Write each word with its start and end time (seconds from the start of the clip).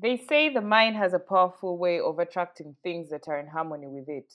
They 0.00 0.16
say 0.16 0.48
the 0.48 0.62
mind 0.62 0.96
has 0.96 1.12
a 1.12 1.18
powerful 1.18 1.76
way 1.76 2.00
of 2.00 2.18
attracting 2.18 2.74
things 2.82 3.10
that 3.10 3.28
are 3.28 3.38
in 3.38 3.48
harmony 3.48 3.86
with 3.86 4.08
it, 4.08 4.32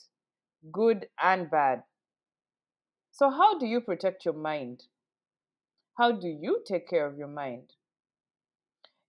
good 0.70 1.06
and 1.20 1.50
bad. 1.50 1.82
So, 3.10 3.30
how 3.30 3.58
do 3.58 3.66
you 3.66 3.80
protect 3.80 4.24
your 4.24 4.34
mind? 4.34 4.84
How 5.98 6.12
do 6.12 6.28
you 6.28 6.62
take 6.64 6.88
care 6.88 7.04
of 7.04 7.18
your 7.18 7.28
mind? 7.28 7.72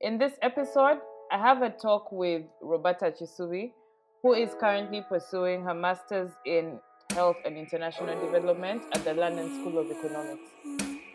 In 0.01 0.17
this 0.17 0.33
episode, 0.41 0.99
I 1.31 1.37
have 1.37 1.61
a 1.61 1.69
talk 1.69 2.11
with 2.11 2.43
Roberta 2.61 3.11
Kisubi, 3.11 3.73
who 4.23 4.33
is 4.33 4.55
currently 4.59 5.03
pursuing 5.07 5.63
her 5.63 5.75
master's 5.75 6.31
in 6.45 6.79
health 7.11 7.37
and 7.45 7.55
international 7.55 8.19
development 8.19 8.81
at 8.93 9.03
the 9.03 9.13
London 9.13 9.47
School 9.61 9.77
of 9.77 9.91
Economics. 9.91 10.49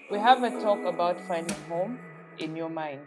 We 0.09 0.19
have 0.19 0.45
a 0.45 0.51
talk 0.61 0.85
about 0.85 1.21
finding 1.27 1.57
home 1.69 1.99
in 2.39 2.55
your 2.55 2.69
mind. 2.69 3.01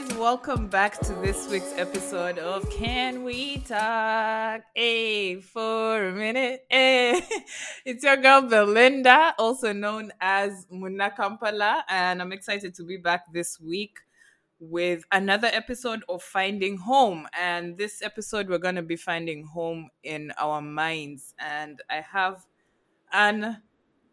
Guys, 0.00 0.14
welcome 0.16 0.66
back 0.68 0.98
to 1.00 1.12
this 1.14 1.48
week's 1.50 1.72
episode 1.76 2.38
of 2.38 2.68
Can 2.70 3.22
We 3.24 3.58
Talk? 3.58 4.62
Hey, 4.74 5.40
for 5.40 6.08
a 6.08 6.12
minute. 6.12 6.64
Hey, 6.70 7.20
it's 7.84 8.04
your 8.04 8.16
girl 8.16 8.42
Belinda, 8.42 9.34
also 9.38 9.72
known 9.72 10.12
as 10.20 10.66
Muna 10.72 11.14
Kampala, 11.14 11.84
and 11.88 12.22
I'm 12.22 12.32
excited 12.32 12.74
to 12.76 12.84
be 12.84 12.96
back 12.96 13.32
this 13.32 13.60
week 13.60 13.98
with 14.58 15.04
another 15.12 15.48
episode 15.52 16.02
of 16.08 16.22
Finding 16.22 16.78
Home. 16.78 17.26
And 17.38 17.76
this 17.76 18.00
episode, 18.02 18.48
we're 18.48 18.58
going 18.58 18.76
to 18.76 18.82
be 18.82 18.96
finding 18.96 19.44
home 19.44 19.90
in 20.02 20.32
our 20.38 20.62
minds. 20.62 21.34
And 21.38 21.82
I 21.90 22.02
have 22.12 22.46
an 23.12 23.58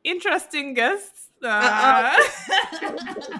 interesting 0.03 0.73
guest. 0.73 1.31
Uh, 1.41 2.15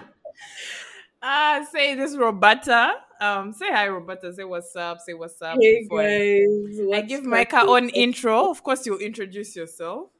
Ah, 1.22 1.66
say 1.70 1.94
this 1.94 2.16
Roberta. 2.16 2.92
Um, 3.20 3.52
say 3.52 3.66
hi, 3.72 3.88
Roberta. 3.88 4.32
Say 4.32 4.44
what's 4.44 4.74
up. 4.76 5.00
Say 5.00 5.14
what's 5.14 5.40
up. 5.42 5.56
Hey 5.60 5.82
before 5.82 6.02
I- 6.02 6.04
guys, 6.06 6.80
I 6.80 6.84
what's 6.86 7.08
give? 7.08 7.24
Micah 7.24 7.64
own 7.66 7.88
intro. 7.90 8.50
Of 8.50 8.62
course, 8.62 8.86
you'll 8.86 8.98
introduce 8.98 9.56
yourself. 9.56 10.10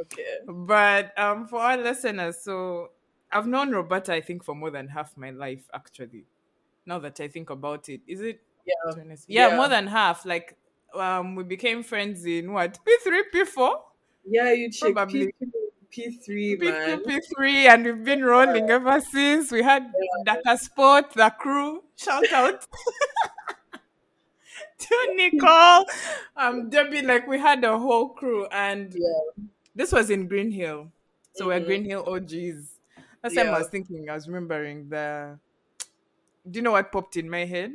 Okay. 0.00 0.24
But 0.46 1.16
um, 1.18 1.46
for 1.46 1.60
our 1.60 1.76
listeners, 1.76 2.38
so 2.42 2.90
I've 3.30 3.46
known 3.46 3.70
Roberta, 3.70 4.12
I 4.14 4.20
think, 4.20 4.42
for 4.44 4.54
more 4.54 4.70
than 4.70 4.88
half 4.88 5.16
my 5.16 5.30
life, 5.30 5.68
actually. 5.72 6.24
Now 6.86 6.98
that 7.00 7.20
I 7.20 7.28
think 7.28 7.50
about 7.50 7.88
it, 7.88 8.00
is 8.06 8.20
it? 8.20 8.40
Yeah. 8.66 8.92
Yeah, 9.28 9.48
Yeah. 9.48 9.56
more 9.56 9.68
than 9.68 9.86
half. 9.86 10.24
Like, 10.26 10.56
um, 10.94 11.34
we 11.36 11.44
became 11.44 11.82
friends 11.82 12.24
in 12.26 12.52
what 12.52 12.78
P 12.84 12.96
three, 13.04 13.24
P 13.32 13.44
four, 13.44 13.82
Yeah, 14.24 14.52
you 14.52 14.70
check 14.70 14.94
Probably. 14.94 15.26
P 15.26 15.32
P 15.90 16.10
three 16.10 16.56
P2, 16.56 17.06
P 17.06 17.20
three, 17.34 17.66
and 17.66 17.84
we've 17.84 18.04
been 18.04 18.24
rolling 18.24 18.70
ever 18.70 19.00
since. 19.00 19.50
We 19.50 19.62
had 19.62 19.90
Dakar 20.24 20.56
Sport, 20.58 21.12
the 21.14 21.30
crew. 21.30 21.82
Shout 21.96 22.30
out 22.32 22.66
to 24.78 25.14
Nicole, 25.16 25.86
um, 26.36 26.70
Debbie. 26.70 27.02
Like 27.02 27.26
we 27.26 27.38
had 27.38 27.64
a 27.64 27.78
whole 27.78 28.10
crew, 28.10 28.46
and 28.52 28.92
Yeah. 28.94 29.44
this 29.74 29.92
was 29.92 30.10
in 30.10 30.28
Green 30.28 30.50
Hill. 30.50 30.92
So 31.34 31.46
we're 31.48 31.60
Mhm. 31.60 31.66
Green 31.66 31.84
Hill 31.84 32.04
OGs. 32.06 32.78
That's 33.22 33.34
time 33.34 33.48
I 33.48 33.58
was 33.58 33.68
thinking, 33.68 34.08
I 34.10 34.14
was 34.14 34.28
remembering 34.28 34.88
the. 34.88 35.38
Do 36.48 36.58
you 36.58 36.62
know 36.62 36.72
what 36.72 36.92
popped 36.92 37.16
in 37.16 37.28
my 37.28 37.44
head? 37.44 37.72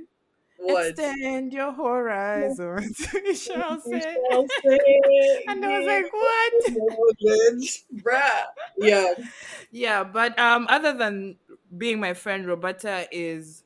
What? 0.63 0.89
Extend 0.91 1.53
your 1.53 1.73
horizons, 1.73 2.97
shall 3.41 3.79
say. 3.79 3.99
shall 4.29 4.47
say 4.63 5.43
And 5.47 5.63
I 5.65 5.79
was 5.79 5.87
like, 5.87 6.13
what? 6.13 6.53
Bruh. 8.03 8.43
Yeah. 8.79 9.13
Yeah, 9.71 10.03
but 10.03 10.37
um, 10.39 10.67
other 10.69 10.93
than 10.93 11.37
being 11.77 11.99
my 11.99 12.13
friend, 12.13 12.45
Roberta 12.47 13.07
is 13.11 13.63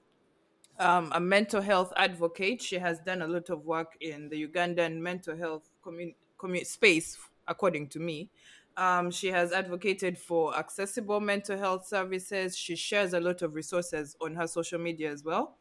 um, 0.79 1.11
a 1.13 1.19
mental 1.19 1.61
health 1.61 1.93
advocate. 1.97 2.61
She 2.61 2.77
has 2.77 2.99
done 2.99 3.21
a 3.21 3.27
lot 3.27 3.49
of 3.49 3.65
work 3.65 3.97
in 4.01 4.29
the 4.29 4.47
Ugandan 4.47 4.99
mental 4.99 5.37
health 5.37 5.69
commun- 5.83 6.65
space, 6.65 7.17
according 7.47 7.89
to 7.89 7.99
me. 7.99 8.29
Um, 8.75 9.09
she 9.09 9.27
has 9.29 9.51
advocated 9.51 10.19
for 10.19 10.55
accessible 10.55 11.19
mental 11.19 11.57
health 11.57 11.87
services. 11.87 12.55
She 12.55 12.75
shares 12.75 13.13
a 13.13 13.19
lot 13.19 13.41
of 13.41 13.55
resources 13.55 14.15
on 14.21 14.35
her 14.35 14.45
social 14.47 14.79
media 14.79 15.11
as 15.11 15.23
well. 15.23 15.57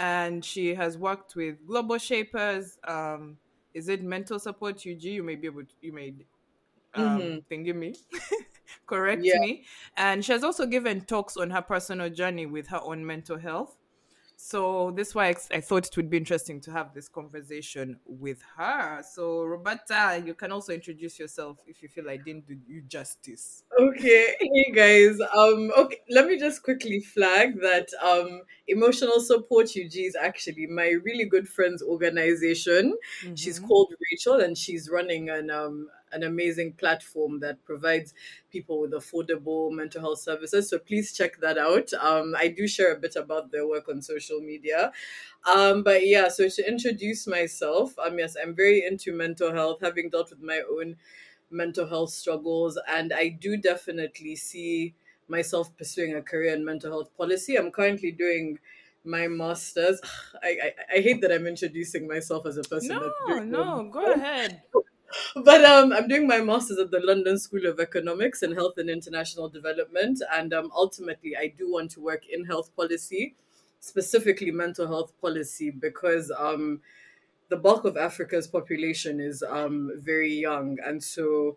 And 0.00 0.44
she 0.44 0.74
has 0.76 0.98
worked 0.98 1.36
with 1.36 1.66
Global 1.66 1.98
Shapers. 1.98 2.78
Um, 2.88 3.38
is 3.74 3.88
it 3.88 4.02
Mental 4.02 4.40
Support 4.40 4.86
UG? 4.86 5.10
You 5.10 5.24
may 5.24 5.36
be 5.36 5.46
able 5.48 5.64
to, 5.66 5.74
you 5.82 5.92
may 5.94 6.14
um, 6.94 7.38
Mhm. 7.38 7.44
thingy 7.50 7.74
me, 7.74 7.94
correct 8.86 9.34
Yeah. 9.34 9.34
me. 9.34 9.66
And 9.96 10.24
she 10.24 10.32
has 10.32 10.44
also 10.44 10.66
given 10.66 11.02
talks 11.06 11.36
on 11.36 11.50
her 11.50 11.62
personal 11.62 12.10
journey 12.10 12.46
with 12.46 12.68
her 12.68 12.80
own 12.82 13.06
mental 13.06 13.38
health. 13.38 13.78
So 14.42 14.90
this 14.96 15.14
why 15.14 15.28
I 15.28 15.34
I 15.52 15.60
thought 15.60 15.86
it 15.86 15.94
would 15.98 16.08
be 16.08 16.16
interesting 16.16 16.62
to 16.62 16.70
have 16.72 16.94
this 16.94 17.08
conversation 17.08 18.00
with 18.06 18.40
her. 18.56 19.02
So 19.02 19.42
Roberta, 19.44 20.22
you 20.24 20.32
can 20.32 20.50
also 20.50 20.72
introduce 20.72 21.18
yourself 21.18 21.58
if 21.66 21.82
you 21.82 21.88
feel 21.90 22.08
I 22.08 22.16
didn't 22.16 22.46
do 22.46 22.56
you 22.66 22.80
justice. 22.88 23.64
Okay. 23.78 24.34
Hey 24.40 24.72
guys. 24.74 25.18
Um. 25.36 25.70
Okay. 25.76 25.98
Let 26.08 26.26
me 26.26 26.38
just 26.38 26.62
quickly 26.62 27.00
flag 27.00 27.60
that 27.60 27.88
um 28.02 28.40
emotional 28.66 29.20
support 29.20 29.66
UG 29.76 29.94
is 29.94 30.16
actually 30.16 30.66
my 30.66 30.88
really 31.04 31.26
good 31.26 31.46
friend's 31.46 31.82
organization. 31.82 32.96
She's 33.34 33.60
Mhm. 33.60 33.68
called 33.68 33.94
Rachel, 34.10 34.40
and 34.40 34.56
she's 34.56 34.88
running 34.88 35.28
an 35.28 35.50
um 35.50 35.90
an 36.12 36.22
amazing 36.22 36.72
platform 36.74 37.40
that 37.40 37.64
provides 37.64 38.14
people 38.50 38.80
with 38.80 38.92
affordable 38.92 39.70
mental 39.72 40.00
health 40.00 40.20
services. 40.20 40.68
So 40.70 40.78
please 40.78 41.12
check 41.12 41.40
that 41.40 41.58
out. 41.58 41.92
Um, 41.94 42.34
I 42.36 42.48
do 42.48 42.66
share 42.66 42.94
a 42.94 42.98
bit 42.98 43.16
about 43.16 43.52
their 43.52 43.66
work 43.66 43.88
on 43.88 44.02
social 44.02 44.40
media. 44.40 44.92
Um, 45.44 45.82
but 45.82 46.06
yeah, 46.06 46.28
so 46.28 46.48
to 46.48 46.68
introduce 46.68 47.26
myself, 47.26 47.98
um, 47.98 48.18
yes, 48.18 48.36
I'm 48.40 48.54
very 48.54 48.84
into 48.84 49.12
mental 49.12 49.52
health, 49.52 49.78
having 49.80 50.10
dealt 50.10 50.30
with 50.30 50.42
my 50.42 50.62
own 50.70 50.96
mental 51.50 51.86
health 51.86 52.10
struggles, 52.10 52.78
and 52.88 53.12
I 53.12 53.28
do 53.28 53.56
definitely 53.56 54.36
see 54.36 54.94
myself 55.28 55.76
pursuing 55.76 56.14
a 56.14 56.22
career 56.22 56.54
in 56.54 56.64
mental 56.64 56.90
health 56.90 57.16
policy. 57.16 57.56
I'm 57.56 57.70
currently 57.70 58.12
doing 58.12 58.58
my 59.04 59.28
masters. 59.28 60.00
I, 60.42 60.48
I, 60.48 60.72
I 60.96 61.00
hate 61.00 61.20
that 61.22 61.32
I'm 61.32 61.46
introducing 61.46 62.06
myself 62.06 62.46
as 62.46 62.56
a 62.56 62.62
person. 62.62 62.98
No, 62.98 63.38
no, 63.38 63.90
go 63.90 64.12
ahead. 64.12 64.62
but 65.44 65.64
um, 65.64 65.92
I'm 65.92 66.08
doing 66.08 66.26
my 66.26 66.40
master's 66.40 66.78
at 66.78 66.90
the 66.90 67.00
London 67.00 67.38
School 67.38 67.66
of 67.66 67.80
Economics 67.80 68.42
and 68.42 68.54
Health 68.54 68.78
and 68.78 68.88
International 68.88 69.48
Development, 69.48 70.20
and 70.32 70.52
um, 70.52 70.70
ultimately, 70.74 71.36
I 71.36 71.52
do 71.56 71.70
want 71.70 71.90
to 71.92 72.00
work 72.00 72.22
in 72.28 72.44
health 72.44 72.74
policy, 72.76 73.34
specifically 73.80 74.50
mental 74.50 74.86
health 74.86 75.12
policy, 75.20 75.70
because 75.70 76.32
um, 76.38 76.80
the 77.48 77.56
bulk 77.56 77.84
of 77.84 77.96
Africa's 77.96 78.46
population 78.46 79.20
is 79.20 79.42
um, 79.42 79.92
very 79.96 80.32
young, 80.32 80.78
and 80.84 81.02
so 81.02 81.56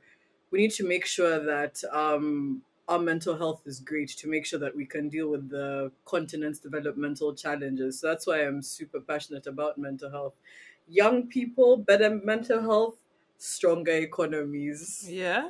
we 0.51 0.59
need 0.59 0.71
to 0.71 0.87
make 0.87 1.05
sure 1.05 1.43
that 1.43 1.83
um, 1.91 2.61
our 2.87 2.99
mental 2.99 3.37
health 3.37 3.61
is 3.65 3.79
great 3.79 4.09
to 4.09 4.27
make 4.27 4.45
sure 4.45 4.59
that 4.59 4.75
we 4.75 4.85
can 4.85 5.09
deal 5.09 5.29
with 5.29 5.49
the 5.49 5.91
continent's 6.05 6.59
developmental 6.59 7.33
challenges. 7.33 7.99
So 7.99 8.07
that's 8.07 8.27
why 8.27 8.45
I'm 8.45 8.61
super 8.61 8.99
passionate 8.99 9.47
about 9.47 9.77
mental 9.77 10.11
health. 10.11 10.33
Young 10.87 11.27
people, 11.27 11.77
better 11.77 12.09
mental 12.23 12.61
health, 12.61 12.95
stronger 13.37 13.91
economies. 13.91 15.05
Yeah. 15.09 15.49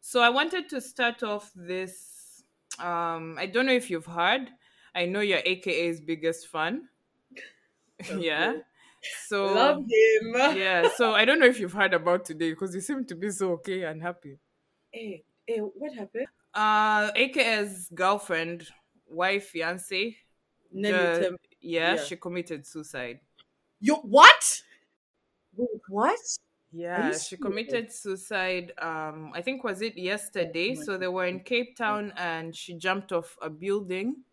So 0.00 0.20
I 0.20 0.28
wanted 0.30 0.68
to 0.70 0.80
start 0.80 1.22
off 1.22 1.50
this. 1.54 2.42
Um, 2.78 3.36
I 3.38 3.46
don't 3.46 3.66
know 3.66 3.72
if 3.72 3.90
you've 3.90 4.06
heard. 4.06 4.50
I 4.94 5.06
know 5.06 5.20
you're 5.20 5.42
AKA's 5.44 6.00
biggest 6.00 6.48
fan. 6.48 6.88
yeah. 8.18 8.54
So 9.26 9.52
Love 9.52 9.78
him. 9.78 10.56
yeah. 10.56 10.88
So 10.96 11.12
I 11.12 11.24
don't 11.24 11.38
know 11.38 11.46
if 11.46 11.60
you've 11.60 11.72
heard 11.72 11.94
about 11.94 12.24
today 12.24 12.50
because 12.50 12.74
you 12.74 12.80
seem 12.80 13.04
to 13.06 13.14
be 13.14 13.30
so 13.30 13.52
okay 13.52 13.84
and 13.84 14.02
happy. 14.02 14.38
Hey, 14.90 15.24
hey, 15.46 15.58
what 15.58 15.94
happened? 15.94 16.26
Uh, 16.54 17.10
AKA's 17.14 17.88
girlfriend, 17.94 18.66
wife, 19.08 19.48
fiance. 19.48 20.16
Tem- 20.72 21.36
yeah, 21.60 21.94
yeah. 21.94 22.02
she 22.02 22.16
committed 22.16 22.66
suicide. 22.66 23.20
You 23.80 23.96
what? 23.96 24.62
Wait, 25.56 25.80
what? 25.88 26.18
Yeah, 26.70 27.18
she 27.18 27.36
committed 27.38 27.92
suicide. 27.92 28.72
Um, 28.78 29.32
I 29.34 29.40
think 29.42 29.64
was 29.64 29.80
it 29.80 29.96
yesterday. 29.96 30.74
my 30.74 30.74
So 30.74 30.98
they 30.98 31.08
were 31.08 31.24
in 31.26 31.40
Cape 31.40 31.76
Town, 31.76 32.12
and 32.16 32.54
she 32.54 32.74
jumped 32.74 33.12
off 33.12 33.36
a 33.40 33.48
building. 33.50 34.24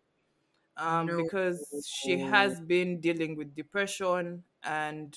Um, 0.76 1.14
No. 1.14 1.16
because 1.16 1.84
she 1.88 2.18
has 2.18 2.60
been 2.60 3.00
dealing 3.00 3.36
with 3.36 3.54
depression, 3.54 4.44
and 4.62 5.16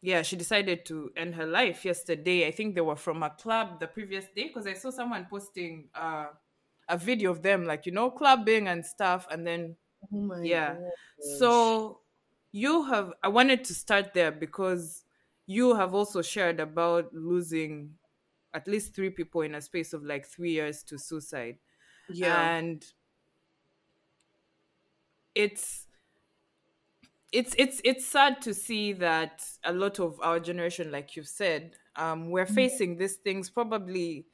yeah, 0.00 0.22
she 0.22 0.36
decided 0.36 0.86
to 0.86 1.10
end 1.16 1.34
her 1.34 1.46
life 1.46 1.84
yesterday. 1.84 2.46
I 2.46 2.52
think 2.52 2.74
they 2.74 2.80
were 2.80 2.96
from 2.96 3.22
a 3.22 3.30
club 3.30 3.80
the 3.80 3.88
previous 3.88 4.26
day 4.34 4.46
because 4.48 4.66
I 4.66 4.74
saw 4.74 4.90
someone 4.90 5.26
posting 5.28 5.88
uh 5.94 6.26
a 6.88 6.96
video 6.96 7.30
of 7.30 7.42
them, 7.42 7.64
like 7.64 7.84
you 7.86 7.92
know, 7.92 8.10
clubbing 8.10 8.68
and 8.68 8.84
stuff, 8.84 9.26
and 9.30 9.46
then 9.46 9.76
Oh 10.12 10.28
Yeah. 10.42 10.78
gosh. 11.18 11.18
so 11.20 12.02
you 12.52 12.84
have 12.86 13.14
I 13.22 13.28
wanted 13.28 13.64
to 13.66 13.74
start 13.74 14.14
there 14.14 14.32
because 14.32 15.04
you 15.48 15.74
have 15.76 15.94
also 15.94 16.22
shared 16.22 16.60
about 16.60 17.14
losing 17.14 17.98
at 18.54 18.68
least 18.68 18.94
three 18.94 19.10
people 19.10 19.42
in 19.42 19.56
a 19.56 19.62
space 19.62 19.92
of 19.94 20.04
like 20.04 20.26
three 20.26 20.52
years 20.52 20.84
to 20.84 20.98
suicide. 20.98 21.58
Yeah. 22.08 22.50
and 22.58 22.84
it's 25.34 25.86
it's 27.32 27.54
it's 27.58 27.80
it's 27.84 28.06
sad 28.06 28.40
to 28.40 28.54
see 28.54 28.92
that 28.92 29.44
a 29.64 29.72
lot 29.72 29.98
of 30.00 30.18
our 30.22 30.40
generation 30.40 30.90
like 30.90 31.14
you've 31.14 31.28
said 31.28 31.76
um 31.96 32.30
we're 32.30 32.46
facing 32.46 32.96
these 32.96 33.16
things 33.16 33.50
probably 33.50 34.26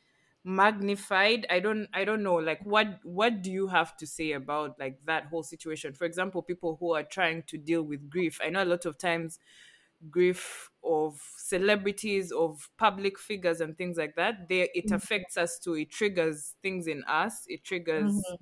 magnified. 0.47 1.47
I 1.49 1.59
don't 1.61 1.89
i 1.95 2.05
don't 2.05 2.23
know 2.23 2.35
like 2.37 2.63
what 2.65 3.01
what 3.03 3.43
do 3.43 3.51
you 3.51 3.67
have 3.69 3.97
to 3.97 4.07
say 4.07 4.33
about 4.33 4.79
like 4.79 5.05
that 5.07 5.27
whole 5.27 5.43
situation? 5.43 5.93
For 5.95 6.05
example 6.05 6.43
people 6.43 6.77
who 6.77 6.93
are 6.95 7.03
trying 7.03 7.43
to 7.45 7.59
deal 7.59 7.83
with 7.83 8.09
grief. 8.11 8.41
I 8.43 8.51
know 8.51 8.63
a 8.63 8.67
lot 8.67 8.85
of 8.85 8.99
times 8.99 9.39
grief 10.11 10.71
of 10.85 11.21
celebrities 11.39 12.33
of 12.33 12.71
public 12.79 13.19
figures 13.19 13.61
and 13.61 13.77
things 13.79 13.97
like 13.97 14.15
that 14.17 14.49
they 14.49 14.71
it 14.75 14.91
affects 14.91 15.37
us 15.37 15.59
too. 15.59 15.75
It 15.75 15.91
triggers 15.91 16.57
things 16.63 16.87
in 16.87 17.05
us. 17.05 17.45
It 17.49 17.65
triggers 17.65 18.37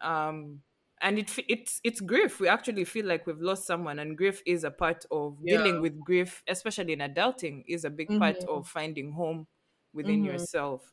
um 0.00 0.62
and 1.00 1.18
it 1.18 1.38
it's 1.48 1.80
it's 1.84 2.00
grief. 2.00 2.40
We 2.40 2.48
actually 2.48 2.84
feel 2.84 3.06
like 3.06 3.26
we've 3.26 3.40
lost 3.40 3.66
someone 3.66 3.98
and 3.98 4.16
grief 4.16 4.42
is 4.46 4.64
a 4.64 4.70
part 4.70 5.04
of 5.10 5.46
dealing 5.46 5.80
with 5.80 6.00
grief 6.04 6.42
especially 6.48 6.92
in 6.94 7.00
adulting 7.00 7.64
is 7.68 7.84
a 7.84 7.90
big 7.90 8.16
part 8.16 8.42
Mhm. 8.42 8.48
of 8.48 8.66
finding 8.68 9.12
home 9.12 9.46
within 9.92 10.24
Mhm. 10.24 10.24
yourself. 10.24 10.92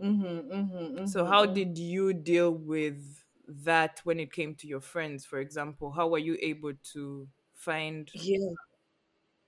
Mm-hmm, 0.00 0.50
mm-hmm, 0.52 0.96
so 1.04 1.24
how 1.24 1.46
did 1.46 1.78
you 1.78 2.12
deal 2.12 2.52
with 2.52 3.24
that 3.46 4.00
when 4.04 4.20
it 4.20 4.32
came 4.32 4.54
to 4.56 4.66
your 4.66 4.80
friends 4.80 5.24
for 5.26 5.38
example? 5.40 5.92
How 5.92 6.08
were 6.08 6.18
you 6.18 6.36
able 6.40 6.74
to 6.92 7.28
find 7.54 8.10
Yeah. 8.12 8.54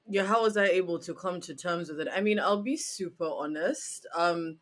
Yeah, 0.06 0.24
how 0.24 0.42
was 0.42 0.56
I 0.56 0.66
able 0.66 0.98
to 1.00 1.14
come 1.14 1.40
to 1.42 1.54
terms 1.54 1.88
with 1.88 2.00
it? 2.00 2.08
I 2.12 2.20
mean, 2.20 2.38
I'll 2.38 2.62
be 2.62 2.76
super 2.76 3.24
honest. 3.28 4.06
Um, 4.16 4.58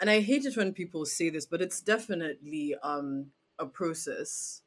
and 0.00 0.10
I 0.10 0.20
hate 0.20 0.46
it 0.46 0.56
when 0.56 0.72
people 0.74 1.06
say 1.06 1.30
this, 1.30 1.46
but 1.46 1.62
it's 1.62 1.80
definitely 1.80 2.76
um 2.82 3.32
a 3.58 3.66
process. 3.66 4.62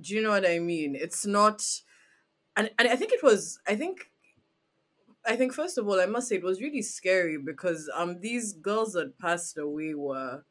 Do 0.00 0.14
you 0.14 0.22
know 0.22 0.30
what 0.30 0.48
I 0.48 0.58
mean? 0.60 0.96
It's 0.96 1.26
not 1.26 1.62
and, 2.56 2.70
and 2.78 2.88
I 2.88 2.96
think 2.96 3.12
it 3.12 3.22
was 3.22 3.60
I 3.68 3.76
think 3.76 4.10
I 5.24 5.36
think 5.36 5.52
first 5.52 5.78
of 5.78 5.86
all 5.88 6.00
I 6.00 6.06
must 6.06 6.28
say 6.28 6.36
it 6.36 6.42
was 6.42 6.60
really 6.60 6.82
scary 6.82 7.36
because 7.38 7.90
um 7.94 8.20
these 8.20 8.52
girls 8.52 8.92
that 8.94 9.18
passed 9.18 9.58
away 9.58 9.94
were 9.94 10.44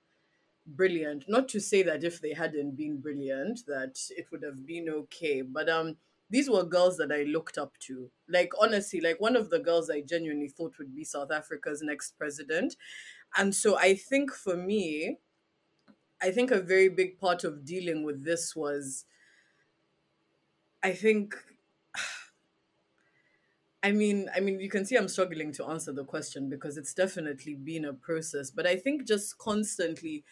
brilliant. 0.67 1.25
Not 1.29 1.49
to 1.49 1.61
say 1.61 1.83
that 1.83 2.03
if 2.03 2.21
they 2.21 2.33
hadn't 2.33 2.77
been 2.77 3.01
brilliant 3.01 3.65
that 3.67 3.99
it 4.17 4.31
would 4.31 4.43
have 4.43 4.65
been 4.65 4.89
okay, 4.89 5.41
but 5.43 5.69
um 5.69 5.97
these 6.29 6.49
were 6.49 6.63
girls 6.63 6.97
that 6.97 7.11
I 7.11 7.23
looked 7.23 7.57
up 7.57 7.77
to. 7.79 8.11
Like 8.27 8.51
honestly, 8.59 8.99
like 9.01 9.19
one 9.21 9.35
of 9.35 9.49
the 9.49 9.59
girls 9.59 9.89
I 9.89 10.01
genuinely 10.01 10.49
thought 10.49 10.77
would 10.77 10.93
be 10.95 11.03
South 11.03 11.31
Africa's 11.31 11.81
next 11.81 12.11
president. 12.17 12.75
And 13.37 13.55
so 13.55 13.77
I 13.77 13.95
think 13.95 14.31
for 14.31 14.57
me, 14.57 15.19
I 16.21 16.29
think 16.31 16.51
a 16.51 16.61
very 16.61 16.89
big 16.89 17.19
part 17.19 17.43
of 17.43 17.65
dealing 17.65 18.03
with 18.03 18.23
this 18.23 18.55
was 18.55 19.05
I 20.83 20.93
think 20.93 21.35
I 23.83 23.91
mean, 23.91 24.29
I 24.35 24.39
mean, 24.39 24.59
you 24.59 24.69
can 24.69 24.85
see 24.85 24.95
I'm 24.95 25.07
struggling 25.07 25.51
to 25.53 25.65
answer 25.65 25.93
the 25.93 26.03
question 26.03 26.49
because 26.49 26.77
it's 26.77 26.93
definitely 26.93 27.55
been 27.55 27.85
a 27.85 27.93
process. 27.93 28.49
But 28.51 28.65
I 28.67 28.75
think 28.75 29.05
just 29.07 29.37
constantly 29.37 30.23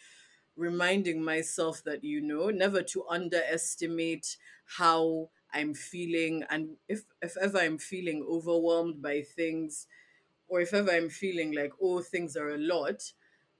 reminding 0.56 1.24
myself 1.24 1.84
that 1.84 2.04
you 2.04 2.22
know, 2.22 2.50
never 2.50 2.82
to 2.84 3.08
underestimate 3.10 4.38
how 4.78 5.30
I'm 5.56 5.74
feeling, 5.76 6.44
and 6.52 6.78
if 6.90 7.04
if 7.22 7.38
ever 7.38 7.60
I'm 7.60 7.80
feeling 7.80 8.26
overwhelmed 8.30 9.02
by 9.02 9.24
things, 9.24 9.88
or 10.48 10.62
if 10.62 10.74
ever 10.74 10.92
I'm 10.92 11.10
feeling 11.10 11.54
like 11.54 11.74
oh 11.82 12.02
things 12.02 12.38
are 12.38 12.50
a 12.52 12.58
lot, 12.60 13.14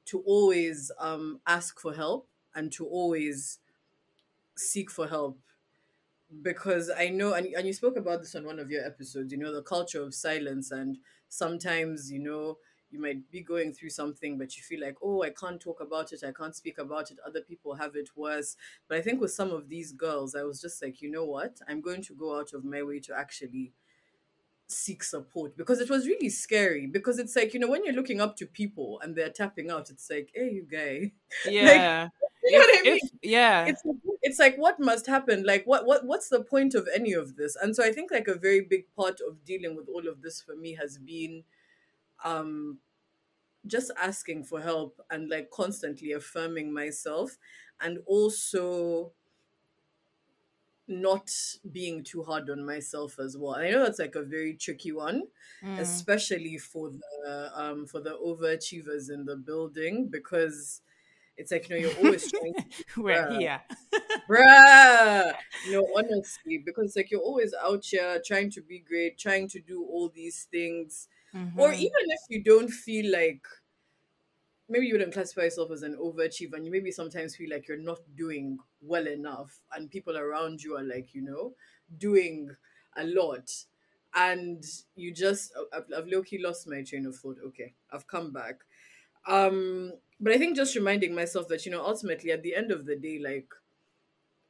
to 0.08 0.22
always 0.22 0.92
um 1.00 1.42
ask 1.48 1.80
for 1.80 1.94
help 1.96 2.28
and 2.56 2.72
to 2.74 2.86
always 2.88 3.60
seek 4.58 4.92
for 4.92 5.08
help 5.08 5.40
because 6.42 6.92
I 6.96 7.10
know, 7.10 7.34
and, 7.34 7.48
and 7.48 7.68
you 7.68 7.74
spoke 7.74 7.98
about 7.98 8.22
this 8.22 8.36
on 8.36 8.46
one 8.46 8.60
of 8.60 8.70
your 8.72 8.84
episodes, 8.86 9.32
you 9.32 9.38
know, 9.38 9.54
the 9.54 9.62
culture 9.62 10.02
of 10.02 10.14
silence. 10.14 10.72
And 10.72 10.98
sometimes, 11.30 12.12
you 12.12 12.20
know, 12.20 12.58
you 12.92 13.00
might 13.02 13.30
be 13.32 13.42
going 13.42 13.74
through 13.74 13.90
something, 13.90 14.38
but 14.38 14.56
you 14.56 14.64
feel 14.64 14.80
like, 14.82 14.96
oh, 15.02 15.24
I 15.24 15.32
can't 15.32 15.60
talk 15.60 15.82
about 15.82 16.14
it. 16.14 16.24
I 16.24 16.32
can't 16.32 16.56
speak 16.56 16.78
about 16.78 17.12
it. 17.12 17.18
Other 17.26 17.42
people 17.42 17.76
have 17.76 17.96
it 17.96 18.10
worse. 18.16 18.56
But 18.88 18.98
I 18.98 19.02
think 19.02 19.20
with 19.20 19.32
some 19.32 19.52
of 19.52 19.68
these 19.70 19.92
girls, 19.92 20.36
I 20.36 20.44
was 20.44 20.62
just 20.62 20.82
like, 20.82 21.02
you 21.02 21.12
know 21.12 21.26
what? 21.26 21.60
I'm 21.68 21.82
going 21.82 22.02
to 22.04 22.14
go 22.14 22.38
out 22.40 22.54
of 22.54 22.64
my 22.64 22.84
way 22.84 23.00
to 23.02 23.18
actually 23.18 23.74
seek 24.68 25.04
support 25.04 25.56
because 25.56 25.80
it 25.80 25.90
was 25.90 26.08
really 26.08 26.30
scary. 26.30 26.88
Because 26.88 27.20
it's 27.20 27.36
like, 27.36 27.54
you 27.54 27.60
know, 27.60 27.68
when 27.70 27.84
you're 27.86 27.94
looking 27.94 28.22
up 28.22 28.36
to 28.38 28.46
people 28.46 29.00
and 29.04 29.16
they're 29.16 29.30
tapping 29.30 29.70
out, 29.70 29.90
it's 29.90 30.10
like, 30.10 30.32
hey, 30.34 30.50
you 30.52 30.66
guy. 30.70 31.12
yeah 31.50 32.10
You 32.44 32.52
know 32.52 32.60
If- 32.60 32.68
what 32.68 32.80
I 32.80 32.82
mean? 32.84 33.00
if- 33.04 33.12
yeah 33.24 33.66
it's 33.66 33.82
it's 34.22 34.38
like 34.40 34.56
what 34.58 34.80
must 34.80 35.08
happen 35.08 35.44
like 35.44 35.64
what 35.66 35.86
what 35.88 36.06
what's 36.06 36.30
the 36.30 36.44
point 36.44 36.76
of 36.76 36.88
any 36.94 37.12
of 37.14 37.36
this 37.38 37.56
and 37.56 37.76
so 37.76 37.84
i 37.84 37.92
think 37.92 38.12
like 38.12 38.28
a 38.28 38.36
very 38.38 38.62
big 38.62 38.84
part 38.96 39.20
of 39.28 39.44
dealing 39.44 39.76
with 39.76 39.88
all 39.90 40.08
of 40.08 40.22
this 40.22 40.42
for 40.42 40.56
me 40.56 40.76
has 40.76 41.00
been 41.00 41.44
um 42.26 42.80
just 43.68 43.92
asking 43.98 44.44
for 44.44 44.62
help 44.62 45.02
and 45.10 45.30
like 45.30 45.50
constantly 45.52 46.12
affirming 46.14 46.74
myself 46.74 47.38
and 47.82 48.00
also 48.08 49.14
not 50.88 51.30
being 51.72 52.04
too 52.04 52.24
hard 52.24 52.50
on 52.50 52.64
myself 52.66 53.18
as 53.20 53.38
well. 53.38 53.56
I 53.56 53.72
know 53.72 53.84
that's 53.84 54.00
like 54.00 54.16
a 54.16 54.22
very 54.24 54.54
tricky 54.54 54.92
one, 54.92 55.24
Mm. 55.62 56.06
especially 56.06 56.58
for 56.58 56.92
the 56.92 57.52
um 57.56 57.86
for 57.88 58.00
the 58.02 58.12
overachievers 58.18 59.10
in 59.12 59.26
the 59.26 59.36
building 59.36 60.10
because 60.10 60.82
it's 61.38 61.52
like 61.52 61.70
you 61.70 61.76
know 61.76 61.82
you're 61.82 61.96
always 61.96 62.32
trying 62.32 62.56
to 62.56 62.64
we're 63.02 63.24
Yeah. 63.30 63.30
here 63.30 63.62
bruh 64.30 65.38
no 65.64 65.88
honestly 65.98 66.58
because 66.60 66.96
like 66.96 67.12
you're 67.12 67.22
always 67.22 67.54
out 67.56 67.86
here 67.86 68.22
trying 68.26 68.50
to 68.52 68.62
be 68.62 68.80
great 68.80 69.18
trying 69.18 69.48
to 69.50 69.60
do 69.62 69.84
all 69.86 70.10
these 70.10 70.46
things 70.46 71.10
or 71.56 71.72
Mhm. 71.72 71.74
even 71.74 72.06
if 72.18 72.22
you 72.30 72.44
don't 72.44 72.70
feel 72.70 73.12
like 73.12 73.46
maybe 74.68 74.88
you 74.88 74.94
wouldn't 74.94 75.14
classify 75.14 75.44
yourself 75.44 75.72
as 75.72 75.84
an 75.84 75.96
overachiever 75.96 76.54
and 76.54 76.66
you 76.66 76.72
maybe 76.72 76.92
sometimes 76.92 77.36
feel 77.36 77.50
like 77.50 77.68
you're 77.68 77.78
not 77.78 78.00
doing 78.16 78.58
well 78.82 79.08
enough 79.08 79.62
and 79.74 79.92
people 79.92 80.18
around 80.18 80.64
you 80.64 80.76
are 80.76 80.84
like 80.84 81.14
you 81.14 81.22
know 81.22 81.54
doing 81.98 82.56
a 82.98 83.04
lot 83.06 83.66
and 84.14 84.64
you 84.96 85.12
just 85.14 85.54
I've, 85.74 85.86
I've 85.96 86.08
low-key 86.08 86.40
lost 86.40 86.68
my 86.68 86.82
train 86.84 87.06
of 87.06 87.16
thought. 87.16 87.38
Okay 87.44 87.76
i've 87.92 88.08
come 88.08 88.32
back. 88.32 88.62
Um 89.28 89.94
but 90.20 90.34
i 90.34 90.38
think 90.38 90.56
just 90.56 90.76
reminding 90.76 91.16
myself 91.16 91.48
that 91.50 91.66
you 91.66 91.72
know 91.72 91.86
ultimately 91.86 92.32
at 92.32 92.44
the 92.44 92.56
end 92.56 92.72
of 92.72 92.86
the 92.86 92.96
day 92.96 93.20
like 93.20 93.54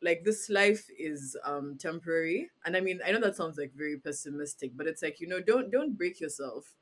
like 0.01 0.23
this 0.23 0.49
life 0.49 0.89
is 0.97 1.37
um 1.43 1.77
temporary. 1.77 2.49
And 2.65 2.75
i 2.77 2.81
mean 2.81 3.01
i 3.05 3.11
know 3.11 3.19
that 3.21 3.35
sounds 3.35 3.57
like 3.57 3.73
very 3.73 3.97
pessimistic 3.97 4.75
but 4.75 4.87
it's 4.87 5.01
like 5.01 5.19
you 5.19 5.27
know 5.27 5.41
don't 5.41 5.71
don't 5.71 5.97
break 5.97 6.19
yourself 6.19 6.75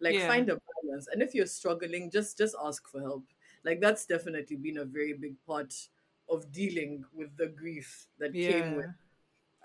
like 0.00 0.20
Yeah. 0.20 0.20
find 0.20 0.48
a 0.50 0.58
balance 0.82 1.08
and 1.08 1.22
if 1.22 1.34
you're 1.34 1.46
struggling 1.46 2.10
just 2.10 2.38
just 2.38 2.54
ask 2.62 2.88
for 2.88 3.00
help. 3.00 3.26
Like 3.64 3.80
that's 3.80 4.06
definitely 4.06 4.56
been 4.56 4.78
a 4.78 4.84
very 4.84 5.12
big 5.14 5.42
part 5.44 5.74
of 6.28 6.52
dealing 6.52 7.04
with 7.12 7.36
the 7.36 7.48
grief 7.48 8.08
that 8.18 8.40
came 8.40 8.72
with 8.72 8.86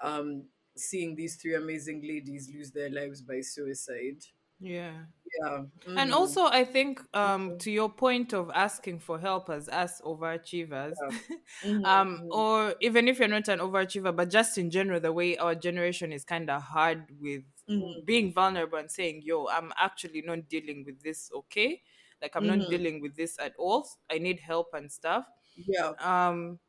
um 0.02 0.50
seeing 0.76 1.16
these 1.16 1.36
three 1.38 1.56
amazing 1.56 2.02
ladies 2.02 2.50
lose 2.54 2.72
their 2.72 2.90
lives 2.90 3.22
by 3.22 3.42
suicide. 3.42 4.26
Yeah. 4.60 5.06
Yeah. 5.40 5.66
And 5.96 6.14
mhm, 6.14 6.14
also, 6.14 6.46
I 6.46 6.66
think 6.66 7.02
um, 7.16 7.58
to 7.60 7.72
your 7.72 7.90
point 7.90 8.34
of 8.34 8.52
asking 8.54 9.00
for 9.00 9.20
help 9.20 9.50
as 9.50 9.70
us 9.70 10.02
overachievers, 10.02 10.96
mhm, 11.64 11.84
um, 11.84 12.24
mhm. 12.24 12.32
or 12.32 12.76
even 12.82 13.08
if 13.08 13.20
you're 13.20 13.28
not 13.28 13.48
an 13.50 13.60
overachiever, 13.60 14.16
but 14.16 14.30
just 14.30 14.58
in 14.58 14.72
general, 14.72 15.00
the 15.00 15.14
way 15.14 15.38
our 15.38 15.56
generation 15.56 16.14
is 16.14 16.26
kind 16.26 16.50
of 16.50 16.62
hard 16.64 17.08
with 17.20 17.44
Mhm. 17.68 18.04
being 18.06 18.34
vulnerable 18.34 18.78
and 18.80 18.92
saying, 18.92 19.22
"Yo, 19.24 19.48
I'm 19.48 19.72
actually 19.78 20.22
not 20.22 20.50
dealing 20.50 20.84
with 20.86 21.02
this. 21.04 21.32
Okay, 21.34 21.84
like 22.22 22.36
I'm 22.36 22.48
not 22.48 22.68
Mhm. 22.68 22.70
dealing 22.70 23.02
with 23.02 23.16
this 23.16 23.40
at 23.40 23.56
all. 23.58 23.88
I 24.10 24.18
need 24.20 24.40
help 24.40 24.74
and 24.74 24.92
stuff." 24.92 25.28
yeah 25.56 25.94
um 26.00 26.60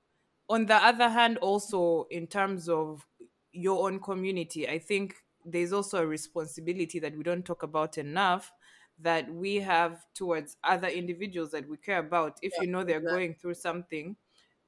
on 0.48 0.66
the 0.66 0.74
other 0.74 1.08
hand 1.08 1.38
also 1.38 2.04
in 2.10 2.26
terms 2.26 2.68
of 2.68 3.06
your 3.52 3.86
own 3.88 4.00
community 4.00 4.68
i 4.68 4.78
think 4.78 5.16
there's 5.44 5.72
also 5.72 6.02
a 6.02 6.06
responsibility 6.06 6.98
that 6.98 7.16
we 7.16 7.22
don't 7.22 7.44
talk 7.46 7.62
about 7.62 7.98
enough 7.98 8.52
that 8.98 9.32
we 9.32 9.56
have 9.56 10.04
towards 10.14 10.56
other 10.64 10.88
individuals 10.88 11.50
that 11.50 11.68
we 11.68 11.76
care 11.76 11.98
about 11.98 12.38
if 12.42 12.60
you 12.60 12.66
know 12.66 12.84
they're 12.84 13.00
exactly. 13.00 13.14
going 13.14 13.34
through 13.34 13.54
something 13.54 14.16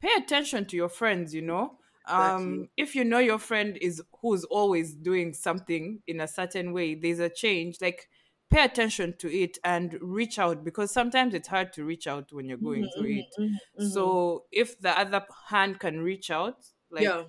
pay 0.00 0.12
attention 0.16 0.66
to 0.66 0.76
your 0.76 0.88
friends 0.88 1.34
you 1.34 1.42
know. 1.42 1.78
Um 2.06 2.68
if 2.76 2.94
you 2.94 3.04
know 3.04 3.18
your 3.18 3.38
friend 3.38 3.76
is 3.80 4.02
who's 4.20 4.44
always 4.44 4.94
doing 4.94 5.32
something 5.32 6.02
in 6.06 6.20
a 6.20 6.28
certain 6.28 6.72
way 6.72 6.94
there's 6.94 7.18
a 7.18 7.28
change 7.30 7.80
like 7.80 8.08
pay 8.50 8.64
attention 8.64 9.16
to 9.18 9.32
it 9.32 9.58
and 9.64 9.98
reach 10.00 10.38
out 10.38 10.62
because 10.64 10.90
sometimes 10.92 11.34
it's 11.34 11.48
hard 11.48 11.72
to 11.72 11.84
reach 11.84 12.06
out 12.06 12.32
when 12.32 12.48
you're 12.48 12.58
going 12.58 12.86
Mhm, 12.86 12.88
through 12.88 13.10
it. 13.18 13.36
mhm, 13.38 13.58
mhm. 13.78 14.16
so 14.16 14.44
if 14.52 14.78
the 14.80 14.96
other 14.98 15.26
hand 15.48 15.80
can 15.80 16.00
reach 16.00 16.30
out 16.30 16.66
like 16.90 17.16
yeah. 17.16 17.24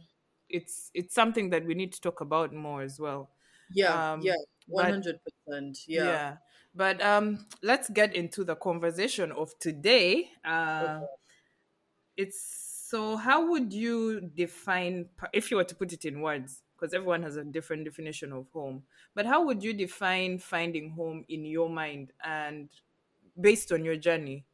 it's 0.49 0.91
it's 0.93 1.13
something 1.15 1.49
that 1.49 1.65
we 1.65 1.73
need 1.75 1.93
to 1.93 2.01
talk 2.01 2.21
about 2.21 2.53
more 2.53 2.81
as 2.81 2.99
well. 2.99 3.31
Yeah 3.69 4.01
um 4.19 4.19
yeah 4.19 4.35
100% 4.67 5.77
yeah. 5.87 6.19
yeah 6.21 6.37
But 6.75 7.01
um, 7.01 7.47
let's 7.63 7.89
get 7.89 8.13
into 8.15 8.43
the 8.43 8.55
conversation 8.55 9.31
of 9.31 9.49
today. 9.59 10.29
Uh, 10.45 11.01
it's 12.15 12.66
so 12.87 13.17
how 13.17 13.49
would 13.49 13.73
you 13.73 14.21
define 14.35 15.05
if 15.33 15.51
you 15.51 15.57
were 15.57 15.63
to 15.63 15.75
put 15.75 15.91
it 15.93 16.05
in 16.05 16.21
words 16.21 16.61
because 16.75 16.93
everyone 16.93 17.23
has 17.23 17.35
a 17.37 17.43
different 17.43 17.83
definition 17.85 18.31
of 18.31 18.45
home 18.53 18.83
but 19.15 19.25
how 19.25 19.43
would 19.45 19.63
you 19.63 19.73
define 19.73 20.37
finding 20.37 20.89
home 20.91 21.23
in 21.29 21.45
your 21.45 21.69
mind 21.69 22.11
and 22.23 22.69
based 23.39 23.71
on 23.71 23.83
your 23.85 23.95
journey 23.97 24.45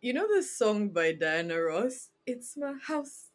You 0.00 0.14
know 0.14 0.26
the 0.34 0.42
song 0.42 0.90
by 0.90 1.12
Diana 1.12 1.60
Ross? 1.60 2.08
It's 2.26 2.56
my 2.56 2.74
house 2.82 3.28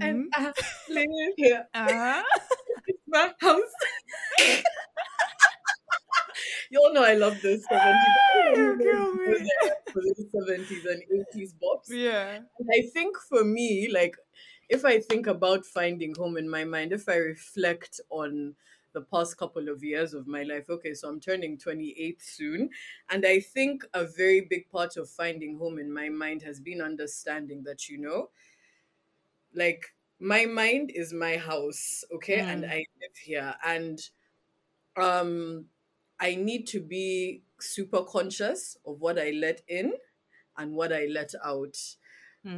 and 0.00 0.26
I 0.34 0.52
live 0.88 1.34
here. 1.36 1.66
uh-huh. 1.74 2.22
It's 2.86 3.02
my 3.06 3.34
house. 3.40 3.74
you 6.70 6.80
all 6.80 6.92
know 6.94 7.04
I 7.04 7.14
love 7.14 7.40
this 7.42 7.66
70s. 7.70 8.16
You 8.54 9.08
kill 9.24 9.38
me. 9.38 9.50
For 9.92 10.02
the 10.02 10.28
70s 10.34 10.84
and 10.84 11.02
80s 11.02 11.54
bops. 11.54 11.88
yeah 11.88 12.42
And 12.58 12.68
I 12.72 12.88
think 12.92 13.16
for 13.18 13.44
me, 13.44 13.88
like, 13.90 14.16
if 14.68 14.84
I 14.84 15.00
think 15.00 15.26
about 15.26 15.64
finding 15.64 16.14
home 16.14 16.36
in 16.36 16.48
my 16.48 16.64
mind, 16.64 16.92
if 16.92 17.08
I 17.08 17.16
reflect 17.16 18.00
on 18.10 18.56
the 18.92 19.02
past 19.02 19.36
couple 19.36 19.68
of 19.68 19.82
years 19.84 20.14
of 20.14 20.26
my 20.26 20.42
life, 20.42 20.68
okay, 20.70 20.94
so 20.94 21.08
I'm 21.08 21.20
turning 21.20 21.58
28 21.58 22.20
soon. 22.22 22.70
And 23.10 23.24
I 23.26 23.40
think 23.40 23.84
a 23.94 24.06
very 24.06 24.42
big 24.42 24.68
part 24.70 24.96
of 24.96 25.08
finding 25.10 25.56
home 25.58 25.78
in 25.78 25.92
my 25.92 26.08
mind 26.08 26.42
has 26.42 26.60
been 26.60 26.80
understanding 26.80 27.62
that, 27.64 27.88
you 27.88 27.98
know, 27.98 28.30
like, 29.52 29.84
my 30.20 30.44
mind 30.46 30.90
is 30.90 31.12
my 31.12 31.36
house, 31.36 32.04
okay? 32.12 32.40
And 32.40 32.64
Mm. 32.64 32.68
I 32.68 32.84
live 33.00 33.16
here. 33.16 33.54
And 33.64 33.98
um 34.96 35.68
I 36.20 36.34
need 36.34 36.66
to 36.68 36.80
be 36.80 37.42
super 37.60 38.04
conscious 38.04 38.76
of 38.84 39.00
what 39.00 39.18
I 39.18 39.30
let 39.30 39.62
in 39.68 39.94
and 40.56 40.72
what 40.74 40.92
I 40.92 41.06
let 41.06 41.34
out 41.44 41.76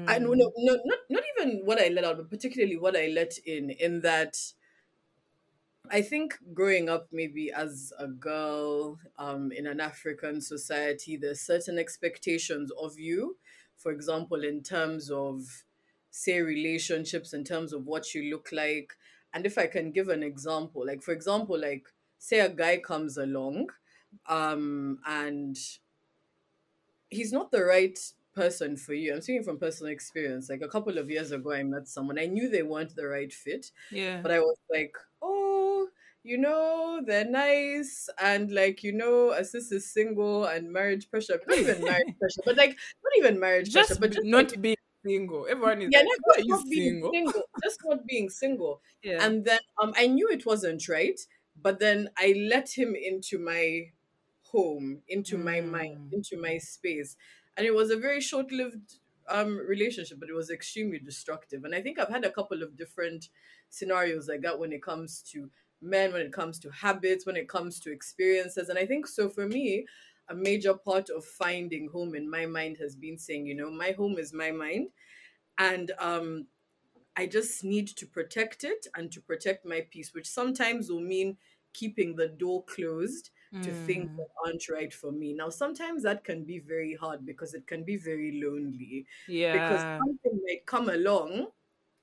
and 0.09 0.25
Mm. 0.25 0.25
no, 0.25 0.53
no, 0.57 0.79
not 0.85 0.99
not 1.11 1.23
even 1.39 1.65
what 1.67 1.81
I 1.81 1.89
let 1.89 2.05
out, 2.05 2.17
but 2.19 2.31
particularly 2.31 2.77
what 2.77 2.97
I 2.97 3.07
let 3.09 3.39
in. 3.39 3.71
In 3.71 4.01
that, 4.01 4.37
I 5.91 6.03
think 6.03 6.39
growing 6.55 6.89
up, 6.89 7.09
maybe 7.11 7.51
as 7.53 7.93
a 7.99 8.07
girl, 8.07 8.99
um, 9.19 9.51
in 9.53 9.67
an 9.67 9.81
African 9.81 10.41
society, 10.41 11.17
there's 11.17 11.41
certain 11.41 11.79
expectations 11.79 12.71
of 12.73 12.99
you. 12.99 13.39
For 13.77 13.91
example, 13.93 14.45
in 14.45 14.63
terms 14.63 15.11
of, 15.11 15.65
say, 16.11 16.41
relationships, 16.41 17.33
in 17.33 17.45
terms 17.45 17.73
of 17.73 17.87
what 17.87 18.15
you 18.15 18.31
look 18.31 18.53
like, 18.53 18.97
and 19.33 19.47
if 19.47 19.57
I 19.59 19.67
can 19.67 19.91
give 19.91 20.09
an 20.09 20.23
example, 20.23 20.85
like 20.87 21.03
for 21.03 21.13
example, 21.13 21.59
like 21.59 21.89
say 22.21 22.41
a 22.41 22.49
guy 22.49 22.79
comes 22.79 23.17
along, 23.17 23.71
um, 24.29 25.01
and 25.07 25.59
he's 27.09 27.33
not 27.33 27.51
the 27.51 27.65
right 27.65 27.99
person 28.35 28.77
for 28.77 28.95
you. 28.95 29.15
I'm 29.15 29.21
speaking 29.21 29.43
from 29.43 29.59
personal 29.59 29.93
experience. 29.93 30.49
Like 30.49 30.63
a 30.63 30.69
couple 30.69 30.99
of 30.99 31.11
years 31.11 31.33
ago, 31.33 31.53
I 31.53 31.63
met 31.63 31.89
someone. 31.89 32.19
I 32.19 32.27
knew 32.27 32.49
they 32.49 32.63
weren't 32.63 32.95
the 32.95 33.07
right 33.07 33.33
fit, 33.33 33.71
yeah 33.91 34.23
but 34.23 34.31
I 34.31 34.41
was 34.41 34.57
like, 34.71 34.97
oh, 35.23 35.89
you 36.23 36.39
know, 36.39 37.03
they're 37.05 37.25
nice. 37.25 38.09
And 38.21 38.53
like, 38.53 38.83
you 38.83 38.93
know, 38.93 39.31
a 39.33 39.45
sis 39.45 39.73
is 39.73 39.93
single 39.93 40.45
and 40.45 40.73
marriage 40.73 41.11
pressure. 41.11 41.41
Not 41.47 41.59
even 41.59 41.85
marriage 41.85 42.15
pressure, 42.19 42.43
but 42.45 42.57
like, 42.57 42.71
not 43.05 43.13
even 43.19 43.41
marriage 43.41 43.73
just 43.73 43.99
pressure, 43.99 44.01
but 44.01 44.13
just 44.13 44.27
not 44.27 44.51
like, 44.51 44.61
being 44.61 44.77
single 45.05 45.47
everyone 45.49 45.81
is 45.81 45.91
yeah, 45.91 46.01
like 46.01 46.19
not, 46.27 46.39
just 46.47 46.47
you 46.47 46.71
being 46.71 47.01
single 47.03 47.11
single. 47.13 47.43
Just 47.65 47.81
not 47.85 48.07
being 48.07 48.29
single. 48.31 48.83
yeah 49.03 49.25
And 49.25 49.45
then 49.45 49.61
um, 49.83 49.93
I 49.97 50.07
knew 50.07 50.29
it 50.29 50.45
wasn't 50.47 50.89
right, 50.89 51.19
but 51.63 51.79
then 51.79 52.11
I 52.19 52.35
let 52.51 52.77
him 52.77 52.95
into 52.95 53.39
my 53.39 53.93
home, 54.43 55.03
into 55.09 55.39
my 55.39 55.61
mind, 55.61 56.11
Mm. 56.11 56.13
into 56.13 56.37
my 56.37 56.59
space. 56.59 57.17
And 57.57 57.67
it 57.67 57.75
was 57.75 57.91
a 57.91 57.97
very 57.97 58.21
short 58.21 58.51
lived 58.53 58.95
um, 59.29 59.57
relationship, 59.59 60.19
but 60.19 60.29
it 60.29 60.35
was 60.35 60.51
extremely 60.51 60.99
destructive. 60.99 61.65
And 61.65 61.75
I 61.75 61.83
think 61.83 61.99
I've 61.99 62.09
had 62.09 62.25
a 62.25 62.33
couple 62.33 62.63
of 62.63 62.77
different 62.77 63.29
scenarios 63.69 64.29
like 64.29 64.43
that 64.43 64.59
when 64.59 64.73
it 64.73 64.83
comes 64.83 65.23
to 65.33 65.51
men, 65.81 66.13
when 66.13 66.23
it 66.23 66.33
comes 66.33 66.59
to 66.61 66.71
habits, 66.71 67.27
when 67.27 67.37
it 67.37 67.49
comes 67.49 67.79
to 67.81 67.93
experiences. 67.93 68.69
And 68.69 68.79
I 68.79 68.87
think 68.87 69.07
so 69.07 69.29
for 69.29 69.47
me, 69.47 69.87
a 70.29 70.35
major 70.35 70.75
part 70.75 71.11
of 71.11 71.25
finding 71.25 71.89
home 71.89 72.15
in 72.15 72.29
my 72.31 72.47
mind 72.47 72.79
has 72.79 72.97
been 72.97 73.19
saying, 73.19 73.47
you 73.47 73.55
know, 73.55 73.71
my 73.71 73.93
home 73.93 74.19
is 74.19 74.33
my 74.33 74.51
mind. 74.51 74.89
And 75.59 75.93
um, 75.99 76.47
I 77.17 77.27
just 77.27 77.65
need 77.65 77.89
to 77.89 78.07
protect 78.07 78.65
it 78.65 78.87
and 78.95 79.11
to 79.13 79.21
protect 79.21 79.65
my 79.65 79.83
peace, 79.91 80.15
which 80.15 80.29
sometimes 80.29 80.91
will 80.91 81.01
mean 81.01 81.39
keeping 81.73 82.17
the 82.17 82.29
door 82.29 82.65
closed 82.65 83.31
to 83.63 83.73
things 83.73 84.09
Mm. 84.09 84.17
that 84.17 84.29
aren't 84.45 84.69
right 84.69 84.93
for 84.93 85.13
me. 85.13 85.35
Now, 85.35 85.51
sometimes 85.51 86.03
that 86.03 86.25
can 86.25 86.45
be 86.45 86.59
very 86.59 86.95
hard 86.95 87.27
because 87.27 87.53
it 87.55 87.67
can 87.67 87.85
be 87.85 87.97
very 87.97 88.41
lonely 88.43 89.07
Yeah. 89.27 89.53
because 89.53 89.85
something 90.03 90.41
might 90.47 90.67
come 90.67 90.89
along 90.89 91.53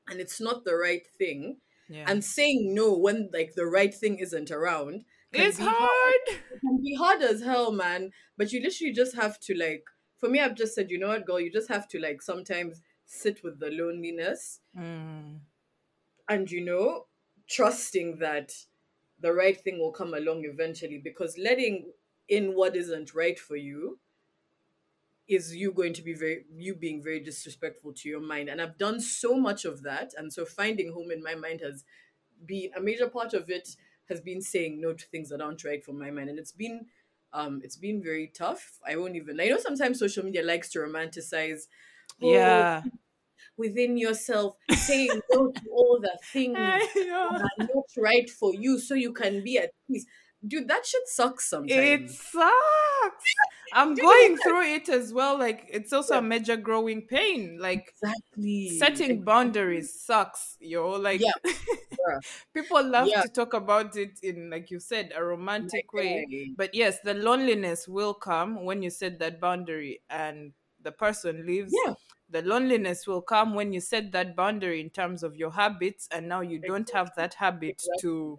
and 0.07 0.19
it's 0.19 0.39
not 0.39 0.63
the 0.63 0.75
right 0.75 1.05
thing. 1.07 1.61
yeah 1.87 2.07
And 2.07 2.23
saying 2.23 2.73
no 2.73 2.97
when 2.97 3.29
like 3.33 3.53
the 3.55 3.65
right 3.65 3.93
thing 3.93 4.19
isn't 4.19 4.51
around. 4.51 5.05
It's 5.33 5.57
hard. 5.59 5.73
hard 5.79 6.21
It 6.49 6.61
can 6.61 6.81
be 6.81 6.95
hard 6.95 7.21
as 7.21 7.41
hell, 7.41 7.71
man. 7.71 8.11
But 8.37 8.51
you 8.53 8.61
literally 8.61 8.93
just 8.93 9.15
have 9.15 9.39
to 9.41 9.53
like 9.55 9.85
for 10.15 10.29
me, 10.29 10.39
I've 10.39 10.55
just 10.55 10.73
said, 10.73 10.89
you 10.89 10.97
know 10.97 11.09
what, 11.09 11.25
girl, 11.27 11.39
you 11.39 11.51
just 11.51 11.67
have 11.69 11.87
to 11.89 11.99
like 11.99 12.21
sometimes 12.23 12.81
sit 13.07 13.43
with 13.43 13.59
the 13.59 13.71
loneliness 13.71 14.61
Mm. 14.77 15.39
and 16.29 16.51
you 16.51 16.61
know 16.61 17.07
trusting 17.47 18.19
that 18.19 18.53
the 19.19 19.33
right 19.33 19.59
thing 19.59 19.79
will 19.79 19.91
come 19.93 20.13
along 20.13 20.45
eventually 20.45 20.99
because 20.99 21.37
letting 21.37 21.93
in 22.27 22.55
what 22.55 22.75
isn't 22.75 23.13
right 23.15 23.39
for 23.39 23.55
you 23.55 23.99
is 25.27 25.55
you 25.55 25.71
going 25.73 25.93
to 25.93 26.01
be 26.01 26.13
very 26.13 26.45
you 26.55 26.73
being 26.75 27.03
very 27.03 27.19
disrespectful 27.19 27.93
to 27.93 28.07
your 28.09 28.21
mind. 28.21 28.49
And 28.49 28.61
i've 28.61 28.77
done 28.77 28.99
so 29.01 29.35
much 29.37 29.65
of 29.65 29.83
that. 29.83 30.13
And 30.17 30.31
so 30.31 30.45
finding 30.45 30.93
home 30.93 31.11
in 31.11 31.21
my 31.23 31.35
mind 31.35 31.61
has 31.61 31.83
been 32.45 32.71
a 32.75 32.81
major 32.81 33.09
part 33.09 33.33
of 33.33 33.49
it 33.49 33.75
has 34.09 34.21
been 34.21 34.41
saying 34.41 34.79
no 34.79 34.93
to 34.93 35.05
things 35.07 35.29
that 35.29 35.41
aren't 35.41 35.65
right 35.65 35.83
for 35.83 35.93
my 35.93 36.11
mind. 36.11 36.29
And 36.29 36.39
it's 36.39 36.53
been 36.53 36.87
um 37.33 37.61
it's 37.63 37.77
been 37.77 38.01
very 38.01 38.27
tough. 38.27 38.79
I 38.87 38.95
won't 38.95 39.15
even 39.15 39.39
i 39.41 39.47
know 39.47 39.57
sometimes 39.59 39.99
social 39.99 40.23
media 40.23 40.43
likes 40.43 40.69
to 40.71 40.79
romanticize 40.79 41.67
oh, 42.21 42.31
yeah 42.31 42.83
within 43.57 43.97
yourself 43.97 44.55
saying 44.71 45.09
no 45.31 45.51
to 45.51 45.61
all 45.71 45.99
the 46.01 46.17
things 46.31 46.55
that 46.55 47.39
are 47.59 47.65
not 47.65 47.85
right 47.97 48.29
for 48.29 48.53
you 48.53 48.79
so 48.79 48.93
you 48.93 49.11
can 49.13 49.43
be 49.43 49.57
at 49.57 49.71
peace. 49.87 50.05
Dude, 50.47 50.67
that 50.67 50.85
shit 50.85 51.01
sucks 51.07 51.49
sometimes. 51.49 51.71
It 51.71 52.09
sucks. 52.11 53.25
I'm 53.73 53.95
going 53.95 54.37
through 54.37 54.61
it 54.75 54.87
as 54.87 55.11
well. 55.11 55.37
Like 55.37 55.65
it's 55.69 55.91
also 55.91 56.13
Yeah. 56.13 56.19
a 56.19 56.21
major 56.21 56.57
growing 56.57 57.07
pain. 57.07 57.57
Like 57.59 57.91
Exactly. 58.01 58.69
setting 58.77 59.23
boundaries 59.23 59.99
sucks, 59.99 60.57
yo. 60.59 60.91
Like 60.91 61.21
Yeah. 61.21 61.31
Yeah. 62.07 62.19
people 62.53 62.83
love 62.87 63.09
to 63.09 63.27
talk 63.27 63.53
about 63.53 63.97
it 63.97 64.19
in, 64.23 64.49
like 64.49 64.69
you 64.71 64.79
said, 64.79 65.11
a 65.15 65.23
romantic 65.23 65.91
way. 65.91 66.53
But 66.55 66.73
yes, 66.73 66.99
the 67.01 67.13
loneliness 67.15 67.87
will 67.87 68.13
come 68.13 68.63
when 68.63 68.81
you 68.83 68.89
set 68.89 69.19
that 69.19 69.41
boundary 69.41 70.01
and 70.09 70.53
the 70.81 70.91
person 70.91 71.45
leaves. 71.45 71.73
Yeah. 71.85 71.95
The 72.29 72.41
loneliness 72.41 73.07
will 73.07 73.21
come 73.21 73.53
when 73.53 73.71
you 73.71 73.79
set 73.79 74.11
that 74.11 74.35
boundary 74.35 74.81
in 74.81 74.89
terms 74.89 75.23
of 75.23 75.35
your 75.35 75.51
habits, 75.51 76.09
and 76.11 76.27
now 76.27 76.41
you 76.41 76.59
don't 76.59 76.89
have 76.91 77.11
that 77.15 77.35
habit 77.35 77.81
to 78.01 78.37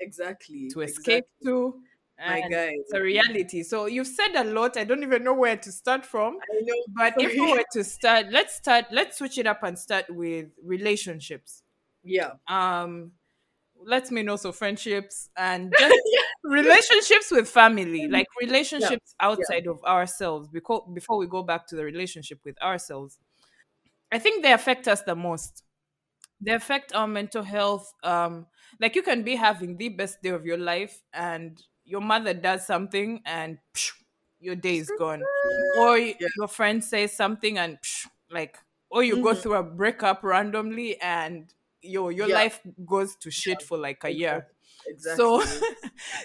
Exactly. 0.00 0.68
to 0.70 0.80
escape 0.82 1.24
exactly. 1.40 1.52
to. 1.52 1.82
My 2.20 2.40
guy. 2.40 2.72
It's 2.74 2.92
a 2.92 3.00
reality. 3.00 3.62
So 3.62 3.86
you've 3.86 4.08
said 4.08 4.34
a 4.34 4.42
lot. 4.42 4.76
I 4.76 4.82
don't 4.82 5.02
even 5.04 5.22
know 5.22 5.34
where 5.34 5.56
to 5.56 5.70
start 5.70 6.04
from. 6.04 6.38
I 6.52 6.60
know. 6.62 6.74
But 6.96 7.14
if 7.18 7.32
we 7.32 7.52
were 7.52 7.64
to 7.74 7.84
start, 7.84 8.26
let's 8.30 8.56
start. 8.56 8.86
Let's 8.90 9.18
switch 9.18 9.38
it 9.38 9.46
up 9.46 9.62
and 9.62 9.78
start 9.78 10.06
with 10.08 10.48
relationships. 10.64 11.62
Yeah. 12.02 12.32
Um, 12.48 13.12
let's 13.80 14.10
know 14.10 14.34
so 14.34 14.50
friendships 14.50 15.30
and 15.36 15.72
just 15.78 15.94
relationships 16.42 17.30
with 17.30 17.48
family, 17.48 18.08
like 18.08 18.26
relationships 18.40 19.14
outside 19.20 19.68
of 19.68 19.82
ourselves. 19.84 20.48
Because 20.48 20.82
before 20.92 21.18
we 21.18 21.28
go 21.28 21.44
back 21.44 21.68
to 21.68 21.76
the 21.76 21.84
relationship 21.84 22.40
with 22.44 22.60
ourselves, 22.60 23.18
I 24.10 24.18
think 24.18 24.42
they 24.42 24.52
affect 24.52 24.88
us 24.88 25.02
the 25.02 25.14
most. 25.14 25.64
They 26.40 26.52
affect 26.52 26.94
our 26.94 27.08
mental 27.08 27.42
health. 27.44 27.92
Um, 28.02 28.46
like 28.80 28.96
you 28.96 29.02
can 29.02 29.24
be 29.24 29.36
having 29.36 29.76
the 29.78 29.90
best 29.90 30.22
day 30.22 30.30
of 30.30 30.46
your 30.46 30.58
life, 30.58 31.02
and 31.12 31.62
your 31.84 32.00
mother 32.02 32.34
does 32.34 32.66
something, 32.66 33.22
and 33.26 33.58
psh, 33.74 33.92
your 34.40 34.56
day 34.56 34.78
is 34.78 34.90
gone. 34.92 35.28
Or 35.72 35.98
Yeah. 36.18 36.28
your 36.36 36.48
friend 36.48 36.84
says 36.84 37.12
something, 37.14 37.58
and 37.58 37.78
psh, 37.80 38.08
like, 38.30 38.58
or 38.90 39.02
you 39.04 39.18
go 39.18 39.34
Mhm. 39.34 39.42
through 39.42 39.54
a 39.56 39.62
breakup 39.64 40.22
randomly, 40.24 41.00
and 41.00 41.54
your 41.82 42.12
your 42.12 42.28
Yeah. 42.28 42.40
life 42.40 42.60
goes 42.86 43.16
to 43.18 43.30
shit 43.30 43.62
for 43.62 43.78
like 43.78 44.04
a 44.04 44.10
year. 44.10 44.48
Exactly. 44.88 45.30
So, 45.40 45.42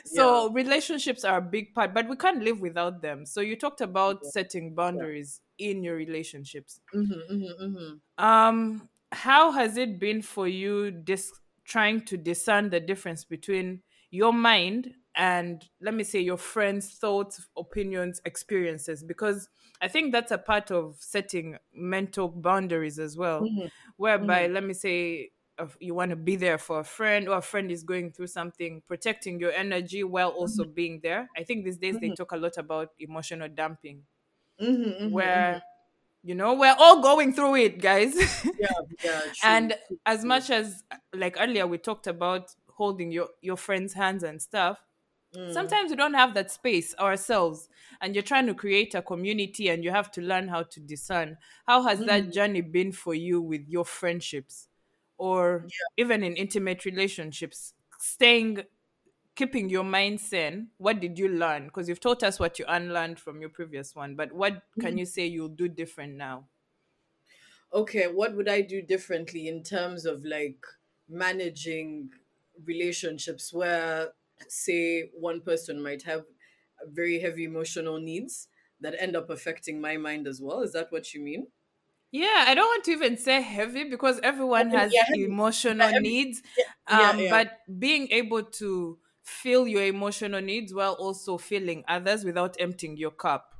so 0.05 0.49
relationships 0.51 1.23
are 1.23 1.37
a 1.37 1.41
big 1.41 1.73
part, 1.73 1.93
but 1.93 2.07
we 2.07 2.15
can't 2.15 2.43
live 2.43 2.59
without 2.61 3.01
them. 3.01 3.25
So 3.25 3.41
you 3.41 3.55
talked 3.55 3.81
about 3.81 4.23
Yeah. 4.23 4.31
setting 4.31 4.75
boundaries 4.75 5.41
in 5.57 5.83
your 5.83 5.95
relationships. 5.95 6.81
Mhm, 6.93 7.19
mhm, 7.29 7.53
mhm. 7.59 8.01
Um, 8.17 8.89
how 9.11 9.51
has 9.51 9.77
it 9.77 9.99
been 9.99 10.21
for 10.21 10.47
you 10.47 10.91
dis- 10.91 11.39
trying 11.65 12.01
to 12.05 12.17
discern 12.17 12.69
the 12.69 12.79
difference 12.79 13.25
between 13.25 13.81
your 14.11 14.33
mind 14.33 14.93
and 15.15 15.69
let 15.81 15.93
me 15.93 16.03
say 16.03 16.19
your 16.19 16.37
friends 16.37 16.97
thoughts 16.97 17.47
opinions 17.55 18.19
experiences 18.25 19.03
because 19.03 19.47
i 19.79 19.87
think 19.87 20.11
that's 20.11 20.31
a 20.31 20.37
part 20.39 20.71
of 20.71 20.95
setting 20.99 21.55
mental 21.71 22.27
boundaries 22.29 22.97
as 22.97 23.15
well 23.15 23.51
Mhm. 23.51 23.69
whereby 23.97 24.47
let 24.47 24.63
me 24.63 24.73
say 24.73 25.29
you 25.79 25.93
want 25.93 26.09
to 26.09 26.15
be 26.15 26.35
there 26.35 26.57
for 26.57 26.79
a 26.79 26.83
friend 26.83 27.27
or 27.29 27.37
a 27.37 27.41
friend 27.41 27.71
is 27.71 27.83
going 27.83 28.11
through 28.11 28.27
something 28.27 28.81
protecting 28.87 29.39
your 29.39 29.51
energy 29.51 30.03
while 30.03 30.29
also 30.29 30.65
being 30.65 30.99
there 31.03 31.29
i 31.37 31.43
think 31.43 31.63
these 31.63 31.77
days 31.77 31.99
they 31.99 32.09
Mhm. 32.09 32.11
talk 32.11 32.31
a 32.31 32.37
lot 32.37 32.57
about 32.57 32.89
emotional 32.99 33.47
dumping 33.49 34.03
Mhm, 34.59 34.89
mhm, 35.01 35.11
where 35.11 35.61
you 36.23 36.35
know 36.35 36.53
we're 36.53 36.75
all 36.79 37.01
going 37.01 37.33
through 37.33 37.55
it 37.55 37.81
guys 37.81 38.15
yeah, 38.57 38.67
yeah, 39.03 39.21
true, 39.33 39.33
and 39.43 39.75
true, 39.87 39.99
as 40.05 40.23
true. 40.25 40.25
much 40.25 40.49
as 40.49 40.83
like 41.13 41.37
earlier 41.39 41.67
we 41.67 41.77
talked 41.77 42.07
about 42.07 42.55
holding 42.69 43.11
your 43.11 43.29
your 43.41 43.57
friends 43.57 43.93
hands 43.93 44.23
and 44.23 44.41
stuff 44.41 44.79
Mm. 45.35 45.53
sometimes 45.53 45.91
we 45.91 45.97
don't 45.97 46.15
have 46.15 46.33
that 46.33 46.51
space 46.51 46.95
ourselves 46.99 47.69
and 48.01 48.15
you're 48.15 48.23
trying 48.23 48.47
to 48.47 48.55
create 48.55 48.95
a 48.95 49.01
community 49.01 49.69
and 49.69 49.83
you 49.83 49.91
have 49.91 50.11
to 50.11 50.21
learn 50.21 50.47
how 50.47 50.63
to 50.63 50.79
discern 50.79 51.37
how 51.67 51.83
has 51.83 52.05
that 52.05 52.31
Mhm. 52.31 52.33
journey 52.33 52.61
been 52.61 52.91
for 52.91 53.13
you 53.15 53.41
with 53.41 53.67
your 53.67 53.85
friendships 53.85 54.69
or 55.17 55.67
even 55.97 56.23
in 56.23 56.35
intimate 56.35 56.85
relationships 56.85 57.73
staying 57.99 58.63
keeping 59.35 59.69
your 59.69 59.83
mind 59.83 60.19
sane 60.19 60.67
what 60.77 60.99
did 60.99 61.17
you 61.17 61.27
learn 61.27 61.65
because 61.65 61.89
you've 61.89 61.99
taught 61.99 62.23
us 62.23 62.39
what 62.39 62.59
you 62.59 62.65
unlearned 62.67 63.19
from 63.19 63.39
your 63.39 63.49
previous 63.49 63.95
one 63.95 64.15
but 64.15 64.31
what 64.31 64.61
can 64.79 64.89
mm-hmm. 64.89 64.99
you 64.99 65.05
say 65.05 65.25
you'll 65.25 65.47
do 65.47 65.67
different 65.67 66.15
now 66.15 66.45
okay, 67.73 68.05
what 68.07 68.35
would 68.35 68.47
I 68.47 68.61
do 68.61 68.81
differently 68.81 69.47
in 69.47 69.63
terms 69.63 70.05
of 70.05 70.23
like 70.23 70.63
managing 71.09 72.09
relationships 72.65 73.51
where, 73.51 74.09
say, 74.47 75.09
one 75.19 75.41
person 75.41 75.81
might 75.81 76.03
have 76.03 76.23
very 76.91 77.19
heavy 77.19 77.45
emotional 77.45 77.99
needs 77.99 78.47
that 78.81 78.95
end 78.99 79.15
up 79.15 79.29
affecting 79.29 79.81
my 79.81 79.97
mind 79.97 80.27
as 80.27 80.41
well? 80.41 80.61
Is 80.61 80.73
that 80.73 80.91
what 80.91 81.13
you 81.13 81.21
mean? 81.21 81.47
Yeah 82.13 82.45
i 82.47 82.55
don't 82.55 82.67
want 82.67 82.85
to 82.85 82.91
even 82.91 83.17
say 83.17 83.41
heavy 83.41 83.85
because 83.85 84.19
everyone 84.23 84.69
has 84.71 84.91
yeah, 84.91 85.03
emotional 85.11 85.91
heavy. 85.93 85.99
needs 85.99 86.43
Yeah, 86.57 86.73
um 86.87 87.27
yeah. 87.27 87.29
but 87.29 87.59
being 87.79 88.09
able 88.11 88.43
to 88.43 88.99
feel 89.23 89.67
your 89.67 89.83
emotional 89.85 90.41
needs 90.41 90.73
while 90.73 90.93
also 90.93 91.37
feeling 91.37 91.83
others 91.87 92.25
without 92.25 92.55
emptying 92.59 92.97
your 92.97 93.11
cup 93.11 93.55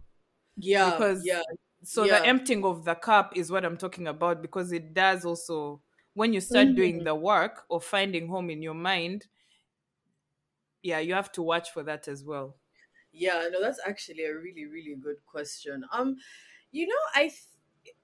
Yeah, 0.58 1.02
because 1.02 1.24
yeah, 1.24 1.42
so 1.84 2.08
yeah. 2.08 2.08
the 2.08 2.26
emptying 2.26 2.66
of 2.66 2.86
the 2.86 2.96
cup 2.96 3.38
is 3.38 3.52
what 3.52 3.66
i'm 3.66 3.78
talking 3.78 4.08
about 4.08 4.42
because 4.42 4.72
it 4.74 4.94
does 4.94 5.26
also 5.26 5.82
when 6.16 6.34
you 6.34 6.42
start 6.42 6.76
doing 6.76 7.04
Mhm. 7.04 7.06
the 7.06 7.16
work 7.16 7.66
of 7.72 7.84
finding 7.86 8.30
home 8.30 8.50
in 8.52 8.64
your 8.64 8.76
mind 8.76 9.28
yeah 10.82 11.00
you 11.00 11.14
have 11.14 11.32
to 11.32 11.42
watch 11.42 11.72
for 11.72 11.84
that 11.84 12.08
as 12.08 12.24
well 12.24 12.58
Yeah, 13.12 13.48
no, 13.52 13.62
that's 13.62 13.80
actually 13.86 14.26
a 14.26 14.36
really, 14.36 14.66
really 14.66 14.96
good 14.96 15.26
question. 15.26 15.86
Um, 15.92 16.18
you 16.72 16.88
know, 16.88 17.02
I 17.14 17.32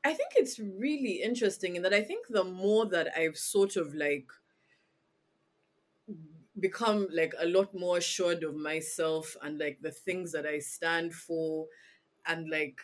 I 0.04 0.14
think 0.14 0.32
it's 0.36 0.60
really 0.60 1.22
interesting 1.22 1.76
in 1.76 1.82
that 1.84 1.94
I 1.94 2.02
think 2.02 2.28
the 2.28 2.44
more 2.44 2.86
that 2.88 3.10
I've 3.16 3.38
sort 3.38 3.76
of 3.76 3.94
like 3.94 4.28
become 6.60 7.08
like 7.12 7.34
a 7.40 7.46
lot 7.46 7.74
more 7.74 7.98
assured 7.98 8.44
of 8.44 8.56
myself 8.56 9.36
and 9.42 9.58
like 9.60 9.80
the 9.82 9.92
things 9.92 10.32
that 10.32 10.46
I 10.46 10.60
stand 10.60 11.14
for 11.14 11.68
and 12.26 12.50
like 12.50 12.82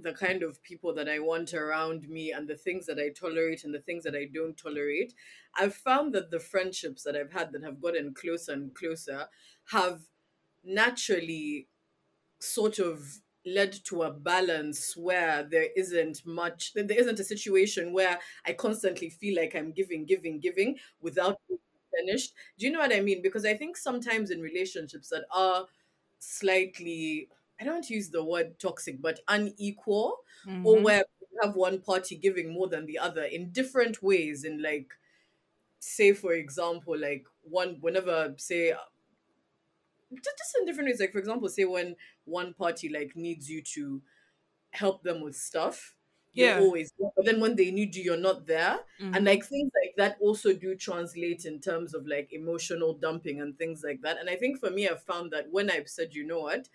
the 0.00 0.12
kind 0.14 0.42
of 0.42 0.62
people 0.62 0.94
that 0.94 1.08
I 1.08 1.18
want 1.18 1.52
around 1.52 2.08
me 2.08 2.32
and 2.32 2.48
the 2.48 2.56
things 2.56 2.86
that 2.86 2.98
I 2.98 3.10
tolerate 3.10 3.64
and 3.64 3.74
the 3.74 3.80
things 3.80 4.04
that 4.04 4.14
I 4.14 4.24
don't 4.32 4.56
tolerate, 4.56 5.12
I've 5.54 5.74
found 5.74 6.14
that 6.14 6.30
the 6.30 6.40
friendships 6.40 7.02
that 7.02 7.16
I've 7.16 7.32
had 7.32 7.52
that 7.52 7.62
have 7.62 7.80
gotten 7.82 8.14
closer 8.14 8.52
and 8.52 8.74
closer 8.74 9.28
have 9.72 10.02
naturally 10.64 11.68
sort 12.40 12.78
of 12.78 13.20
led 13.46 13.72
to 13.84 14.02
a 14.02 14.12
balance 14.12 14.96
where 14.96 15.42
there 15.42 15.68
isn't 15.76 16.24
much 16.26 16.72
there 16.74 16.98
isn't 16.98 17.20
a 17.20 17.24
situation 17.24 17.92
where 17.92 18.20
I 18.44 18.52
constantly 18.52 19.10
feel 19.10 19.36
like 19.36 19.54
I'm 19.54 19.72
giving, 19.72 20.04
giving, 20.04 20.40
giving 20.40 20.78
without 21.00 21.38
being 21.48 21.60
replenished. 21.92 22.34
Do 22.58 22.66
you 22.66 22.72
know 22.72 22.80
what 22.80 22.92
I 22.94 23.00
mean? 23.00 23.22
Because 23.22 23.46
I 23.46 23.56
think 23.56 23.76
sometimes 23.76 24.30
in 24.30 24.40
relationships 24.42 25.08
that 25.10 25.24
are 25.30 25.66
slightly 26.18 27.28
I 27.60 27.64
don't 27.64 27.88
use 27.90 28.10
the 28.10 28.24
word 28.24 28.58
toxic, 28.58 29.02
but 29.02 29.20
unequal, 29.28 30.18
or 30.62 30.80
Mhm. 30.80 30.82
where 30.82 31.04
you 31.20 31.38
have 31.42 31.56
one 31.56 31.82
party 31.82 32.16
giving 32.16 32.52
more 32.52 32.68
than 32.68 32.86
the 32.86 32.98
other 32.98 33.24
in 33.24 33.52
different 33.52 34.02
ways. 34.02 34.44
In 34.44 34.62
like, 34.62 34.92
say 35.80 36.12
for 36.12 36.32
example, 36.34 36.98
like 36.98 37.26
one 37.42 37.80
whenever 37.80 38.34
say 38.38 38.74
ju- 40.12 40.20
just 40.38 40.56
in 40.58 40.66
different 40.66 40.88
ways. 40.88 41.00
Like 41.00 41.12
for 41.12 41.18
example, 41.18 41.48
say 41.48 41.64
when 41.64 41.96
one 42.24 42.54
party 42.54 42.88
like 42.88 43.16
needs 43.16 43.50
you 43.50 43.62
to 43.62 44.02
help 44.72 45.02
them 45.02 45.20
with 45.20 45.36
stuff, 45.36 45.96
you're 46.34 46.50
Yeah. 46.50 46.54
always. 46.54 46.92
But 46.98 47.24
then 47.24 47.40
when 47.40 47.56
they 47.56 47.70
need 47.70 47.94
you, 47.96 48.02
you're 48.04 48.16
not 48.16 48.46
there. 48.46 48.80
Mhm. 48.98 49.14
And 49.14 49.24
like 49.24 49.44
things 49.44 49.70
like 49.82 49.94
that 49.96 50.18
also 50.20 50.54
do 50.54 50.76
translate 50.76 51.44
in 51.44 51.60
terms 51.60 51.94
of 51.94 52.06
like 52.06 52.32
emotional 52.32 52.94
dumping 52.94 53.40
and 53.40 53.58
things 53.58 53.82
like 53.82 54.02
that. 54.02 54.18
And 54.18 54.30
I 54.30 54.36
think 54.36 54.60
for 54.60 54.70
me, 54.70 54.88
I've 54.88 55.02
found 55.02 55.32
that 55.32 55.50
when 55.50 55.70
I've 55.70 55.88
said, 55.88 56.14
you 56.14 56.24
know 56.24 56.40
what, 56.40 56.68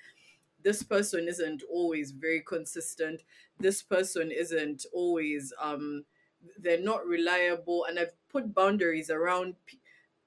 this 0.62 0.84
person 0.84 1.28
isn't 1.28 1.64
always 1.64 2.12
very 2.12 2.42
consistent. 2.42 3.24
This 3.60 3.84
person 3.84 4.32
isn't 4.32 4.86
always 4.94 5.54
um 5.60 6.06
they're 6.58 6.80
not 6.82 7.06
reliable 7.08 7.86
and 7.86 7.98
I've 8.00 8.16
put 8.30 8.54
boundaries 8.54 9.10
around 9.10 9.56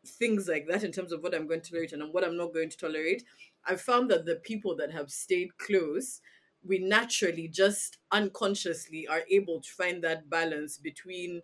things 0.08 0.48
like 0.48 0.66
that 0.68 0.84
in 0.84 0.92
terms 0.92 1.12
of 1.12 1.22
what 1.22 1.34
I'm 1.34 1.46
going 1.46 1.60
to 1.62 1.70
tolerate 1.70 1.92
and 1.92 2.12
what 2.12 2.24
I'm 2.24 2.36
not 2.36 2.52
going 2.52 2.70
to 2.70 2.76
tolerate. 2.76 3.24
I've 3.64 3.80
found 3.80 4.10
that 4.10 4.24
the 4.24 4.36
people 4.36 4.74
that 4.76 4.90
have 4.92 5.10
stayed 5.10 5.58
close, 5.58 6.20
we 6.64 6.78
naturally 6.78 7.48
just 7.48 7.98
unconsciously 8.10 9.06
are 9.06 9.22
able 9.30 9.60
to 9.60 9.70
find 9.70 10.02
that 10.04 10.28
balance 10.30 10.78
between 10.78 11.42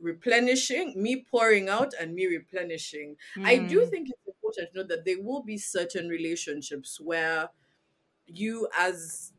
replenishing, 0.00 1.00
me 1.00 1.24
pouring 1.24 1.68
out 1.68 1.92
and 2.00 2.14
me 2.14 2.26
replenishing. 2.26 3.16
I 3.44 3.58
do 3.58 3.86
Mm. 3.86 3.90
think 3.90 4.08
it's 4.10 4.26
important 4.26 4.72
to 4.72 4.78
know 4.78 4.84
that 4.88 5.04
there 5.04 5.20
will 5.22 5.42
be 5.42 5.58
certain 5.58 6.08
relationships 6.08 7.00
where 7.00 7.50
you 8.26 8.68
as 8.76 9.32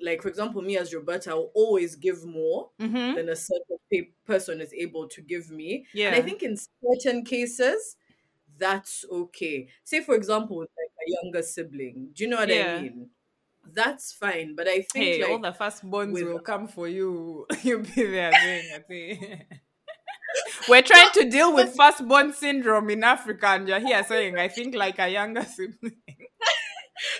like 0.00 0.22
for 0.22 0.28
example 0.28 0.62
me 0.62 0.76
as 0.78 0.94
Roberta 0.94 1.30
I 1.32 1.34
will 1.34 1.50
always 1.54 1.96
give 1.96 2.24
more 2.24 2.70
Mhm. 2.80 3.16
than 3.16 3.28
a 3.28 3.36
certain 3.36 4.06
person 4.24 4.60
is 4.60 4.72
able 4.72 5.08
to 5.08 5.20
give 5.22 5.50
me. 5.50 5.86
Yeah. 5.92 6.08
And 6.08 6.16
I 6.16 6.22
think 6.22 6.42
in 6.42 6.56
certain 6.56 7.24
cases 7.24 7.96
that's 8.58 9.04
okay. 9.10 9.68
Say 9.84 10.00
for 10.02 10.14
example 10.14 10.58
like 10.60 10.68
a 11.06 11.10
younger 11.22 11.42
sibling. 11.42 12.10
Do 12.14 12.24
you 12.24 12.30
know 12.30 12.36
what 12.38 12.48
Yeah. 12.48 12.76
I 12.76 12.82
mean? 12.82 13.10
That's 13.70 14.12
fine. 14.12 14.54
But 14.54 14.66
I 14.68 14.80
think 14.92 15.04
Hey, 15.04 15.22
all 15.22 15.40
like 15.40 15.52
the 15.58 15.64
firstborns 15.64 16.12
with- 16.12 16.24
will 16.24 16.38
come 16.40 16.68
for 16.68 16.88
you. 16.88 17.46
You'll 17.62 17.80
be 17.82 18.04
there 18.04 18.32
saying, 18.32 18.70
I 18.74 18.78
think. 18.80 19.20
We're 20.68 20.82
trying 20.82 21.10
to 21.12 21.28
deal 21.30 21.54
with 21.54 21.74
firstborn 21.76 22.32
syndrome 22.32 22.90
in 22.90 23.02
Africa, 23.02 23.46
and 23.48 23.66
you're 23.66 23.80
here 23.80 24.04
saying, 24.04 24.36
I 24.38 24.48
think 24.48 24.74
like 24.74 24.98
a 24.98 25.08
younger 25.08 25.42
sibling. 25.56 25.96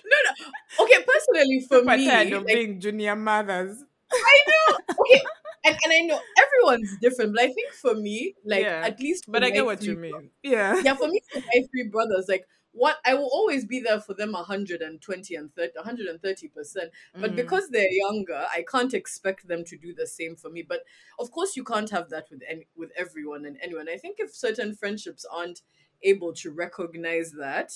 No 0.04 0.16
no 0.26 0.84
okay, 0.84 1.04
personally 1.04 1.60
for 1.68 1.82
Super 1.82 1.96
me 1.96 2.04
tired 2.04 2.32
of 2.34 2.50
like, 2.50 2.50
being 2.50 2.80
junior 2.80 3.16
mothers. 3.16 3.84
I 4.12 4.38
know. 4.48 4.78
Okay 5.00 5.30
and, 5.64 5.76
and 5.84 5.92
I 5.92 6.00
know 6.02 6.20
everyone's 6.38 6.96
different, 6.98 7.34
but 7.34 7.42
I 7.42 7.48
think 7.52 7.74
for 7.74 7.94
me, 7.94 8.36
like 8.44 8.70
Yeah, 8.70 8.80
at 8.80 9.00
least 9.00 9.24
But 9.26 9.44
I 9.44 9.50
get 9.50 9.64
what 9.64 9.86
you 9.86 9.94
mean. 9.94 10.30
Yeah. 10.42 10.82
yeah, 10.82 10.94
for 10.94 11.08
me, 11.08 11.20
for 11.32 11.40
my 11.52 11.66
three 11.70 11.88
brothers, 11.88 12.26
like 12.28 12.46
what 12.72 12.98
I 13.04 13.14
will 13.14 13.28
always 13.32 13.64
be 13.66 13.80
there 13.80 14.00
for 14.00 14.14
them 14.14 14.32
120 14.32 15.34
and 15.34 15.52
30, 15.54 15.72
130 15.76 16.48
percent. 16.48 16.92
But 17.20 17.34
Mm. 17.34 17.36
because 17.36 17.70
they're 17.70 17.90
younger, 17.90 18.46
I 18.50 18.64
can't 18.70 18.94
expect 18.94 19.48
them 19.48 19.64
to 19.64 19.76
do 19.76 19.94
the 19.94 20.06
same 20.06 20.36
for 20.36 20.50
me. 20.50 20.62
But 20.62 20.84
of 21.18 21.30
course, 21.32 21.56
you 21.56 21.64
can't 21.64 21.90
have 21.90 22.10
that 22.10 22.28
with 22.30 22.42
any 22.48 22.68
with 22.76 22.92
everyone 22.96 23.44
and 23.46 23.58
anyone. 23.62 23.88
I 23.88 23.96
think 23.96 24.16
if 24.20 24.34
certain 24.34 24.74
friendships 24.74 25.24
aren't 25.30 25.62
able 26.02 26.32
to 26.34 26.50
recognize 26.52 27.32
that, 27.32 27.72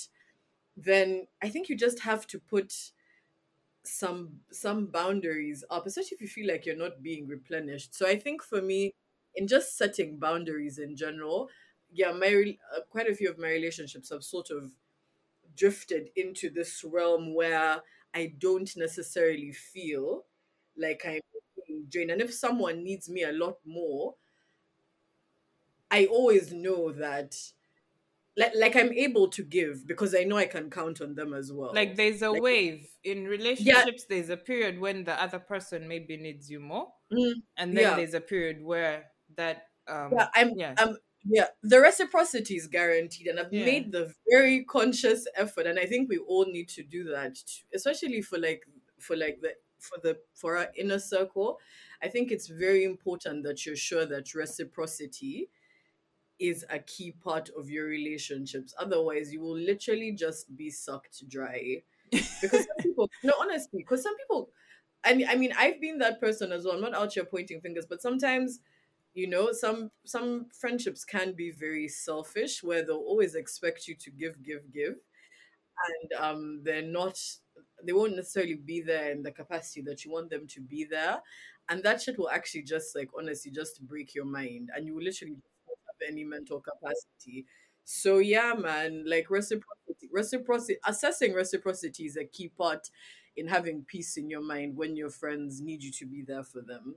then 0.77 1.27
I 1.43 1.49
think 1.49 1.69
you 1.69 1.77
just 1.77 2.01
have 2.01 2.27
to 2.29 2.41
put 2.41 2.93
some 3.85 4.41
some 4.53 4.87
boundaries 4.87 5.65
up, 5.71 5.87
especially 5.87 6.15
if 6.17 6.21
you 6.21 6.29
feel 6.29 6.49
like 6.49 6.67
you're 6.67 6.77
not 6.77 7.03
being 7.03 7.27
replenished. 7.27 7.95
So 7.95 8.07
I 8.07 8.19
think 8.19 8.43
for 8.43 8.63
me, 8.63 8.93
in 9.35 9.49
just 9.49 9.77
setting 9.77 10.19
boundaries 10.19 10.79
in 10.79 10.97
general, 10.97 11.51
yeah, 11.91 12.13
my 12.13 12.31
re- 12.31 12.61
uh, 12.77 12.83
quite 12.91 13.09
a 13.09 13.15
few 13.15 13.31
of 13.31 13.39
my 13.39 13.49
relationships 13.51 14.11
have 14.11 14.23
sort 14.25 14.51
of 14.51 14.73
drifted 15.57 16.11
into 16.17 16.51
this 16.51 16.85
realm 16.85 17.35
where 17.35 17.83
I 18.15 18.35
don't 18.39 18.75
necessarily 18.77 19.53
feel 19.53 20.27
like 20.77 21.05
I'm 21.07 21.21
drained. 21.89 22.11
And 22.11 22.23
if 22.23 22.35
someone 22.35 22.85
needs 22.85 23.09
me 23.09 23.25
a 23.25 23.33
lot 23.33 23.59
more, 23.65 24.17
I 25.91 26.07
always 26.07 26.53
know 26.53 26.91
that 26.93 27.53
like 28.37 28.53
like 28.57 28.77
I'm 28.77 28.92
able 28.92 29.29
to 29.29 29.42
give 29.42 29.87
because 29.87 30.14
I 30.14 30.25
know 30.25 30.37
I 30.37 30.47
can 30.47 30.71
count 30.71 31.01
on 31.01 31.14
them 31.14 31.35
as 31.35 31.53
well. 31.53 31.73
Like 31.75 31.97
there's 31.97 32.23
a 32.23 32.31
Like- 32.31 32.42
wave 32.42 32.88
in 33.05 33.27
relationships. 33.27 34.07
There's 34.09 34.31
a 34.31 34.37
period 34.37 34.79
when 34.81 35.05
the 35.05 35.21
other 35.21 35.38
person 35.38 35.87
maybe 35.88 36.16
needs 36.16 36.51
you 36.51 36.61
more, 36.61 36.92
Mm, 37.12 37.35
and 37.59 37.77
then 37.77 37.83
yeah. 37.83 37.97
there's 37.97 38.14
a 38.14 38.21
period 38.21 38.62
where 38.62 39.11
that 39.37 39.64
um 39.88 40.12
yeah, 40.12 40.29
I'm 40.35 40.51
yeah. 40.57 40.75
I'm 40.79 40.97
yeah, 41.25 41.47
the 41.62 41.81
reciprocity 41.81 42.57
is 42.57 42.66
guaranteed, 42.66 43.29
and 43.29 43.38
I've 43.38 43.53
Yeah. 43.53 43.64
made 43.64 43.92
the 43.92 44.12
very 44.29 44.64
conscious 44.64 45.27
effort, 45.37 45.66
and 45.66 45.79
I 45.79 45.87
think 45.87 46.09
we 46.09 46.18
all 46.18 46.47
need 46.47 46.68
to 46.71 46.83
do 46.83 47.05
that, 47.05 47.38
especially 47.75 48.23
for 48.23 48.38
like 48.38 48.64
for 48.99 49.14
like 49.16 49.40
the 49.40 49.55
for 49.79 49.99
the 50.03 50.18
for 50.35 50.57
our 50.57 50.68
inner 50.77 50.99
circle. 50.99 51.61
I 52.03 52.09
think 52.09 52.33
it's 52.33 52.49
very 52.49 52.83
important 52.85 53.45
that 53.45 53.64
you're 53.66 53.77
sure 53.77 54.07
that 54.07 54.35
reciprocity 54.35 55.51
is 56.42 56.64
a 56.70 56.81
key 56.81 57.12
part 57.12 57.48
of 57.57 57.70
your 57.70 57.87
relationships. 57.87 58.74
Otherwise, 58.76 59.33
you 59.33 59.40
will 59.40 59.57
literally 59.57 60.11
just 60.11 60.55
be 60.57 60.70
sucked 60.70 61.22
dry. 61.28 61.81
Because 62.11 62.66
some 62.66 62.76
people, 62.81 63.09
no, 63.22 63.33
honestly, 63.40 63.78
because 63.78 64.02
some 64.02 64.16
people, 64.16 64.50
I 65.05 65.14
mean, 65.14 65.28
I 65.31 65.37
mean, 65.37 65.52
I've 65.57 65.81
been 65.81 65.98
that 65.98 66.20
person 66.20 66.50
as 66.50 66.64
well. 66.64 66.74
I'm 66.74 66.81
not 66.81 66.94
out 66.94 67.12
here 67.12 67.24
pointing 67.24 67.61
fingers, 67.61 67.87
but 67.88 68.02
sometimes, 68.02 68.59
you 69.14 69.28
know, 69.28 69.52
some 69.52 69.92
some 70.05 70.46
friendships 70.52 71.05
can 71.05 71.33
be 71.33 71.52
very 71.52 71.87
selfish, 71.87 72.62
where 72.62 72.85
they'll 72.85 72.96
always 72.96 73.37
expect 73.37 73.87
you 73.87 73.94
to 73.94 74.11
give, 74.11 74.42
give, 74.42 74.72
give, 74.72 74.96
and 75.88 76.12
um, 76.20 76.61
they're 76.64 76.83
not. 76.83 77.18
They 77.85 77.92
won't 77.92 78.16
necessarily 78.16 78.55
be 78.55 78.81
there 78.81 79.12
in 79.12 79.22
the 79.22 79.31
capacity 79.33 79.83
that 79.83 80.05
you 80.05 80.11
want 80.11 80.31
them 80.31 80.46
to 80.48 80.61
be 80.61 80.85
there, 80.85 81.20
and 81.68 81.85
that 81.85 82.02
shit 82.02 82.18
will 82.18 82.31
actually 82.31 82.62
just 82.62 82.96
like 82.96 83.11
honestly 83.16 83.52
just 83.52 83.81
break 83.87 84.14
your 84.14 84.24
mind, 84.24 84.70
and 84.74 84.87
you 84.87 84.94
will 84.96 85.05
literally 85.05 85.37
any 86.07 86.25
mental 86.25 86.61
capacity. 86.61 87.47
So 87.85 88.19
yeah, 88.19 88.55
man, 88.55 89.05
like 89.07 89.31
reciprocity, 89.31 90.09
reciprocity, 90.12 90.77
assessing 90.87 91.35
reciprocity 91.35 92.05
is 92.05 92.17
a 92.17 92.25
key 92.25 92.49
part 92.49 92.88
in 93.37 93.49
having 93.49 93.85
peace 93.87 94.17
in 94.17 94.31
your 94.31 94.43
mind 94.43 94.77
when 94.77 94.97
your 94.97 95.11
friends 95.11 95.61
need 95.61 95.83
you 95.83 95.91
to 95.93 96.07
be 96.07 96.23
there 96.23 96.45
for 96.45 96.61
them. 96.61 96.97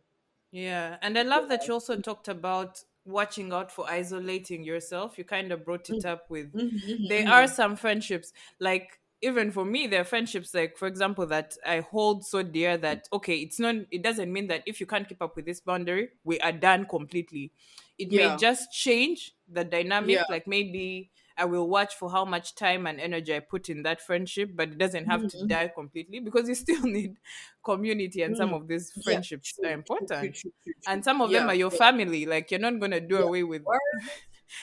Yeah, 0.52 0.98
and 1.02 1.18
I 1.18 1.24
love 1.24 1.50
that 1.50 1.68
you 1.68 1.74
also 1.74 2.00
talked 2.00 2.28
about 2.28 2.84
watching 3.04 3.52
out 3.52 3.72
for 3.72 3.90
isolating 3.90 4.64
yourself. 4.64 5.18
You 5.18 5.24
kind 5.24 5.52
of 5.52 5.66
brought 5.66 5.90
it 5.90 6.04
mm-hmm, 6.04 6.08
up 6.08 6.30
with 6.30 6.54
mm-hmm, 6.54 7.08
there 7.08 7.28
are 7.28 7.44
mm-hmm. 7.44 7.54
some 7.54 7.76
friendships 7.76 8.32
like 8.60 9.00
even 9.22 9.52
for 9.52 9.66
me 9.66 9.88
there 9.88 10.02
are 10.02 10.06
friendships 10.06 10.54
like 10.54 10.78
for 10.78 10.88
example 10.88 11.26
that 11.26 11.56
i 11.66 11.80
hold 11.80 12.26
so 12.26 12.44
dear 12.44 12.78
that 12.78 13.08
okay 13.14 13.38
it's 13.38 13.60
not 13.60 13.76
it 13.92 14.04
doesn't 14.04 14.32
mean 14.32 14.48
that 14.48 14.62
if 14.66 14.80
you 14.80 14.86
can't 14.86 15.08
keep 15.08 15.22
up 15.22 15.36
with 15.36 15.46
this 15.46 15.62
boundary 15.62 16.10
we 16.24 16.40
are 16.42 16.52
done 16.52 16.86
completely 16.86 17.52
it 17.98 18.12
may 18.12 18.36
just 18.36 18.72
change 18.72 19.36
the 19.48 19.64
dynamic 19.64 20.20
Yeah. 20.20 20.26
like 20.28 20.48
maybe 20.48 21.12
i 21.38 21.46
will 21.46 21.68
watch 21.70 21.96
for 21.96 22.10
how 22.12 22.26
much 22.26 22.56
time 22.56 22.88
and 22.88 23.00
energy 23.00 23.36
i 23.36 23.40
put 23.40 23.70
in 23.70 23.84
that 23.84 24.02
friendship 24.02 24.52
but 24.54 24.70
it 24.70 24.78
doesn't 24.78 25.06
have 25.06 25.28
to 25.28 25.38
Mhm. 25.38 25.48
die 25.48 25.68
completely 25.68 26.20
because 26.20 26.48
you 26.50 26.56
still 26.66 26.82
need 26.84 27.18
community 27.64 28.22
and 28.22 28.36
some 28.38 28.54
Mm. 28.54 28.54
of 28.54 28.68
these 28.68 28.92
Yeah, 28.96 29.04
friendships 29.04 29.54
true, 29.56 29.64
are 29.64 29.72
important 29.72 30.44
and 30.88 31.04
some 31.04 31.22
of 31.22 31.32
them 31.32 31.50
are 31.50 31.56
your 31.56 31.72
yeah. 31.72 31.78
family 31.78 32.26
like 32.26 32.52
you're 32.52 32.60
not 32.60 32.80
gonna 32.80 33.00
do 33.02 33.18
Yeah. 33.18 33.22
away 33.22 33.44
with 33.44 33.64
Word, 33.66 33.80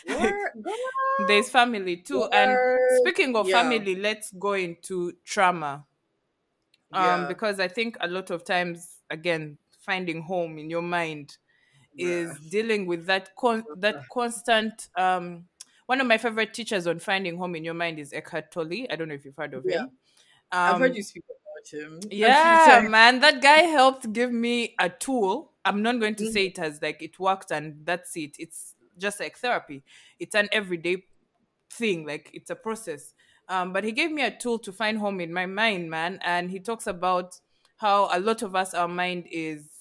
word, 0.06 0.52
girl, 0.62 1.26
there's 1.28 1.50
family 1.50 1.96
too 1.96 2.24
and 2.32 2.60
speaking 2.86 3.36
of 3.36 3.48
Yeah. 3.48 3.50
family 3.50 3.94
let's 3.96 4.32
go 4.32 4.52
into 4.54 5.12
trauma 5.24 5.86
um 6.92 7.26
Yeah. 7.26 7.26
because 7.26 7.58
i 7.60 7.68
think 7.68 7.96
a 8.00 8.06
lot 8.08 8.30
of 8.30 8.44
times 8.44 9.00
again 9.10 9.58
finding 9.78 10.22
home 10.22 10.58
in 10.58 10.70
your 10.70 10.82
mind 10.82 11.38
is 11.98 12.30
Bruh. 12.30 12.50
dealing 12.50 12.86
with 12.86 13.06
that 13.06 13.34
con- 13.36 13.64
that 13.76 14.08
constant 14.10 14.88
um 14.96 15.44
one 15.86 16.00
of 16.00 16.06
my 16.06 16.16
favorite 16.18 16.54
teachers 16.54 16.86
on 16.86 16.98
finding 16.98 17.36
home 17.36 17.54
in 17.54 17.64
your 17.64 17.74
mind 17.74 17.98
is 17.98 18.12
Eckhart 18.12 18.50
Tolle. 18.50 18.86
I 18.90 18.96
don't 18.96 19.08
know 19.08 19.14
if 19.14 19.24
you've 19.24 19.36
heard 19.36 19.52
of 19.54 19.64
Yeah. 19.66 19.80
him. 19.82 19.90
I've 20.50 20.74
Um, 20.76 20.80
heard 20.82 20.96
you 20.96 21.02
speak 21.02 21.24
about 21.28 21.82
him. 21.82 22.00
yeah, 22.10 22.86
man, 22.88 23.20
that 23.20 23.42
guy 23.42 23.62
helped 23.62 24.12
give 24.12 24.32
me 24.32 24.74
a 24.78 24.88
tool. 24.88 25.52
I'm 25.64 25.82
not 25.82 25.98
going 26.00 26.14
to 26.16 26.24
Mm. 26.24 26.32
say 26.32 26.46
it 26.46 26.58
as 26.58 26.80
like 26.80 27.02
it 27.02 27.18
worked 27.18 27.50
and 27.50 27.84
that's 27.84 28.16
it. 28.16 28.36
It's 28.38 28.74
just 28.98 29.20
like 29.20 29.36
therapy. 29.38 29.82
It's 30.18 30.34
an 30.34 30.48
everyday 30.52 31.04
thing, 31.70 32.06
like 32.06 32.30
it's 32.32 32.50
a 32.50 32.54
process. 32.56 33.14
Um, 33.48 33.72
but 33.72 33.84
he 33.84 33.92
gave 33.92 34.10
me 34.12 34.22
a 34.22 34.30
tool 34.30 34.58
to 34.60 34.72
find 34.72 34.98
home 34.98 35.20
in 35.20 35.32
my 35.32 35.46
mind, 35.46 35.90
man. 35.90 36.18
And 36.22 36.50
he 36.50 36.60
talks 36.60 36.86
about 36.86 37.40
how 37.76 38.08
a 38.12 38.20
lot 38.20 38.42
of 38.42 38.54
us, 38.54 38.72
our 38.74 38.88
mind 38.88 39.26
is 39.30 39.71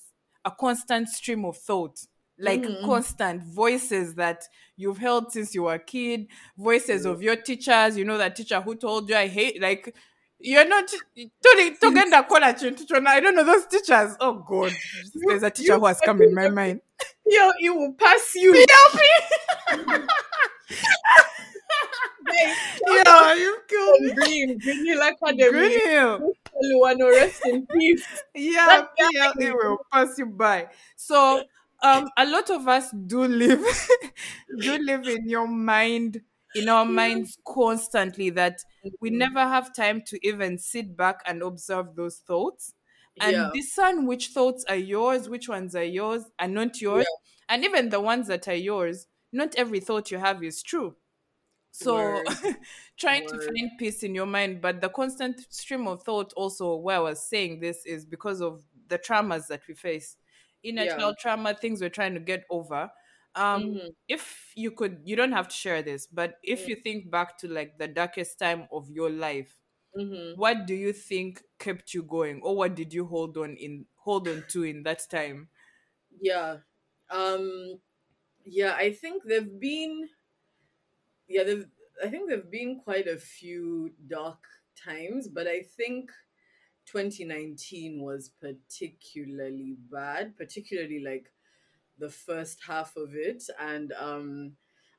a 0.46 0.52
constant 0.52 1.08
stream 1.10 1.46
of 1.46 1.58
thought, 1.58 2.00
like 2.40 2.64
Mhm. 2.64 2.84
constant 2.86 3.44
voices 3.44 4.16
that 4.16 4.44
you've 4.76 4.98
held 4.98 5.32
since 5.32 5.54
you 5.54 5.64
were 5.64 5.76
a 5.76 5.80
kid, 5.80 6.28
voices 6.58 7.06
of 7.06 7.22
your 7.22 7.36
teachers. 7.36 7.98
You 7.98 8.06
know 8.06 8.18
that 8.18 8.36
teacher 8.36 8.60
who 8.62 8.76
told 8.76 9.10
you 9.10 9.16
I 9.16 9.28
hate, 9.28 9.62
like 9.62 9.94
you're 10.40 10.66
not 10.66 10.92
Togenda 11.16 12.28
Kola 12.28 12.54
Chintuchona. 12.54 13.08
I 13.08 13.20
don't 13.20 13.36
know 13.36 13.44
those 13.44 13.68
teachers. 13.68 14.16
Oh 14.20 14.44
God, 14.48 14.74
there's 15.28 15.44
a 15.44 15.52
teacher 15.52 15.78
who 15.78 15.86
has 15.86 16.00
come 16.00 16.22
in 16.24 16.34
my 16.34 16.50
mind. 16.50 16.82
Yo, 17.28 17.52
it 17.60 17.70
will 17.70 17.94
pass 17.94 18.34
you. 18.36 18.54
Yeah, 22.88 23.34
you 23.36 23.58
killed 23.68 24.02
me. 24.02 24.14
Green, 24.14 24.58
Green 24.58 24.86
Hill 24.86 25.02
Academy. 25.02 25.50
Green 25.52 25.90
Hill. 25.90 26.34
Oluwano, 26.56 27.12
rest 27.12 27.42
in 27.46 27.68
peace. 27.68 28.06
Yeah, 28.36 28.86
yeah, 29.14 29.32
it 29.38 29.54
will 29.54 29.78
pass 29.92 30.18
you 30.18 30.26
by. 30.26 30.68
So, 30.96 31.44
um, 31.84 32.10
a 32.18 32.26
lot 32.26 32.50
of 32.50 32.68
us 32.68 32.92
do 32.92 33.26
live, 33.26 33.64
do 34.60 34.78
live 34.78 35.08
in 35.08 35.28
your 35.28 35.48
mind, 35.48 36.22
in 36.56 36.70
our 36.70 36.86
minds 36.86 37.38
constantly. 37.46 38.30
That 38.30 38.60
we 39.00 39.10
never 39.10 39.40
have 39.40 39.76
time 39.76 40.02
to 40.08 40.28
even 40.28 40.58
sit 40.58 40.96
back 40.96 41.22
and 41.26 41.42
observe 41.42 41.96
those 41.96 42.18
thoughts 42.18 42.74
and 43.20 43.34
yeah. 43.34 43.50
discern 43.54 44.06
which 44.06 44.30
thoughts 44.30 44.66
are 44.70 44.76
yours, 44.76 45.30
which 45.30 45.50
ones 45.50 45.76
are 45.76 45.84
yours 45.84 46.24
and 46.40 46.54
not 46.54 46.82
yours, 46.82 47.06
and 47.50 47.64
even 47.64 47.90
the 47.90 48.00
ones 48.02 48.28
that 48.28 48.48
are 48.48 48.54
yours. 48.54 49.08
Not 49.34 49.56
every 49.56 49.80
thought 49.80 50.12
you 50.12 50.18
have 50.18 50.44
is 50.44 50.62
true. 50.62 50.96
So, 51.72 52.24
Word. 52.24 52.26
trying 52.98 53.26
to 53.28 53.40
find 53.40 53.72
peace 53.80 54.04
in 54.04 54.14
your 54.14 54.26
mind, 54.26 54.62
but 54.62 54.82
the 54.82 54.90
constant 54.90 55.40
stream 55.54 55.88
of 55.88 56.04
thought, 56.04 56.34
also, 56.34 56.76
where 56.76 56.98
I 56.98 57.00
was 57.00 57.24
saying 57.26 57.62
this 57.62 57.86
is 57.86 58.06
because 58.06 58.42
of 58.42 58.66
the 58.88 59.00
traumas 59.00 59.48
that 59.48 59.68
we 59.68 59.74
face. 59.76 60.18
Inner 60.64 60.86
Yeah. 60.86 60.98
child 60.98 61.16
trauma, 61.20 61.54
things 61.56 61.82
we're 61.82 61.90
trying 61.90 62.14
to 62.14 62.20
get 62.20 62.46
over. 62.50 62.92
Um, 63.36 63.64
Mhm. 63.64 63.92
If 64.08 64.52
you 64.56 64.72
could, 64.72 65.02
you 65.06 65.16
don't 65.16 65.32
have 65.32 65.48
to 65.48 65.56
share 65.56 65.82
this, 65.82 66.06
but 66.06 66.36
if 66.44 66.68
Mm. 66.68 66.68
you 66.68 66.76
think 66.76 67.10
back 67.10 67.38
to 67.40 67.48
like 67.48 67.78
the 67.78 67.88
darkest 67.88 68.38
time 68.40 68.68
of 68.72 68.90
your 68.92 69.10
life, 69.10 69.58
Mhm. 69.96 70.42
what 70.42 70.66
do 70.68 70.76
you 70.76 70.94
think 70.94 71.44
kept 71.60 71.94
you 71.94 72.04
going, 72.04 72.42
or 72.44 72.56
what 72.58 72.76
did 72.76 72.94
you 72.94 73.06
hold 73.06 73.38
on 73.38 73.56
in 73.58 73.88
hold 73.96 74.28
on 74.28 74.46
to 74.50 74.64
in 74.64 74.84
that 74.84 75.02
time? 75.12 75.50
Yeah. 76.20 76.58
Um 77.10 77.82
yeah, 78.46 78.76
I 78.76 78.94
think 78.94 79.24
there've 79.26 79.60
been 79.60 80.10
yeah, 81.32 81.44
I 82.04 82.10
think 82.10 82.30
there've 82.30 82.52
been 82.52 82.80
quite 82.84 83.08
a 83.08 83.18
few 83.18 83.92
dark 84.08 84.40
times, 84.84 85.28
but 85.28 85.48
I 85.48 85.62
think 85.62 86.12
2019 86.86 88.02
was 88.02 88.30
particularly 88.42 89.78
bad, 89.92 90.38
particularly 90.38 91.00
like 91.00 91.32
the 91.98 92.10
first 92.10 92.60
half 92.68 92.96
of 92.98 93.14
it 93.14 93.44
and 93.60 93.94
um 94.00 94.54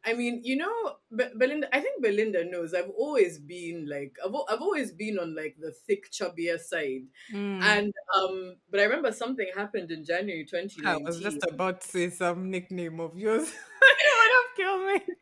I 0.04 0.14
mean, 0.14 0.40
you 0.42 0.56
know, 0.56 0.96
Be- 1.14 1.30
Belinda. 1.36 1.68
I 1.74 1.80
think 1.80 2.02
Belinda 2.02 2.44
knows. 2.44 2.74
I've 2.74 2.90
always 2.98 3.38
been 3.38 3.86
like, 3.88 4.16
I've, 4.24 4.34
I've 4.48 4.60
always 4.60 4.90
been 4.90 5.18
on 5.18 5.34
like 5.36 5.56
the 5.60 5.70
thick, 5.70 6.10
chubbier 6.10 6.58
side. 6.58 7.06
Mm. 7.32 7.62
And 7.62 7.92
um, 8.18 8.56
but 8.70 8.80
I 8.80 8.84
remember 8.84 9.12
something 9.12 9.46
happened 9.54 9.90
in 9.92 10.04
January 10.04 10.44
2019. 10.44 10.86
I 10.86 11.06
was 11.06 11.20
just 11.20 11.38
about 11.48 11.82
to 11.82 11.88
say 11.88 12.10
some 12.10 12.50
nickname 12.50 12.98
of 12.98 13.16
yours. 13.16 13.42
you 14.04 14.12
would 14.18 14.32
have 14.34 14.56
killed 14.56 15.06
me. 15.08 15.14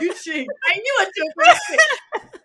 Gucci. 0.00 0.44
I 0.66 0.74
knew 0.76 0.94
what 0.98 1.08
you 1.16 1.24
were 1.26 1.44
going 1.44 1.54
to 1.54 1.60
say. 1.68 1.76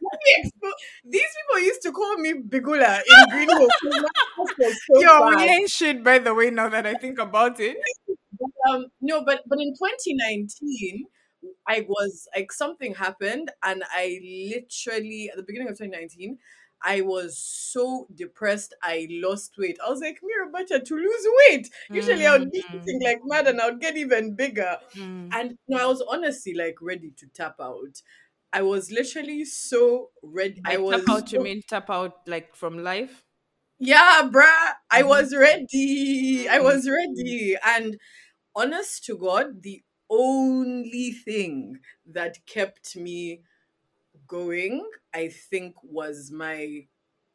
Let 0.02 0.20
me 0.26 0.32
expo- 0.44 0.80
These 1.06 1.32
people 1.38 1.66
used 1.66 1.82
to 1.84 1.92
call 1.92 2.18
me 2.18 2.34
Bigula 2.34 3.00
in 3.00 3.30
Green 3.30 3.50
Hill. 3.50 3.70
'cause 3.70 3.98
my 4.00 4.10
house 4.38 4.54
was 4.58 4.76
so 4.88 5.02
Yo, 5.02 5.20
bad. 5.20 5.38
we 5.38 5.44
ain't 5.44 5.70
shit, 5.70 6.04
by 6.04 6.20
the 6.20 6.34
way, 6.34 6.50
now 6.50 6.70
that 6.70 6.86
I 6.88 6.96
think 6.96 7.20
about 7.20 7.60
it. 7.60 7.78
um 8.70 8.86
no 9.02 9.24
but 9.24 9.42
but 9.48 9.60
in 9.60 9.74
2019 9.74 11.06
i 11.68 11.86
was 11.88 12.28
like 12.36 12.52
something 12.52 12.94
happened 12.96 13.52
and 13.64 13.84
i 13.92 14.20
literally 14.52 15.30
at 15.32 15.38
the 15.38 15.44
beginning 15.44 15.68
of 15.70 15.78
2019 15.78 16.38
i 16.84 17.02
was 17.02 17.38
so 17.38 18.08
depressed 18.16 18.74
i 18.84 19.08
lost 19.12 19.58
weight 19.58 19.78
i 19.86 19.90
was 19.90 20.02
like 20.02 20.20
mirror 20.24 20.50
better 20.52 20.80
to 20.80 20.96
lose 20.96 21.28
weight 21.50 21.70
usually 21.92 22.26
i 22.26 22.38
would 22.38 22.50
be 22.52 22.64
Mm. 22.74 22.88
eating 22.88 23.02
like 23.06 23.20
mad 23.26 23.48
and 23.48 23.62
i 23.62 23.70
would 23.70 23.80
get 23.82 23.98
even 23.98 24.36
bigger 24.36 24.78
Mm. 24.96 25.34
and 25.34 25.58
no 25.68 25.78
i 25.84 25.86
was 25.86 26.02
honestly 26.10 26.54
like 26.54 26.76
ready 26.82 27.12
to 27.12 27.28
tap 27.28 27.56
out 27.60 28.02
i 28.54 28.62
was 28.62 28.92
literally 28.92 29.46
so 29.46 30.12
ready 30.24 30.62
By 30.64 30.74
i 30.74 30.78
was 30.78 31.02
tap 31.08 31.10
out, 31.10 31.32
you 31.34 31.40
mean 31.40 31.62
tap 31.68 31.90
out 31.90 32.28
like 32.28 32.56
from 32.56 32.78
life? 32.84 33.26
yeah, 33.80 34.30
bruh, 34.32 34.74
I 34.92 35.04
Mhm. 35.04 35.04
was 35.04 35.34
ready. 35.36 36.48
I 36.50 36.60
Mhm. 36.60 36.60
was 36.60 36.90
ready. 36.90 37.56
And 37.64 37.98
honest 38.56 39.06
to 39.06 39.18
God, 39.18 39.64
the 39.64 39.84
only 40.10 41.12
thing 41.12 41.80
that 42.06 42.46
kept 42.46 42.96
me 42.96 43.44
going, 44.30 44.90
I 45.14 45.30
think, 45.30 45.76
was 45.84 46.32
my 46.32 46.88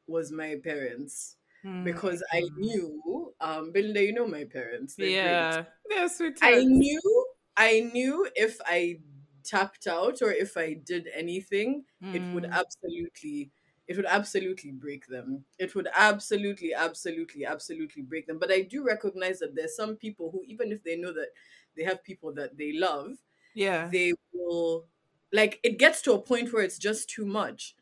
was 0.08 0.32
my 0.32 0.56
parents. 0.64 1.36
Because 1.84 2.22
I 2.32 2.40
Mm. 2.40 2.56
knew, 2.56 3.34
um, 3.40 3.72
Belinda, 3.72 4.02
you 4.02 4.14
know 4.14 4.26
my 4.28 4.44
parents. 4.44 4.96
They're 4.96 5.12
great. 5.12 5.58
Yeah, 5.58 5.64
they're 5.90 6.08
sweet. 6.08 6.38
I 6.42 6.64
knew 6.64 7.26
I 7.56 7.80
knew 7.92 8.28
if 8.36 8.58
I 8.66 9.00
tapped 9.44 9.86
out 9.86 10.22
or 10.22 10.32
if 10.32 10.56
I 10.56 10.74
did 10.74 11.08
anything, 11.14 11.84
it 12.12 12.32
would 12.32 12.46
Mm. 12.46 12.52
absolutely 12.52 13.52
it 13.86 13.96
would 13.96 14.06
absolutely 14.06 14.72
break 14.72 15.06
them. 15.08 15.44
It 15.58 15.74
would 15.74 15.88
absolutely, 15.94 16.72
absolutely, 16.74 17.44
absolutely 17.44 18.02
break 18.02 18.26
them. 18.26 18.38
But 18.38 18.50
I 18.50 18.62
do 18.62 18.84
recognize 18.84 19.40
that 19.40 19.54
there's 19.54 19.76
some 19.76 19.96
people 19.96 20.30
who, 20.30 20.42
even 20.46 20.72
if 20.72 20.82
they 20.84 20.96
know 20.96 21.12
that 21.12 21.28
they 21.76 21.84
have 21.84 22.02
people 22.04 22.32
that 22.34 22.56
they 22.56 22.72
love, 22.72 23.18
Yeah. 23.54 23.92
they 23.92 24.14
will 24.32 24.88
like 25.34 25.60
it 25.64 25.78
gets 25.78 26.02
to 26.04 26.14
a 26.14 26.22
point 26.22 26.54
where 26.54 26.64
it's 26.64 26.78
just 26.78 27.10
too 27.10 27.26
much. 27.26 27.76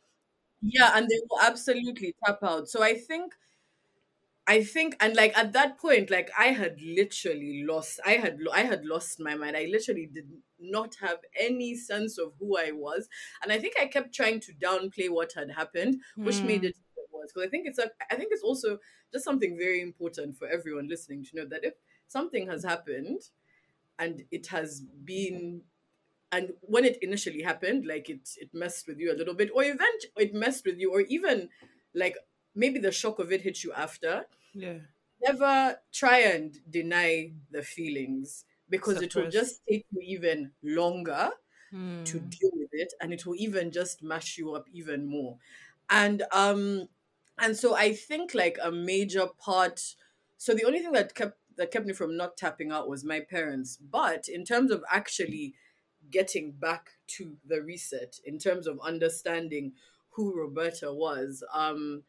Yeah, 0.62 0.92
and 0.96 1.08
they 1.08 1.20
will 1.28 1.40
absolutely 1.40 2.14
tap 2.24 2.42
out. 2.42 2.68
So 2.68 2.82
I 2.82 2.94
think 2.94 3.34
I 4.46 4.64
think 4.64 4.96
and 4.98 5.14
like 5.14 5.36
at 5.38 5.52
that 5.52 5.78
point 5.78 6.10
like 6.10 6.28
I 6.36 6.46
had 6.48 6.80
literally 6.82 7.62
lost 7.64 8.00
I 8.04 8.12
had 8.14 8.40
I 8.52 8.62
had 8.62 8.84
lost 8.84 9.20
my 9.20 9.36
mind. 9.36 9.56
I 9.56 9.66
literally 9.66 10.06
did 10.06 10.42
not 10.58 10.96
have 10.96 11.20
any 11.38 11.76
sense 11.76 12.18
of 12.18 12.34
who 12.40 12.58
I 12.58 12.72
was 12.72 13.08
and 13.42 13.52
I 13.52 13.58
think 13.60 13.74
I 13.80 13.86
kept 13.86 14.12
trying 14.14 14.40
to 14.40 14.52
downplay 14.54 15.08
what 15.10 15.32
had 15.34 15.52
happened 15.52 16.02
which 16.22 16.42
made 16.42 16.64
Mm. 16.64 16.64
it 16.64 16.76
worse 17.12 17.30
because 17.32 17.46
I 17.46 17.50
think 17.50 17.68
it's 17.68 17.78
a 17.78 17.90
I 18.10 18.16
think 18.16 18.32
it's 18.32 18.42
also 18.42 18.78
just 19.12 19.24
something 19.24 19.56
very 19.56 19.80
important 19.80 20.36
for 20.36 20.48
everyone 20.48 20.88
listening 20.88 21.22
to 21.24 21.36
know 21.36 21.46
that 21.46 21.64
if 21.64 21.74
something 22.08 22.48
has 22.48 22.64
happened 22.64 23.20
and 23.98 24.24
it 24.30 24.48
has 24.48 24.80
been 24.80 25.64
and 26.33 26.55
when 26.62 26.85
it 26.85 26.99
initially 27.03 27.42
happened 27.42 27.87
like 27.87 28.09
it 28.11 28.31
it 28.40 28.55
messed 28.55 28.87
with 28.88 28.99
you 28.99 29.12
a 29.12 29.16
little 29.18 29.35
bit 29.35 29.51
or 29.55 29.64
event 29.64 30.07
it 30.16 30.35
messed 30.35 30.64
with 30.66 30.79
you 30.81 30.92
or 30.92 31.03
even 31.03 31.51
like 31.95 32.16
maybe 32.55 32.79
the 32.79 32.92
shock 32.92 33.18
of 33.18 33.33
it 33.33 33.42
hit 33.42 33.64
you 33.64 33.73
after 33.75 34.27
Yeah. 34.55 34.81
never 35.21 35.79
try 35.92 36.18
and 36.21 36.59
deny 36.71 37.33
the 37.51 37.62
feelings 37.62 38.45
because 38.68 39.01
it 39.01 39.14
will 39.16 39.29
just 39.29 39.62
take 39.68 39.87
you 39.90 40.01
even 40.03 40.53
longer 40.62 41.31
to 42.05 42.21
Mm. 42.21 42.21
deal 42.21 42.51
with 42.55 42.71
it 42.73 42.92
and 43.01 43.12
it 43.12 43.27
will 43.27 43.37
even 43.37 43.71
just 43.73 44.03
mash 44.03 44.38
you 44.38 44.55
up 44.55 44.68
even 44.73 45.07
more 45.07 45.38
and 45.90 46.23
um 46.33 46.88
and 47.38 47.57
so 47.57 47.75
i 47.77 47.92
think 47.92 48.35
like 48.35 48.59
a 48.62 48.73
major 48.73 49.27
part 49.38 49.97
so 50.37 50.55
the 50.55 50.64
only 50.64 50.81
thing 50.81 50.92
that 50.92 51.14
kept 51.14 51.38
that 51.57 51.71
kept 51.71 51.87
me 51.87 51.92
from 51.92 52.16
not 52.16 52.37
tapping 52.37 52.73
out 52.73 52.88
was 52.88 53.05
my 53.05 53.21
parents 53.21 53.77
but 53.77 54.29
in 54.29 54.45
terms 54.45 54.71
of 54.71 54.85
actually 54.90 55.55
getting 56.12 56.53
back 56.53 56.90
to 57.09 57.37
the 57.46 57.62
reset 57.62 58.20
in 58.27 58.38
terms 58.38 58.68
of 58.68 58.81
understanding 58.85 59.72
who 60.11 60.35
roberta 60.35 60.92
was 60.92 61.44
um 61.55 62.05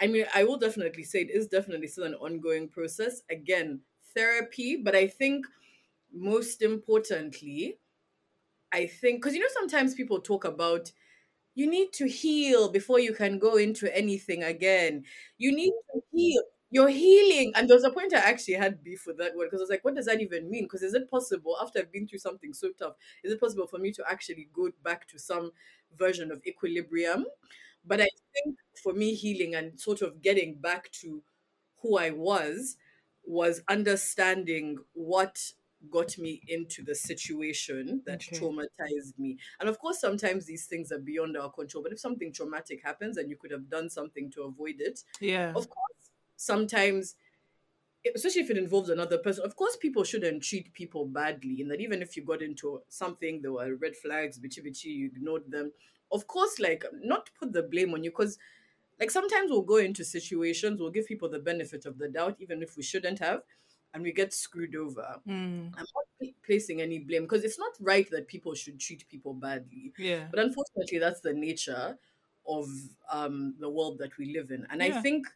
i 0.00 0.06
mean 0.06 0.26
i 0.34 0.44
will 0.44 0.58
definitely 0.58 1.04
say 1.04 1.20
it 1.22 1.30
is 1.30 1.46
definitely 1.48 1.88
still 1.88 2.04
an 2.04 2.14
ongoing 2.16 2.68
process 2.68 3.22
again 3.30 3.80
therapy 4.14 4.76
but 4.76 4.94
i 4.96 5.06
think 5.06 5.46
most 6.12 6.62
importantly 6.62 7.78
I 8.72 8.86
think 8.86 9.22
because 9.22 9.34
you 9.34 9.40
know 9.40 9.46
sometimes 9.52 9.94
people 9.94 10.20
talk 10.20 10.44
about 10.44 10.92
you 11.54 11.68
need 11.70 11.92
to 11.94 12.08
heal 12.08 12.70
before 12.70 13.00
you 13.00 13.14
can 13.14 13.38
go 13.38 13.56
into 13.56 13.94
anything 13.96 14.44
again. 14.44 15.04
You 15.38 15.54
need 15.56 15.72
to 15.94 16.02
heal. 16.12 16.42
You're 16.76 16.88
healing. 16.88 17.52
And 17.54 17.68
there 17.68 17.76
was 17.76 17.84
a 17.84 17.90
point 17.90 18.14
I 18.14 18.18
actually 18.18 18.54
had 18.54 18.82
beef 18.82 19.06
with 19.06 19.18
that 19.18 19.34
word 19.36 19.46
because 19.46 19.60
I 19.60 19.64
was 19.64 19.70
like, 19.70 19.84
what 19.84 19.94
does 19.94 20.06
that 20.06 20.20
even 20.20 20.50
mean? 20.50 20.64
Because 20.64 20.82
is 20.82 20.94
it 20.94 21.10
possible 21.10 21.56
after 21.60 21.78
I've 21.78 21.92
been 21.92 22.06
through 22.06 22.18
something 22.18 22.52
so 22.52 22.72
tough, 22.72 22.96
is 23.24 23.32
it 23.32 23.40
possible 23.40 23.66
for 23.66 23.78
me 23.78 23.92
to 23.92 24.04
actually 24.08 24.48
go 24.52 24.70
back 24.82 25.06
to 25.08 25.18
some 25.18 25.52
version 25.94 26.30
of 26.32 26.42
equilibrium? 26.46 27.26
But 27.84 28.00
I 28.00 28.08
think 28.34 28.58
for 28.82 28.92
me, 28.92 29.14
healing 29.14 29.54
and 29.54 29.80
sort 29.80 30.02
of 30.02 30.20
getting 30.22 30.58
back 30.60 30.90
to 31.02 31.22
who 31.78 31.98
I 31.98 32.10
was 32.10 32.76
was 33.24 33.62
understanding 33.68 34.78
what 34.92 35.52
got 35.90 36.16
me 36.18 36.42
into 36.48 36.82
the 36.82 36.94
situation 36.94 38.02
that 38.06 38.20
Okay. 38.28 38.40
traumatized 38.40 39.18
me. 39.18 39.38
And 39.60 39.68
of 39.68 39.78
course, 39.78 40.00
sometimes 40.00 40.46
these 40.46 40.66
things 40.66 40.90
are 40.90 40.98
beyond 40.98 41.36
our 41.36 41.50
control. 41.50 41.82
But 41.82 41.92
if 41.92 42.00
something 42.00 42.32
traumatic 42.32 42.82
happens 42.82 43.16
and 43.16 43.28
you 43.30 43.36
could 43.36 43.50
have 43.50 43.68
done 43.68 43.90
something 43.90 44.30
to 44.32 44.42
avoid 44.44 44.76
it, 44.80 45.04
Yeah. 45.20 45.56
of 45.56 45.68
course, 45.68 46.05
sometimes, 46.36 47.14
especially 48.14 48.42
if 48.42 48.50
it 48.50 48.58
involves 48.58 48.90
another 48.90 49.18
person, 49.18 49.44
of 49.44 49.56
course, 49.56 49.76
people 49.76 50.04
shouldn't 50.04 50.42
treat 50.42 50.72
people 50.72 51.06
badly. 51.06 51.60
In 51.60 51.68
that, 51.68 51.80
even 51.80 52.02
if 52.02 52.16
you 52.16 52.24
got 52.24 52.42
into 52.42 52.82
something, 52.88 53.42
there 53.42 53.52
were 53.52 53.76
red 53.76 53.96
flags, 53.96 54.38
bitchy 54.38 54.64
bitchy, 54.66 54.86
you 54.86 55.06
ignored 55.06 55.42
them. 55.48 55.72
Of 56.12 56.26
course, 56.26 56.58
like, 56.58 56.84
not 57.02 57.30
put 57.38 57.52
the 57.52 57.62
blame 57.62 57.92
on 57.94 58.04
you 58.04 58.10
because 58.10 58.38
like 58.98 59.10
sometimes 59.10 59.50
we'll 59.50 59.62
go 59.62 59.76
into 59.76 60.04
situations, 60.04 60.80
we'll 60.80 60.90
give 60.90 61.06
people 61.06 61.28
the 61.28 61.38
benefit 61.38 61.86
of 61.86 61.98
the 61.98 62.08
doubt, 62.08 62.36
even 62.40 62.62
if 62.62 62.76
we 62.76 62.82
shouldn't 62.82 63.18
have, 63.18 63.42
and 63.92 64.02
we 64.02 64.12
get 64.12 64.32
screwed 64.32 64.74
over. 64.74 65.20
Mm. 65.28 65.72
I'm 65.76 65.86
not 66.20 66.32
placing 66.44 66.80
any 66.80 66.98
blame 67.00 67.22
because 67.22 67.44
it's 67.44 67.58
not 67.58 67.72
right 67.80 68.08
that 68.10 68.28
people 68.28 68.54
should 68.54 68.80
treat 68.80 69.06
people 69.08 69.34
badly. 69.34 69.92
Yeah. 69.98 70.24
But 70.30 70.40
unfortunately, 70.40 70.98
that's 70.98 71.20
the 71.20 71.34
nature 71.34 71.98
of 72.48 72.68
um, 73.10 73.54
the 73.58 73.68
world 73.68 73.98
that 73.98 74.16
we 74.18 74.32
live 74.32 74.50
in. 74.50 74.66
And 74.70 74.82
I 74.82 75.00
think, 75.02 75.26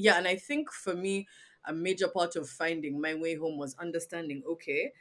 yeah, 0.00 0.16
and 0.18 0.26
I 0.28 0.36
think 0.36 0.70
for 0.72 0.94
me, 0.94 1.28
a 1.64 1.72
major 1.72 2.08
part 2.08 2.36
of 2.36 2.48
finding 2.48 3.00
my 3.00 3.14
way 3.14 3.34
home 3.36 3.58
was 3.58 3.74
understanding 3.76 4.42
okay, 4.46 4.92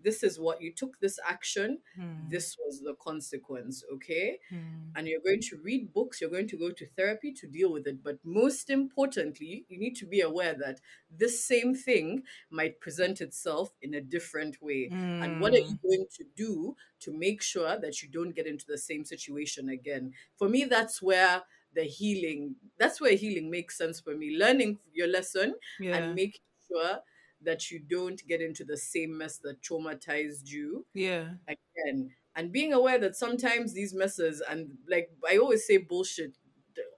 this 0.00 0.22
is 0.22 0.38
what 0.38 0.60
you 0.62 0.72
took 0.72 0.98
this 1.00 1.18
action, 1.26 1.80
Mm. 1.96 2.30
this 2.30 2.56
was 2.58 2.80
the 2.80 2.94
consequence, 2.94 3.84
okay? 3.92 4.40
Mm. 4.50 4.96
and 4.96 5.08
you're 5.08 5.20
going 5.24 5.40
to 5.40 5.56
read 5.58 5.92
books, 5.92 6.20
you're 6.20 6.30
going 6.30 6.46
to 6.48 6.56
go 6.56 6.70
to 6.70 6.86
therapy 6.86 7.32
to 7.32 7.48
deal 7.48 7.72
with 7.72 7.86
it. 7.86 8.02
But 8.02 8.18
most 8.24 8.70
importantly, 8.70 9.66
you 9.68 9.78
need 9.78 9.96
to 9.96 10.06
be 10.06 10.20
aware 10.20 10.54
that 10.54 10.80
this 11.10 11.44
same 11.44 11.74
thing 11.74 12.22
might 12.50 12.80
present 12.80 13.20
itself 13.20 13.74
in 13.82 13.92
a 13.94 14.00
different 14.00 14.62
way. 14.62 14.92
And 15.20 15.38
what 15.38 15.52
are 15.52 15.58
you 15.68 15.76
Mm. 15.76 15.78
going 15.82 16.06
to 16.16 16.24
do 16.36 16.76
to 17.00 17.12
make 17.12 17.42
sure 17.42 17.76
that 17.78 18.02
you 18.02 18.08
don't 18.08 18.36
get 18.36 18.46
into 18.46 18.66
the 18.68 18.78
same 18.78 19.04
situation 19.04 19.68
again? 19.68 20.14
For 20.36 20.48
me, 20.48 20.64
that's 20.64 21.02
where 21.02 21.42
the 21.74 21.84
healing, 21.84 22.54
that's 22.78 23.00
where 23.00 23.14
healing 23.16 23.50
makes 23.50 23.76
sense 23.78 24.00
for 24.00 24.14
me. 24.16 24.36
Learning 24.36 24.78
your 24.92 25.08
lesson 25.08 25.54
Yeah. 25.80 25.96
and 25.96 26.14
making 26.14 26.40
sure 26.68 26.98
that 27.42 27.70
you 27.70 27.80
don't 27.80 28.20
get 28.26 28.40
into 28.40 28.64
the 28.64 28.76
same 28.76 29.16
mess 29.18 29.38
that 29.38 29.60
traumatized 29.62 30.48
you 30.48 30.86
Yeah. 30.94 31.34
again 31.48 32.14
and 32.36 32.50
being 32.50 32.72
aware 32.72 32.98
that 32.98 33.14
sometimes 33.16 33.72
these 33.74 33.92
messes 33.94 34.40
and 34.48 34.76
like 34.88 35.10
i 35.28 35.36
always 35.36 35.66
say 35.66 35.76
bullshit 35.76 36.32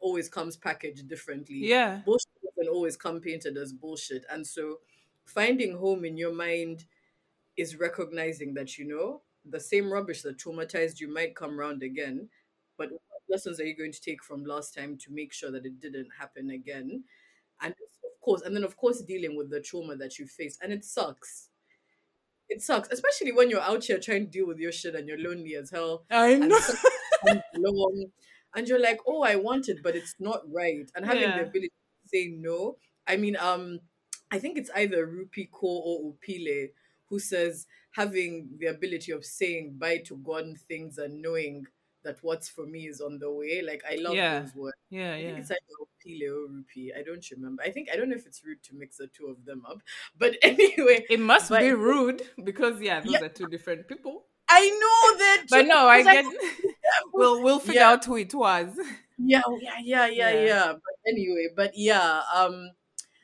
always 0.00 0.28
comes 0.28 0.56
packaged 0.56 1.08
differently 1.08 1.56
Yeah. 1.56 2.00
bullshit 2.04 2.28
doesn't 2.44 2.72
always 2.72 2.96
come 2.96 3.20
painted 3.20 3.56
as 3.56 3.72
bullshit 3.72 4.24
and 4.30 4.46
so 4.46 4.80
finding 5.24 5.76
home 5.76 6.04
in 6.04 6.16
your 6.16 6.32
mind 6.32 6.84
is 7.56 7.76
recognizing 7.76 8.54
that 8.54 8.78
you 8.78 8.84
know 8.86 9.22
the 9.46 9.60
same 9.60 9.92
rubbish 9.92 10.22
that 10.22 10.38
traumatized 10.38 11.00
you 11.00 11.08
might 11.12 11.34
come 11.34 11.58
round 11.58 11.82
again 11.82 12.28
but 12.78 12.90
lessons 13.28 13.60
are 13.60 13.64
you 13.64 13.76
going 13.76 13.92
to 13.92 14.00
take 14.00 14.22
from 14.22 14.44
last 14.44 14.74
time 14.74 14.96
to 14.98 15.12
make 15.12 15.32
sure 15.32 15.50
that 15.50 15.66
it 15.66 15.80
didn't 15.80 16.08
happen 16.18 16.50
again. 16.50 17.04
And 17.60 17.72
of 17.72 18.20
course 18.20 18.42
and 18.42 18.54
then 18.54 18.64
of 18.64 18.76
course 18.76 19.00
dealing 19.02 19.36
with 19.36 19.50
the 19.50 19.60
trauma 19.60 19.96
that 19.96 20.18
you 20.18 20.26
faced. 20.26 20.60
And 20.62 20.72
it 20.72 20.84
sucks. 20.84 21.48
It 22.48 22.62
sucks 22.62 22.88
especially 22.90 23.32
when 23.32 23.50
you're 23.50 23.60
out 23.60 23.84
here 23.84 23.98
trying 23.98 24.26
to 24.26 24.30
deal 24.30 24.46
with 24.46 24.58
your 24.58 24.72
shit 24.72 24.94
and 24.94 25.08
you're 25.08 25.18
lonely 25.18 25.54
as 25.56 25.70
hell. 25.70 26.04
I 26.10 26.30
and 26.30 26.48
know. 26.48 26.58
comes 26.58 28.06
and 28.54 28.68
you're 28.68 28.80
like 28.80 29.00
oh 29.06 29.22
i 29.22 29.36
want 29.36 29.68
it 29.68 29.82
but 29.82 29.96
it's 29.96 30.14
not 30.18 30.40
right. 30.52 30.90
And 30.94 31.04
having 31.04 31.22
Yeah. 31.22 31.36
the 31.38 31.42
ability 31.48 31.72
to 32.02 32.08
say 32.08 32.28
no. 32.36 32.76
I 33.06 33.16
mean 33.16 33.36
um 33.36 33.80
i 34.30 34.38
think 34.38 34.58
it's 34.58 34.70
either 34.74 35.06
Rupi 35.06 35.48
Kaur 35.50 35.80
or 35.84 36.12
upile 36.14 36.68
who 37.08 37.18
says 37.18 37.66
having 37.92 38.48
the 38.58 38.66
ability 38.66 39.12
of 39.12 39.24
saying 39.24 39.76
bye 39.78 39.98
to 40.06 40.16
gone 40.16 40.56
things 40.68 40.98
and 40.98 41.22
knowing 41.22 41.66
that 42.06 42.18
what's 42.22 42.48
for 42.48 42.66
me 42.66 42.86
is 42.86 43.00
on 43.00 43.18
the 43.18 43.30
way 43.30 43.62
like 43.70 43.82
i 43.90 43.96
love 43.96 44.14
Yeah. 44.14 44.40
those 44.40 44.54
words 44.54 44.76
Yeah. 44.90 45.12
I 45.14 45.16
think 45.22 45.34
Yeah. 45.34 45.40
it's 45.42 45.50
like 45.50 45.64
or 45.80 45.86
Rupi. 46.06 46.96
I 46.96 47.02
don't 47.02 47.30
remember. 47.32 47.62
I 47.64 47.70
think 47.74 47.88
I 47.92 47.96
don't 47.96 48.08
know 48.10 48.14
if 48.16 48.26
it's 48.26 48.44
rude 48.44 48.62
to 48.68 48.74
mix 48.76 48.98
the 48.98 49.08
two 49.08 49.26
of 49.26 49.44
them 49.44 49.60
up. 49.68 49.78
But 50.16 50.36
anyway, 50.42 51.04
It 51.10 51.18
must 51.18 51.48
But- 51.50 51.60
be 51.60 51.72
rude 51.72 52.22
because 52.44 52.80
yeah, 52.80 53.00
those 53.00 53.12
Yeah. 53.14 53.24
are 53.24 53.28
two 53.28 53.48
different 53.48 53.88
people. 53.88 54.24
I 54.48 54.62
know 54.82 55.18
that. 55.18 55.46
But 55.50 55.66
no, 55.66 55.88
I 55.88 56.02
get. 56.04 56.24
we'll 57.12 57.42
we'll 57.42 57.58
figure 57.58 57.80
Yeah. 57.80 57.90
out 57.90 58.04
who 58.04 58.16
it 58.16 58.32
was. 58.34 58.70
Yeah, 59.18 59.42
yeah, 59.60 59.78
yeah, 59.82 60.06
yeah, 60.06 60.30
Yeah. 60.30 60.44
yeah. 60.44 60.72
But 60.74 60.96
anyway, 61.12 61.48
but 61.56 61.72
yeah, 61.76 62.22
um, 62.32 62.70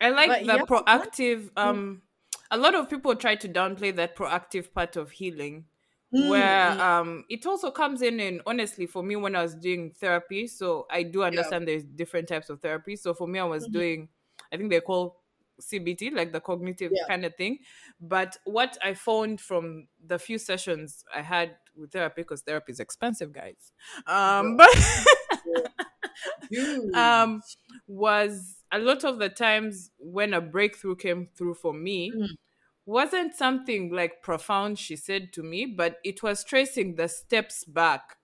I 0.01 0.11
like 0.11 0.45
the 0.45 0.59
proactive. 0.67 1.51
Um, 1.57 2.03
a 2.51 2.57
lot 2.57 2.75
of 2.75 2.91
people 2.91 3.15
try 3.15 3.37
to 3.37 3.49
downplay 3.49 3.95
that 3.95 4.17
proactive 4.17 4.73
part 4.75 4.97
of 4.97 5.13
healing, 5.13 5.67
mm, 6.13 6.19
where 6.19 6.67
mm, 6.67 6.83
um, 6.83 7.25
it 7.29 7.47
also 7.47 7.71
comes 7.71 8.03
in. 8.03 8.21
And 8.21 8.43
honestly, 8.47 8.87
for 8.87 9.03
me, 9.03 9.17
when 9.17 9.37
I 9.37 9.43
was 9.43 9.55
doing 9.55 9.93
therapy, 9.93 10.47
so 10.47 10.87
I 10.91 11.03
do 11.03 11.23
understand 11.23 11.69
there's 11.69 11.85
different 11.85 12.29
types 12.29 12.51
of 12.51 12.61
therapy. 12.61 12.97
So 12.97 13.15
for 13.15 13.27
me, 13.27 13.39
I 13.39 13.45
was 13.45 13.67
Mhm. 13.67 13.69
doing, 13.69 14.09
I 14.53 14.57
think 14.57 14.71
they 14.71 14.81
call 14.81 15.23
CBT, 15.61 16.11
like 16.11 16.33
the 16.33 16.41
cognitive 16.41 16.93
Yeah. 16.93 17.05
kind 17.07 17.25
of 17.25 17.35
thing. 17.37 17.59
But 18.01 18.37
what 18.45 18.77
I 18.83 18.95
found 18.95 19.41
from 19.41 19.89
the 20.05 20.19
few 20.19 20.39
sessions 20.39 21.05
I 21.15 21.23
had 21.23 21.57
with 21.75 21.93
therapy, 21.93 22.23
because 22.23 22.43
therapy 22.43 22.73
is 22.73 22.81
expensive, 22.81 23.33
guys. 23.33 23.73
Um, 24.07 24.57
Bro. 24.57 24.59
but 24.59 24.71
um 26.93 27.43
was 27.87 28.65
a 28.71 28.79
lot 28.79 29.05
of 29.05 29.19
the 29.19 29.29
times 29.29 29.91
when 29.99 30.35
a 30.35 30.41
breakthrough 30.41 30.97
came 30.97 31.27
through 31.27 31.55
for 31.55 31.73
me 31.73 32.15
Mm. 32.15 32.37
Wasn't 32.87 33.35
something 33.35 33.93
like 33.93 34.23
profound 34.23 34.79
she 34.79 34.97
said 34.97 35.33
to 35.35 35.43
me, 35.43 35.67
but 35.67 35.99
it 36.05 36.23
was 36.23 36.45
tracing 36.45 36.97
the 36.97 37.09
steps 37.09 37.65
back, 37.65 38.19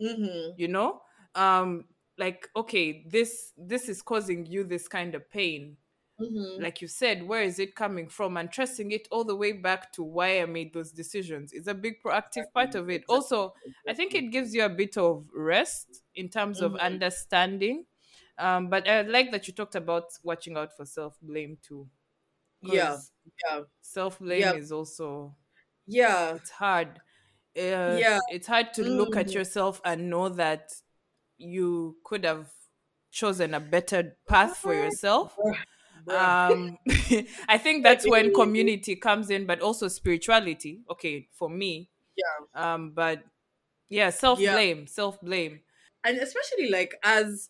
Mm-hmm. 0.00 0.52
you 0.56 0.68
know? 0.68 1.02
Um 1.34 1.86
like 2.18 2.48
okay, 2.54 3.04
this 3.08 3.52
this 3.56 3.88
is 3.88 4.02
causing 4.02 4.46
you 4.46 4.64
this 4.64 4.88
kind 4.88 5.14
of 5.14 5.28
pain. 5.30 5.76
Mm-hmm. 6.20 6.62
Like 6.62 6.82
you 6.82 6.88
said, 6.88 7.24
where 7.26 7.42
is 7.42 7.58
it 7.58 7.74
coming 7.76 8.08
from? 8.08 8.36
And 8.36 8.50
tracing 8.52 8.92
it 8.92 9.08
all 9.10 9.24
the 9.24 9.36
way 9.36 9.52
back 9.52 9.92
to 9.94 10.02
why 10.04 10.40
I 10.40 10.46
made 10.46 10.74
those 10.74 10.92
decisions 10.92 11.52
is 11.52 11.68
a 11.68 11.74
big 11.74 12.02
proactive 12.04 12.52
part 12.54 12.74
of 12.74 12.90
it. 12.90 13.04
Also, 13.08 13.54
I 13.88 13.94
think 13.94 14.14
it 14.14 14.30
gives 14.32 14.54
you 14.54 14.64
a 14.64 14.68
bit 14.68 14.96
of 14.98 15.28
rest 15.34 16.02
in 16.14 16.28
terms 16.28 16.60
of 16.62 16.72
Mhm. 16.72 16.80
understanding. 16.80 17.86
Um, 18.38 18.70
but 18.70 18.88
I 18.88 19.02
like 19.02 19.32
that 19.32 19.48
you 19.48 19.54
talked 19.54 19.74
about 19.76 20.12
watching 20.22 20.56
out 20.56 20.76
for 20.76 20.84
self 20.86 21.18
blame 21.22 21.58
too. 21.62 21.88
Yeah. 22.62 22.98
Yeah. 23.48 23.60
self 23.80 24.18
blame 24.18 24.40
Yeah. 24.40 24.52
is 24.54 24.72
also 24.72 25.36
Yeah. 25.86 26.34
it's 26.36 26.50
hard. 26.50 27.00
Uh, 27.56 27.96
Yeah. 28.00 28.18
it's 28.30 28.46
hard 28.46 28.72
to 28.74 28.82
look 28.84 29.16
at 29.16 29.26
Mm. 29.26 29.34
yourself 29.34 29.80
and 29.84 30.08
know 30.10 30.28
that 30.30 30.72
you 31.38 31.96
could 32.04 32.24
have 32.24 32.50
chosen 33.10 33.52
a 33.54 33.60
better 33.60 34.16
path 34.28 34.56
for 34.56 34.72
yourself. 34.74 35.36
Um, 36.08 36.78
I 37.48 37.58
think 37.58 37.82
that's 37.84 38.08
when 38.08 38.32
community 38.34 38.96
comes 38.96 39.30
in, 39.30 39.46
but 39.46 39.60
also 39.60 39.88
spirituality. 39.88 40.82
Okay, 40.90 41.28
for 41.32 41.48
me. 41.50 41.90
Yeah. 42.16 42.74
Um, 42.74 42.90
but 42.92 43.22
yeah, 43.88 44.10
self 44.10 44.38
blame, 44.38 44.86
self 44.86 45.20
blame. 45.20 45.60
and 46.04 46.18
especially 46.18 46.68
like 46.70 46.94
as 47.04 47.48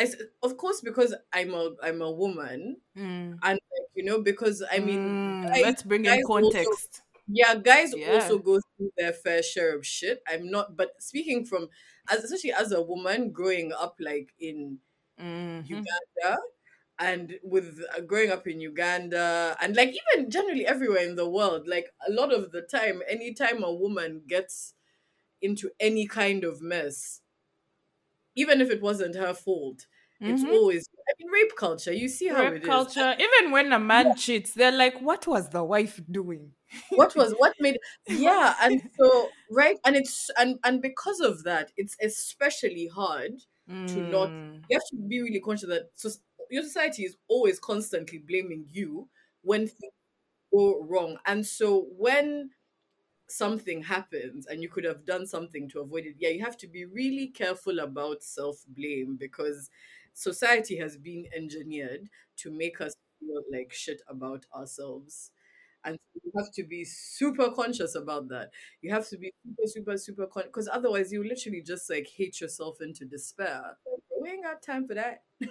I, 0.00 0.08
of 0.42 0.56
course 0.56 0.80
because 0.80 1.14
I'm 1.32 1.52
a 1.54 1.74
I'm 1.82 2.00
a 2.02 2.10
woman 2.10 2.80
Mm. 2.96 3.38
and 3.42 3.60
like, 3.78 3.88
you 3.94 4.04
know 4.04 4.20
because 4.22 4.62
I 4.70 4.78
mean 4.78 5.00
Mm, 5.00 5.48
guys- 5.48 5.62
let's 5.62 5.82
bring 5.82 6.04
in 6.04 6.12
also- 6.12 6.26
context. 6.26 7.02
yeah 7.28 7.54
guys 7.54 7.94
Yeah. 7.96 8.14
also 8.14 8.38
go 8.38 8.60
through 8.60 8.92
their 8.96 9.12
fair 9.12 9.42
share 9.42 9.76
of 9.76 9.86
shit 9.86 10.22
I'm 10.26 10.50
not 10.50 10.76
but 10.76 10.90
speaking 11.02 11.44
from 11.44 11.68
as 12.10 12.24
especially 12.24 12.52
as 12.52 12.72
a 12.72 12.82
woman 12.82 13.30
growing 13.30 13.72
up 13.72 13.96
like 14.00 14.32
in 14.38 14.78
Mhm. 15.20 15.68
Uganda 15.68 16.38
and 16.98 17.38
with 17.42 17.80
uh, 17.94 18.00
growing 18.00 18.30
up 18.30 18.46
in 18.46 18.60
Uganda 18.60 19.56
and 19.60 19.76
like 19.76 19.90
even 19.90 20.30
generally 20.30 20.66
everywhere 20.66 21.04
in 21.04 21.16
the 21.16 21.28
world 21.28 21.66
like 21.68 21.92
a 22.06 22.10
lot 22.12 22.32
of 22.32 22.50
the 22.52 22.62
time 22.62 23.02
anytime 23.08 23.62
a 23.62 23.72
woman 23.72 24.22
gets 24.26 24.74
into 25.40 25.70
any 25.80 26.06
kind 26.06 26.44
of 26.44 26.60
mess 26.60 27.20
even 28.34 28.60
if 28.60 28.70
it 28.70 28.80
wasn't 28.82 29.14
her 29.16 29.34
fault 29.34 29.86
it's 30.26 30.44
Mhm. 30.44 30.52
always 30.52 30.88
I 31.08 31.12
mean 31.18 31.30
rape 31.32 31.56
culture 31.56 31.92
you 31.92 32.08
see 32.08 32.28
how 32.28 32.50
Rape 32.50 32.52
it 32.52 32.64
is 32.64 32.88
culture. 32.88 33.14
Even 33.18 33.52
when 33.52 33.72
a 33.72 33.78
man 33.78 34.16
cheats, 34.16 34.54
they're 34.54 34.72
like, 34.76 35.00
"What 35.00 35.28
was 35.28 35.50
the 35.50 35.62
wife 35.62 36.00
doing?" 36.10 36.56
what 36.94 37.14
was 37.16 37.34
what 37.38 37.54
made 37.58 37.78
yeah 38.08 38.54
and 38.60 38.80
so 38.98 39.34
right 39.50 39.78
and 39.84 39.96
it's 39.96 40.30
and 40.38 40.58
and 40.64 40.82
because 40.82 41.20
of 41.20 41.44
that 41.44 41.72
it's 41.76 41.96
especially 42.02 42.86
hard 42.86 43.32
to 43.86 44.02
not- 44.02 44.32
Mm. 44.36 44.62
you 44.68 44.76
have 44.76 44.82
to 44.90 44.96
be 45.08 45.20
really 45.20 45.40
conscious 45.40 45.68
that 45.68 45.90
so 45.94 46.08
your 46.50 46.62
society 46.62 47.04
is 47.04 47.16
always 47.28 47.58
constantly 47.58 48.18
blaming 48.18 48.66
you 48.70 49.08
when 49.42 49.66
things 49.66 49.92
go 50.52 50.80
wrong 50.82 51.18
and 51.26 51.46
so 51.46 51.86
when 51.96 52.50
something 53.28 53.82
happens 53.82 54.46
and 54.46 54.62
you 54.62 54.68
could 54.68 54.84
have 54.84 55.04
done 55.06 55.26
something 55.26 55.68
to 55.68 55.80
avoid 55.80 56.04
it 56.04 56.16
yeah 56.18 56.28
you 56.28 56.40
have 56.44 56.56
to 56.56 56.66
be 56.66 56.84
really 56.84 57.28
careful 57.28 57.78
about 57.78 58.22
self-blame 58.22 59.16
because 59.16 59.70
society 60.14 60.76
has 60.76 60.96
been 60.96 61.26
engineered 61.34 62.08
to 62.36 62.50
make 62.50 62.80
us 62.80 62.94
feel 63.20 63.42
like 63.52 63.72
shit 63.72 64.02
about 64.08 64.44
ourselves 64.54 65.30
and 65.84 65.98
you 66.14 66.32
have 66.36 66.52
to 66.52 66.62
be 66.64 66.84
super 66.84 67.50
conscious 67.50 67.94
about 67.94 68.28
that 68.28 68.50
you 68.82 68.90
have 68.92 69.08
to 69.08 69.16
be 69.18 69.32
super 69.44 69.66
super 69.66 69.96
super 69.96 70.26
con 70.26 70.44
because 70.44 70.68
otherwise 70.68 71.12
you 71.12 71.22
literally 71.24 71.62
just 71.62 71.88
like 71.90 72.06
hate 72.16 72.40
yourself 72.40 72.80
into 72.80 73.04
despair 73.04 73.76
we 74.20 74.30
ain't 74.30 74.44
got 74.44 74.62
time 74.62 74.86
for 74.86 74.94
that 74.94 75.22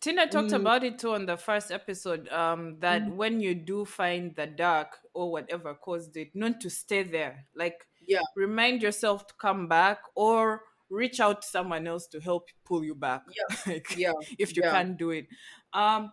Tina 0.00 0.26
talked 0.28 0.50
Mm. 0.50 0.60
about 0.60 0.84
it 0.84 0.98
too 0.98 1.12
on 1.12 1.26
the 1.26 1.36
first 1.36 1.70
episode. 1.70 2.28
Um, 2.28 2.78
that 2.80 3.02
Mhm. 3.02 3.16
when 3.16 3.40
you 3.40 3.54
do 3.54 3.84
find 3.84 4.34
the 4.36 4.46
dark 4.46 4.98
or 5.14 5.32
whatever 5.32 5.74
caused 5.74 6.16
it, 6.16 6.34
not 6.34 6.60
to 6.60 6.70
stay 6.70 7.02
there. 7.02 7.46
Like, 7.54 7.86
Yeah. 8.06 8.20
remind 8.36 8.82
yourself 8.82 9.26
to 9.26 9.34
come 9.34 9.66
back 9.68 10.00
or 10.14 10.62
reach 10.90 11.20
out 11.20 11.42
to 11.42 11.48
someone 11.48 11.86
else 11.86 12.06
to 12.08 12.20
help 12.20 12.48
pull 12.64 12.84
you 12.84 12.94
back. 12.94 13.22
like, 13.66 13.96
yeah 13.96 14.12
if 14.38 14.56
you 14.56 14.62
yeah. 14.64 14.72
can't 14.72 14.96
do 14.96 15.10
it. 15.10 15.26
Um, 15.72 16.10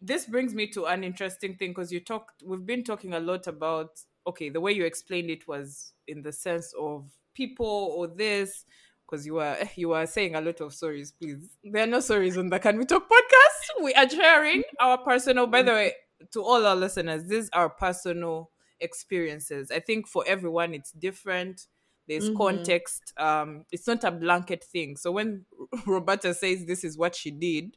this 0.00 0.26
brings 0.26 0.54
me 0.54 0.66
to 0.68 0.84
an 0.84 1.02
interesting 1.02 1.56
thing 1.56 1.70
because 1.70 1.90
you 1.90 2.00
talked. 2.00 2.42
We've 2.44 2.66
been 2.66 2.84
talking 2.84 3.14
a 3.14 3.20
lot 3.20 3.46
about. 3.46 3.90
Okay, 4.26 4.48
the 4.48 4.60
way 4.60 4.72
you 4.72 4.84
explained 4.84 5.30
it 5.30 5.46
was 5.46 5.92
in 6.08 6.22
the 6.22 6.32
sense 6.32 6.72
of 6.78 7.10
people 7.34 7.94
or 7.96 8.06
this. 8.06 8.64
Because 9.06 9.26
you 9.26 9.34
were 9.34 9.56
you 9.76 9.90
were 9.90 10.06
saying 10.06 10.34
a 10.34 10.40
lot 10.40 10.60
of 10.60 10.74
stories, 10.74 11.12
please. 11.12 11.56
There 11.62 11.84
are 11.84 11.86
no 11.86 12.00
stories 12.00 12.36
on 12.36 12.48
the 12.48 12.58
Can 12.58 12.78
We 12.78 12.84
Talk 12.84 13.08
podcast. 13.08 13.84
We 13.84 13.94
are 13.94 14.08
sharing 14.08 14.62
our 14.80 14.98
personal. 14.98 15.46
By 15.46 15.62
the 15.62 15.72
way, 15.72 15.92
to 16.32 16.42
all 16.42 16.64
our 16.66 16.76
listeners, 16.76 17.24
these 17.24 17.48
are 17.52 17.68
personal 17.68 18.50
experiences. 18.80 19.70
I 19.70 19.80
think 19.80 20.06
for 20.06 20.24
everyone 20.26 20.74
it's 20.74 20.92
different. 20.92 21.66
There's 22.06 22.28
Mhm. 22.28 22.36
context. 22.36 23.12
Um, 23.16 23.64
it's 23.72 23.86
not 23.86 24.04
a 24.04 24.10
blanket 24.10 24.64
thing. 24.64 24.96
So 24.96 25.12
when 25.12 25.46
Roberta 25.86 26.34
says 26.34 26.66
this 26.66 26.84
is 26.84 26.98
what 26.98 27.14
she 27.14 27.30
did, 27.30 27.76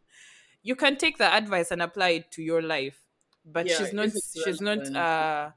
you 0.64 0.76
can 0.76 0.98
take 0.98 1.18
the 1.18 1.34
advice 1.34 1.72
and 1.72 1.82
apply 1.82 2.10
it 2.10 2.32
to 2.34 2.44
your 2.44 2.62
life. 2.62 3.00
But 3.46 3.68
Yeah, 3.68 3.78
she's 3.78 3.94
not 3.94 4.10
she's 4.44 4.62
not 4.62 4.80
relevant. 4.80 4.96
a, 4.96 5.54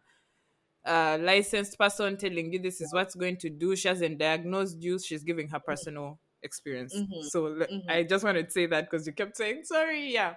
licensed 1.19 1.79
person 1.79 2.17
telling 2.17 2.53
you 2.53 2.59
this 2.59 2.81
is 2.81 2.93
what's 2.93 3.15
going 3.15 3.37
to 3.39 3.51
do. 3.51 3.77
She 3.77 3.89
hasn't 3.89 4.19
diagnosed 4.19 4.83
you. 4.83 4.99
She's 4.99 5.23
giving 5.25 5.49
her 5.49 5.61
personal 5.61 6.21
experience. 6.43 6.95
Mhm. 6.95 7.31
So 7.31 7.67
Mhm. 7.71 7.83
I 7.89 8.03
just 8.05 8.25
wanted 8.25 8.47
to 8.47 8.51
say 8.51 8.67
that 8.67 8.91
because 8.91 9.07
you 9.07 9.13
kept 9.13 9.37
saying 9.37 9.65
sorry. 9.65 10.13
Yeah. 10.13 10.37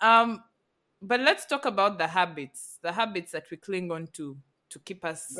Um, 0.00 0.44
but 1.00 1.20
let's 1.20 1.46
talk 1.46 1.64
about 1.64 1.98
the 1.98 2.06
habits, 2.08 2.78
the 2.82 2.92
habits 2.92 3.32
that 3.32 3.50
we 3.50 3.56
cling 3.56 3.90
on 3.90 4.06
to 4.08 4.38
to 4.70 4.78
keep 4.80 5.04
us 5.04 5.36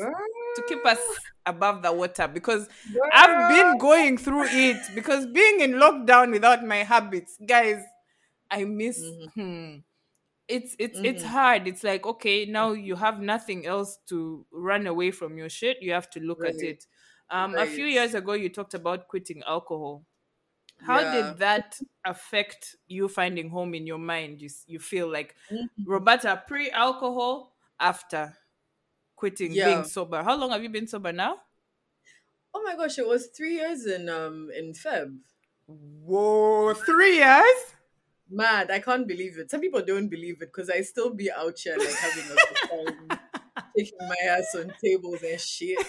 to 0.55 0.63
keep 0.63 0.85
us 0.85 1.27
above 1.45 1.81
the 1.81 1.91
water 1.91 2.27
because 2.27 2.67
I've 3.11 3.47
been 3.47 3.77
going 3.77 4.17
through 4.17 4.45
it 4.49 4.93
because 4.95 5.25
being 5.27 5.59
in 5.61 5.73
lockdown 5.73 6.31
without 6.31 6.63
my 6.65 6.77
habits, 6.77 7.37
guys, 7.45 7.83
I 8.51 8.65
miss. 8.65 9.13
Mhm. 9.13 9.33
Hmm, 9.35 9.77
it's 10.47 10.75
it's 10.79 10.99
it's 11.03 11.23
Mhm. 11.23 11.23
hard. 11.23 11.67
It's 11.67 11.83
like 11.83 12.05
okay, 12.05 12.45
now 12.45 12.73
you 12.73 12.95
have 12.95 13.19
nothing 13.21 13.65
else 13.65 13.99
to 14.07 14.45
run 14.51 14.87
away 14.87 15.11
from 15.11 15.37
your 15.37 15.49
shit. 15.49 15.77
You 15.81 15.93
have 15.93 16.09
to 16.11 16.19
look 16.19 16.45
at 16.45 16.63
it. 16.63 16.87
Um, 17.29 17.55
a 17.57 17.65
few 17.67 17.85
years 17.85 18.13
ago, 18.15 18.33
you 18.33 18.49
talked 18.49 18.73
about 18.75 19.07
quitting 19.07 19.43
alcohol. 19.43 20.05
How 20.79 21.03
Yeah. 21.03 21.09
did 21.09 21.37
that 21.39 21.81
affect 22.05 22.75
you 22.87 23.07
finding 23.09 23.49
home 23.49 23.73
in 23.75 23.87
your 23.87 23.99
mind? 23.99 24.41
You 24.41 24.49
you 24.67 24.79
feel 24.79 25.07
like 25.11 25.35
Mhm. 25.49 25.85
Roberta 25.85 26.43
pre-alcohol, 26.47 27.55
after 27.79 28.37
quitting, 29.23 29.53
Yeah. 29.53 29.65
being 29.69 29.83
sober. 29.85 30.21
How 30.21 30.35
long 30.35 30.51
have 30.51 30.61
you 30.63 30.69
been 30.69 30.85
sober 30.87 31.13
now? 31.13 31.37
Oh 32.53 32.61
my 32.61 32.75
gosh, 32.75 32.97
it 32.99 33.07
was 33.07 33.27
three 33.27 33.55
years 33.55 33.85
in 33.85 34.09
um 34.09 34.51
in 34.53 34.73
Feb. 34.73 35.17
Whoa, 35.65 36.73
three 36.73 37.15
years? 37.23 37.59
Mad, 38.29 38.69
I 38.69 38.79
can't 38.79 39.07
believe 39.07 39.37
it. 39.37 39.49
Some 39.49 39.61
people 39.61 39.81
don't 39.81 40.09
believe 40.09 40.41
it 40.41 40.49
because 40.51 40.69
I 40.69 40.81
still 40.81 41.13
be 41.13 41.31
out 41.31 41.57
here 41.57 41.77
like 41.77 41.95
having 42.05 42.25
a 42.31 42.35
time, 42.67 43.19
taking 43.77 43.97
my 44.11 44.21
ass 44.27 44.53
on 44.59 44.73
tables 44.83 45.23
and 45.23 45.39
shit. 45.39 45.79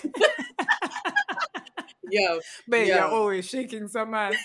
yeah, 2.11 2.39
But 2.69 2.81
Yeah. 2.87 2.89
you're 2.95 3.05
always 3.19 3.49
shaking 3.49 3.89
some 3.89 4.15
ass. 4.15 4.37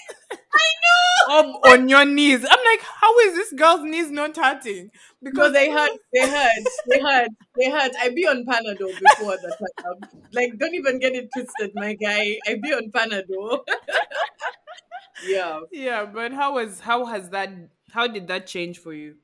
Up 1.30 1.46
on 1.68 1.88
your 1.90 2.06
knees. 2.06 2.44
I'm 2.50 2.66
like, 2.66 2.82
how 2.82 3.20
is 3.20 3.36
this 3.36 3.54
girl's 3.54 3.84
knees 3.84 4.10
not 4.12 4.36
hurting? 4.36 4.92
because 5.22 5.54
they 5.54 5.70
hurt, 5.70 5.92
they 6.14 6.28
hurt, 6.28 6.64
they 6.88 7.00
hurt, 7.00 7.30
they 7.58 7.70
hurt. 7.70 7.92
I 8.02 8.10
be 8.10 8.26
on 8.28 8.46
Panadol 8.46 8.94
before 9.00 9.38
the 9.38 9.56
time. 9.82 10.22
Like, 10.34 10.58
don't 10.58 10.74
even 10.74 11.00
get 11.00 11.14
it 11.14 11.30
twisted, 11.34 11.72
my 11.76 11.94
guy. 11.94 12.40
I 12.48 12.56
be 12.56 12.74
on 12.74 12.92
Panadol. 12.92 13.60
yeah. 15.28 15.60
Yeah, 15.72 16.06
but 16.06 16.32
how 16.34 16.56
was 16.56 16.80
how 16.80 17.06
has 17.06 17.30
that 17.30 17.50
how 17.92 18.08
did 18.08 18.28
that 18.28 18.48
change 18.48 18.80
for 18.80 18.94
you? 18.94 19.16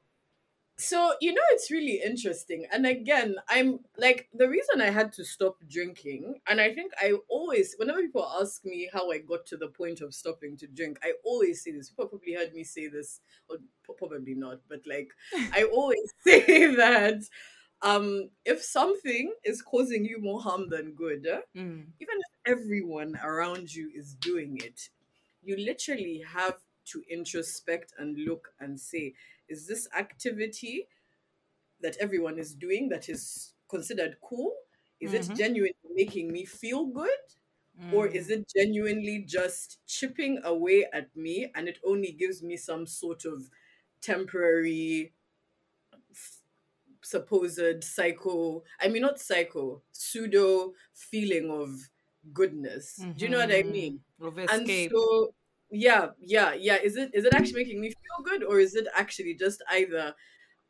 So, 0.77 1.13
you 1.21 1.33
know, 1.33 1.41
it's 1.51 1.71
really 1.71 2.01
interesting. 2.03 2.65
And 2.69 2.85
again, 2.85 3.35
I'm 3.47 3.79
like, 3.97 4.27
the 4.33 4.49
reason 4.49 4.81
I 4.81 4.89
had 4.89 5.13
to 5.13 5.23
stop 5.23 5.57
drinking, 5.69 6.41
and 6.47 6.59
I 6.59 6.73
think 6.73 6.91
I 6.99 7.13
always, 7.29 7.75
whenever 7.77 8.01
people 8.01 8.25
ask 8.41 8.65
me 8.65 8.89
how 8.91 9.09
I 9.09 9.19
got 9.19 9.45
to 9.47 9.57
the 9.57 9.69
point 9.69 10.01
of 10.01 10.13
stopping 10.13 10.57
to 10.57 10.67
drink, 10.67 10.99
I 11.01 11.13
always 11.23 11.63
say 11.63 11.71
this. 11.71 11.89
People 11.89 12.07
probably 12.09 12.33
heard 12.33 12.53
me 12.53 12.65
say 12.65 12.87
this, 12.89 13.21
or 13.49 13.57
probably 13.97 14.35
not, 14.35 14.59
but 14.67 14.81
like, 14.85 15.11
I 15.53 15.63
always 15.73 16.13
say 16.25 16.75
that 16.75 17.21
um, 17.81 18.29
if 18.43 18.61
something 18.61 19.33
is 19.43 19.61
causing 19.61 20.05
you 20.05 20.19
more 20.19 20.41
harm 20.41 20.69
than 20.69 20.93
good, 20.93 21.25
eh, 21.25 21.41
Mm. 21.55 21.93
even 21.99 22.15
if 22.19 22.51
everyone 22.59 23.15
around 23.23 23.73
you 23.73 23.91
is 23.93 24.15
doing 24.15 24.57
it, 24.57 24.89
you 25.41 25.55
literally 25.57 26.23
have 26.27 26.59
to 26.85 27.03
introspect 27.09 27.93
and 27.97 28.17
look 28.17 28.53
and 28.59 28.79
say, 28.79 29.13
is 29.49 29.67
this 29.67 29.87
activity 29.97 30.87
that 31.81 31.97
everyone 31.97 32.39
is 32.39 32.55
doing 32.55 32.89
that 32.89 33.09
is 33.09 33.53
considered 33.69 34.17
cool? 34.21 34.55
Is 34.99 35.13
Mhm. 35.13 35.13
it 35.13 35.33
genuinely 35.35 35.75
making 35.93 36.31
me 36.31 36.45
feel 36.45 36.85
good? 36.87 37.19
Or 37.91 38.07
Mm. 38.07 38.07
is 38.07 38.29
it 38.29 38.47
genuinely 38.55 39.23
just 39.27 39.85
chipping 39.87 40.41
away 40.43 40.87
at 40.93 41.15
me 41.15 41.51
and 41.55 41.67
it 41.69 41.79
only 41.85 42.11
gives 42.13 42.43
me 42.43 42.57
some 42.57 42.87
sort 42.87 43.25
of 43.25 43.49
temporary 44.01 45.13
f- 46.11 46.41
supposed 47.03 47.83
psycho 47.83 48.63
I 48.79 48.87
mean 48.89 49.01
not 49.03 49.19
psycho, 49.19 49.83
pseudo 49.91 50.73
feeling 50.93 51.51
of 51.51 51.89
goodness. 52.33 53.07
Do 53.17 53.25
you 53.25 53.31
know 53.31 53.39
what 53.39 53.53
I 53.53 53.63
mean? 53.63 53.91
Mhm. 53.91 54.01
Of 54.19 54.37
And 54.47 54.71
so 54.71 55.35
yeah, 55.71 56.07
yeah, 56.19 56.53
yeah. 56.53 56.77
Is 56.81 56.95
it 56.95 57.11
is 57.13 57.25
it 57.25 57.33
actually 57.33 57.63
making 57.63 57.81
me 57.81 57.89
feel 57.89 58.23
good 58.23 58.43
or 58.43 58.59
is 58.59 58.75
it 58.75 58.87
actually 58.95 59.33
just 59.35 59.63
either 59.71 60.13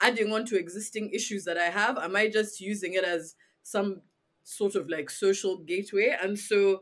adding 0.01 0.33
on 0.33 0.45
to 0.47 0.57
existing 0.59 1.11
issues 1.11 1.45
that 1.45 1.57
I 1.57 1.65
have? 1.69 1.97
Am 1.97 2.15
I 2.15 2.29
just 2.29 2.61
using 2.61 2.93
it 2.93 3.03
as 3.05 3.35
some 3.63 4.01
sort 4.43 4.75
of 4.75 4.89
like 4.89 5.09
social 5.09 5.59
gateway? 5.59 6.15
And 6.21 6.39
so 6.39 6.81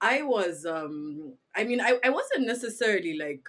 I 0.00 0.22
was 0.22 0.66
um 0.66 1.34
I 1.56 1.64
mean 1.64 1.80
I, 1.80 1.98
I 2.04 2.10
wasn't 2.10 2.46
necessarily 2.46 3.16
like 3.18 3.48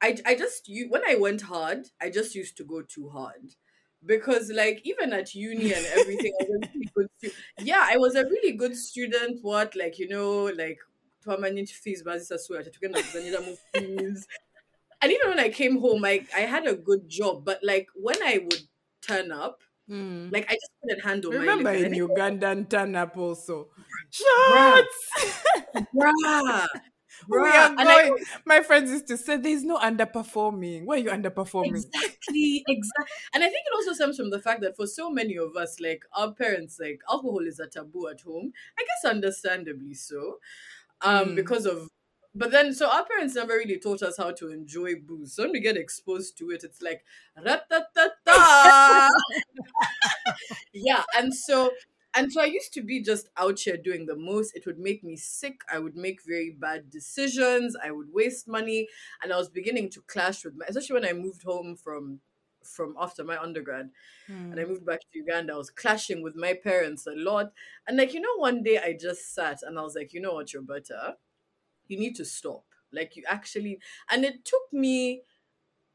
I 0.00 0.16
I 0.26 0.34
just 0.34 0.68
you 0.68 0.88
when 0.88 1.02
I 1.08 1.14
went 1.16 1.42
hard, 1.42 1.88
I 2.00 2.10
just 2.10 2.34
used 2.34 2.56
to 2.58 2.64
go 2.64 2.82
too 2.82 3.08
hard. 3.10 3.54
Because 4.04 4.48
like 4.50 4.80
even 4.84 5.12
at 5.12 5.34
uni 5.34 5.72
and 5.72 5.84
everything, 5.86 6.32
I 6.40 6.44
was 6.48 6.68
really 7.22 7.34
yeah, 7.58 7.84
I 7.88 7.96
was 7.96 8.14
a 8.14 8.24
really 8.24 8.52
good 8.52 8.76
student. 8.76 9.40
What 9.42 9.74
like 9.76 9.98
you 9.98 10.08
know 10.08 10.44
like 10.44 10.78
permanent 11.22 11.68
fees, 11.68 12.02
to 12.02 12.80
get 12.80 12.92
fees. 13.74 14.26
And 15.02 15.12
even 15.12 15.30
when 15.30 15.40
I 15.40 15.48
came 15.50 15.78
home, 15.80 16.04
I 16.04 16.26
I 16.34 16.40
had 16.40 16.66
a 16.66 16.74
good 16.76 17.08
job, 17.08 17.44
but 17.44 17.62
like 17.62 17.88
when 17.94 18.22
I 18.22 18.38
would 18.38 18.62
turn 19.00 19.32
up, 19.32 19.62
Mm. 19.88 20.32
like 20.32 20.44
I 20.50 20.54
just 20.54 20.72
couldn't 20.82 21.00
handle 21.04 21.32
Remember 21.32 21.70
in 21.72 21.92
And 21.92 21.94
Ugandan 21.94 22.68
turn 22.70 22.94
up 22.96 23.16
also. 23.16 23.70
Bruh. 24.46 24.82
Shots! 24.82 25.42
bruh, 25.94 26.66
we 27.28 27.56
are 27.56 27.70
And 27.78 27.90
I. 27.92 28.10
My 28.44 28.60
friends 28.62 28.90
used 28.90 29.06
to 29.08 29.16
say, 29.16 29.36
"There's 29.36 29.64
no 29.64 29.78
underperforming. 29.78 30.84
Why 30.84 30.96
are 30.96 30.98
you 30.98 31.10
underperforming?" 31.10 31.92
Exactly, 31.92 32.64
exactly. 32.68 33.06
And 33.34 33.42
I 33.42 33.48
think 33.48 33.66
it 33.66 33.74
also 33.74 33.92
stems 33.92 34.16
from 34.16 34.30
the 34.30 34.40
fact 34.40 34.60
that 34.60 34.76
for 34.76 34.86
so 34.86 35.10
many 35.10 35.36
of 35.36 35.56
us, 35.56 35.80
like 35.80 36.04
our 36.12 36.32
parents, 36.32 36.78
like 36.78 37.02
alcohol 37.10 37.40
is 37.46 37.58
a 37.58 37.66
taboo 37.66 38.06
at 38.08 38.20
home. 38.20 38.52
I 38.78 38.82
guess 38.84 39.10
understandably 39.10 39.94
so. 39.94 40.38
Um, 41.02 41.34
Mm. 41.34 41.34
because 41.34 41.66
of 41.66 41.88
but 42.34 42.50
then 42.50 42.72
so 42.74 42.88
our 42.88 43.04
parents 43.04 43.34
never 43.34 43.54
really 43.54 43.78
taught 43.78 44.02
us 44.02 44.16
how 44.16 44.30
to 44.32 44.50
enjoy 44.50 44.96
booze. 44.96 45.34
So 45.34 45.44
when 45.44 45.52
we 45.52 45.60
get 45.60 45.76
exposed 45.76 46.36
to 46.38 46.50
it, 46.50 46.62
it's 46.64 46.82
like 46.82 47.04
"Ra-ta-ta-ta." 47.36 49.08
yeah, 50.72 51.02
and 51.16 51.34
so 51.34 51.70
and 52.14 52.32
so 52.32 52.40
I 52.40 52.46
used 52.46 52.72
to 52.74 52.82
be 52.82 53.02
just 53.02 53.28
out 53.36 53.60
here 53.60 53.76
doing 53.76 54.06
the 54.06 54.16
most. 54.16 54.56
It 54.56 54.66
would 54.66 54.78
make 54.78 55.04
me 55.04 55.16
sick. 55.16 55.60
I 55.72 55.78
would 55.78 55.94
make 55.96 56.20
very 56.26 56.50
bad 56.50 56.90
decisions. 56.90 57.76
I 57.82 57.90
would 57.90 58.12
waste 58.12 58.48
money, 58.48 58.88
and 59.22 59.32
I 59.32 59.36
was 59.36 59.48
beginning 59.48 59.90
to 59.90 60.00
clash 60.02 60.44
with 60.44 60.54
my, 60.56 60.64
especially 60.68 60.94
when 60.94 61.04
I 61.04 61.12
moved 61.12 61.42
home 61.42 61.76
from 61.76 62.20
from 62.68 62.94
after 63.00 63.24
my 63.24 63.38
undergrad 63.38 63.90
and 64.50 64.60
I 64.60 64.64
Mm. 64.64 64.66
moved 64.66 64.86
back 64.86 65.00
to 65.00 65.18
Uganda. 65.18 65.54
I 65.54 65.56
was 65.56 65.70
clashing 65.70 66.22
with 66.22 66.36
my 66.36 66.54
parents 66.54 67.06
a 67.06 67.12
lot, 67.14 67.52
and 67.86 67.96
like 67.98 68.14
you 68.14 68.20
know, 68.20 68.36
one 68.36 68.62
day 68.62 68.78
I 68.78 68.94
just 69.00 69.34
sat 69.34 69.62
and 69.62 69.78
I 69.78 69.82
was 69.82 69.94
like, 69.96 70.12
you 70.12 70.20
know 70.20 70.34
what, 70.34 70.52
Roberta, 70.54 71.16
you 71.88 71.98
need 71.98 72.16
to 72.16 72.24
stop. 72.24 72.64
Like 72.92 73.16
you 73.16 73.24
actually, 73.28 73.80
and 74.10 74.24
it 74.24 74.44
took 74.44 74.72
me 74.72 75.22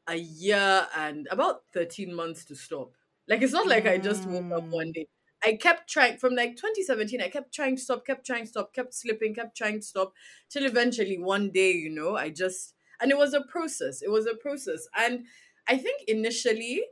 a 0.06 0.16
year 0.16 0.86
and 0.96 1.26
about 1.30 1.62
13 1.72 2.14
months 2.14 2.44
to 2.46 2.54
stop. 2.56 2.92
Like 3.28 3.42
it's 3.42 3.52
not 3.52 3.68
like 3.68 3.86
I 3.86 3.98
just 3.98 4.26
woke 4.26 4.46
up 4.56 4.64
one 4.70 4.90
Mm. 4.90 4.94
day. 4.94 5.06
I 5.44 5.54
kept 5.56 5.88
trying 5.90 6.18
from 6.18 6.34
like 6.34 6.56
2017, 6.56 7.20
I 7.22 7.28
kept 7.28 7.52
trying 7.54 7.76
to 7.76 7.82
stop, 7.82 8.06
kept 8.06 8.26
trying 8.26 8.44
to 8.44 8.48
stop, 8.48 8.74
kept 8.74 8.94
slipping, 8.94 9.34
kept 9.34 9.56
trying 9.56 9.80
to 9.80 9.86
stop 9.86 10.12
till 10.50 10.64
eventually 10.66 11.18
one 11.18 11.50
day, 11.50 11.72
you 11.72 11.90
know, 11.90 12.16
I 12.16 12.30
just 12.30 12.74
and 13.00 13.10
it 13.10 13.18
was 13.18 13.34
a 13.34 13.42
process. 13.42 14.02
It 14.02 14.10
was 14.10 14.26
a 14.26 14.34
process. 14.34 14.86
And 14.96 15.26
I 15.68 15.78
think 15.78 16.02
initially 16.08 16.84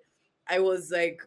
I 0.49 0.59
was 0.61 0.91
like, 0.91 1.23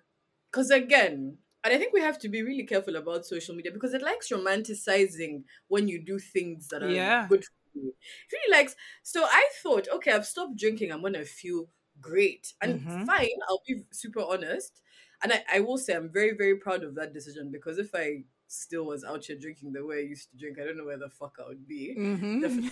because 0.51 0.71
again, 0.71 1.37
and 1.63 1.73
I 1.73 1.77
think 1.77 1.93
we 1.93 2.01
have 2.01 2.19
to 2.19 2.29
be 2.29 2.43
really 2.43 2.63
careful 2.65 2.95
about 2.95 3.25
social 3.25 3.55
media 3.55 3.71
because 3.71 3.93
it 3.93 4.01
likes 4.01 4.29
romanticizing 4.29 5.43
when 5.67 5.87
you 5.87 5.99
do 6.03 6.19
things 6.19 6.67
that 6.69 6.83
are 6.83 7.01
Yeah. 7.01 7.27
good 7.27 7.43
for 7.43 7.51
you. 7.73 7.89
It 8.29 8.33
really 8.35 8.51
likes 8.57 8.75
so 9.03 9.25
I 9.25 9.49
thought, 9.63 9.87
okay, 9.89 10.11
I've 10.11 10.27
stopped 10.27 10.57
drinking. 10.57 10.91
I'm 10.91 11.01
gonna 11.01 11.25
feel 11.25 11.69
great 12.01 12.53
and 12.61 12.85
Mhm. 12.85 13.05
fine. 13.05 13.29
I'll 13.49 13.61
be 13.67 13.83
super 13.91 14.21
honest, 14.21 14.81
and 15.23 15.33
I, 15.33 15.43
I 15.51 15.59
will 15.61 15.77
say 15.77 15.95
I'm 15.95 16.11
very 16.11 16.35
very 16.35 16.57
proud 16.57 16.83
of 16.83 16.95
that 16.95 17.13
decision 17.13 17.51
because 17.51 17.77
if 17.79 17.93
I 17.95 18.25
still 18.55 18.85
was 18.85 19.03
out 19.03 19.25
here 19.25 19.37
drinking 19.37 19.73
the 19.73 19.85
way 19.85 19.97
I 19.97 20.01
used 20.01 20.31
to 20.31 20.37
drink, 20.37 20.57
I 20.59 20.65
don't 20.65 20.77
know 20.77 20.85
where 20.85 20.97
the 20.97 21.09
fuck 21.09 21.37
I 21.43 21.47
would 21.47 21.67
be. 21.67 21.95
Mhm. 21.97 22.41
Definitely 22.41 22.71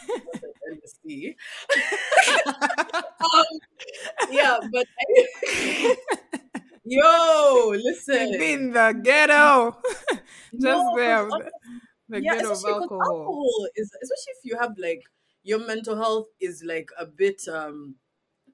LSD. 0.72 1.36
um, 3.24 3.60
yeah, 4.32 4.58
but 4.72 4.86
I, 5.00 5.96
yo, 6.86 7.72
listen, 7.76 8.34
in 8.42 8.72
the 8.72 9.00
ghetto. 9.04 9.78
Just 10.62 10.62
No, 10.62 10.96
there, 10.96 11.28
hon- 11.30 11.50
the 12.10 12.22
yeah, 12.22 12.36
ghetto 12.36 12.52
of 12.54 12.66
alcohol. 12.66 13.02
alcohol 13.04 13.68
is 13.76 13.92
especially 14.04 14.34
if 14.40 14.46
you 14.46 14.58
have 14.60 14.74
like 14.78 15.04
your 15.44 15.60
mental 15.66 15.96
health 15.98 16.28
is 16.40 16.64
like 16.66 16.90
a 17.00 17.06
bit 17.06 17.42
um 17.52 17.96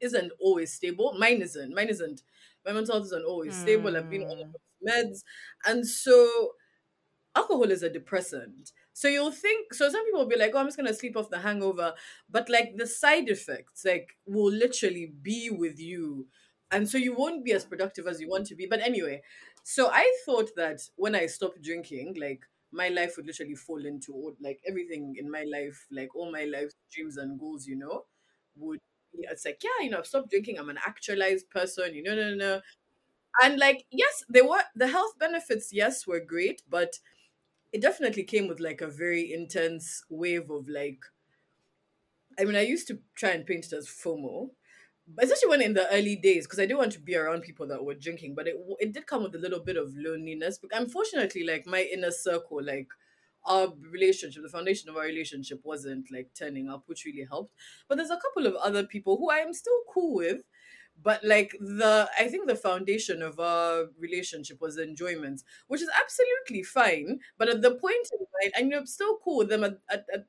isn't 0.02 0.32
always 0.40 0.74
stable. 0.74 1.16
Mine 1.18 1.42
isn't. 1.42 1.74
Mine 1.76 1.90
isn't. 1.90 2.22
My 2.66 2.74
mental 2.74 2.96
health 2.96 3.06
isn't 3.08 3.26
always 3.26 3.58
stable. 3.58 3.96
I've 3.98 4.10
been 4.10 4.24
on 4.24 4.38
Mm. 4.38 4.54
meds, 4.88 5.24
and 5.66 5.86
so 5.88 6.54
alcohol 7.40 7.72
is 7.72 7.84
a 7.84 7.90
depressant. 7.90 8.72
So 8.94 9.08
you'll 9.08 9.32
think 9.32 9.74
so 9.74 9.90
some 9.90 10.06
people 10.06 10.22
will 10.22 10.28
be 10.30 10.38
like, 10.38 10.52
Oh, 10.54 10.60
I'm 10.60 10.68
just 10.68 10.78
gonna 10.78 10.94
sleep 10.94 11.18
off 11.18 11.30
the 11.30 11.40
hangover. 11.40 11.94
But 12.30 12.50
like 12.50 12.76
the 12.78 12.88
side 12.88 13.30
effects, 13.30 13.86
like 13.86 14.18
will 14.26 14.52
literally 14.52 15.08
be 15.08 15.50
with 15.50 15.80
you. 15.80 16.28
And 16.72 16.88
so 16.90 16.98
you 16.98 17.16
won't 17.16 17.44
be 17.46 17.52
as 17.54 17.66
productive 17.66 18.08
as 18.08 18.22
you 18.22 18.30
want 18.30 18.46
to 18.48 18.56
be. 18.56 18.66
But 18.68 18.82
anyway, 18.82 19.22
so 19.64 19.90
I 19.92 20.06
thought 20.26 20.52
that 20.56 20.82
when 20.96 21.16
I 21.16 21.26
stopped 21.26 21.62
drinking, 21.64 22.16
like 22.20 22.46
my 22.72 22.90
life 22.90 23.14
would 23.18 23.26
literally 23.26 23.56
fall 23.56 23.84
into 23.86 24.36
like 24.40 24.60
everything 24.68 25.16
in 25.18 25.30
my 25.32 25.44
life, 25.52 25.88
like 25.92 26.16
all 26.16 26.32
my 26.32 26.44
life 26.46 26.72
dreams 26.92 27.18
and 27.18 27.40
goals, 27.40 27.66
you 27.68 27.76
know, 27.76 28.06
would 28.56 28.80
be 29.14 29.26
it's 29.30 29.46
like, 29.46 29.62
yeah, 29.64 29.84
you 29.84 29.90
know, 29.90 29.98
I've 30.00 30.06
stopped 30.08 30.30
drinking, 30.30 30.60
I'm 30.60 30.70
an 30.70 30.78
actualized 30.86 31.50
person, 31.50 31.96
you 31.96 32.04
know, 32.04 32.16
no, 32.16 32.30
no, 32.30 32.36
no. 32.36 32.62
And 33.44 33.60
like, 33.60 33.86
yes, 33.92 34.24
they 34.30 34.42
were 34.42 34.64
the 34.76 34.88
health 34.88 35.18
benefits, 35.20 35.72
yes, 35.74 36.08
were 36.08 36.20
great, 36.20 36.62
but 36.70 37.00
it 37.72 37.82
definitely 37.82 38.24
came 38.24 38.48
with 38.48 38.60
like 38.60 38.82
a 38.82 38.88
very 38.88 39.32
intense 39.34 40.04
wave 40.10 40.50
of 40.50 40.68
like 40.70 41.04
I 42.40 42.46
mean, 42.46 42.56
I 42.56 42.62
used 42.62 42.88
to 42.88 43.00
try 43.16 43.32
and 43.32 43.46
paint 43.46 43.66
it 43.66 43.74
as 43.74 43.88
FOMO, 43.88 44.52
but 45.08 45.26
especially 45.26 45.50
when 45.50 45.62
in 45.62 45.74
the 45.74 45.92
early 45.94 46.16
days, 46.16 46.46
because 46.46 46.60
I 46.60 46.64
didn't 46.66 46.78
want 46.78 46.92
to 46.94 47.00
be 47.00 47.16
around 47.16 47.42
people 47.42 47.68
that 47.68 47.84
were 47.84 47.96
drinking, 47.96 48.36
but 48.36 48.48
it 48.48 48.56
it 48.80 48.94
did 48.94 49.08
come 49.08 49.24
with 49.24 49.36
a 49.36 49.40
little 49.40 49.60
bit 49.60 49.78
of 49.78 49.94
loneliness. 49.96 50.58
But 50.60 50.72
unfortunately, 50.74 51.44
like 51.44 51.66
my 51.66 51.82
inner 51.84 52.12
circle, 52.12 52.64
like 52.64 52.88
our 53.46 53.74
relationship, 53.92 54.44
the 54.44 54.50
foundation 54.50 54.90
of 54.90 54.98
our 54.98 55.04
relationship 55.04 55.62
wasn't 55.64 56.12
like 56.12 56.34
turning 56.34 56.70
up, 56.70 56.84
which 56.88 57.06
really 57.06 57.26
helped. 57.26 57.56
But 57.88 57.98
there's 57.98 58.12
a 58.12 58.20
couple 58.20 58.46
of 58.46 58.56
other 58.56 58.86
people 58.86 59.18
who 59.18 59.30
I 59.30 59.38
am 59.38 59.54
still 59.54 59.82
cool 59.94 60.16
with. 60.16 60.44
But 61.02 61.24
like 61.24 61.52
the, 61.60 62.10
I 62.20 62.28
think 62.28 62.48
the 62.48 62.56
foundation 62.56 63.22
of 63.22 63.40
our 63.40 63.86
relationship 63.98 64.60
was 64.60 64.78
enjoyment, 64.78 65.44
which 65.68 65.82
is 65.82 65.90
absolutely 65.98 66.64
fine. 66.64 67.20
But 67.38 67.48
at 67.50 67.62
the 67.62 67.72
point 67.76 68.08
in 68.12 68.26
my, 68.34 68.52
and 68.58 68.74
I'm 68.74 68.86
still 68.86 69.18
cool 69.24 69.38
with 69.38 69.50
them 69.50 69.64
at, 69.64 69.80
at, 69.90 70.06
at, 70.14 70.26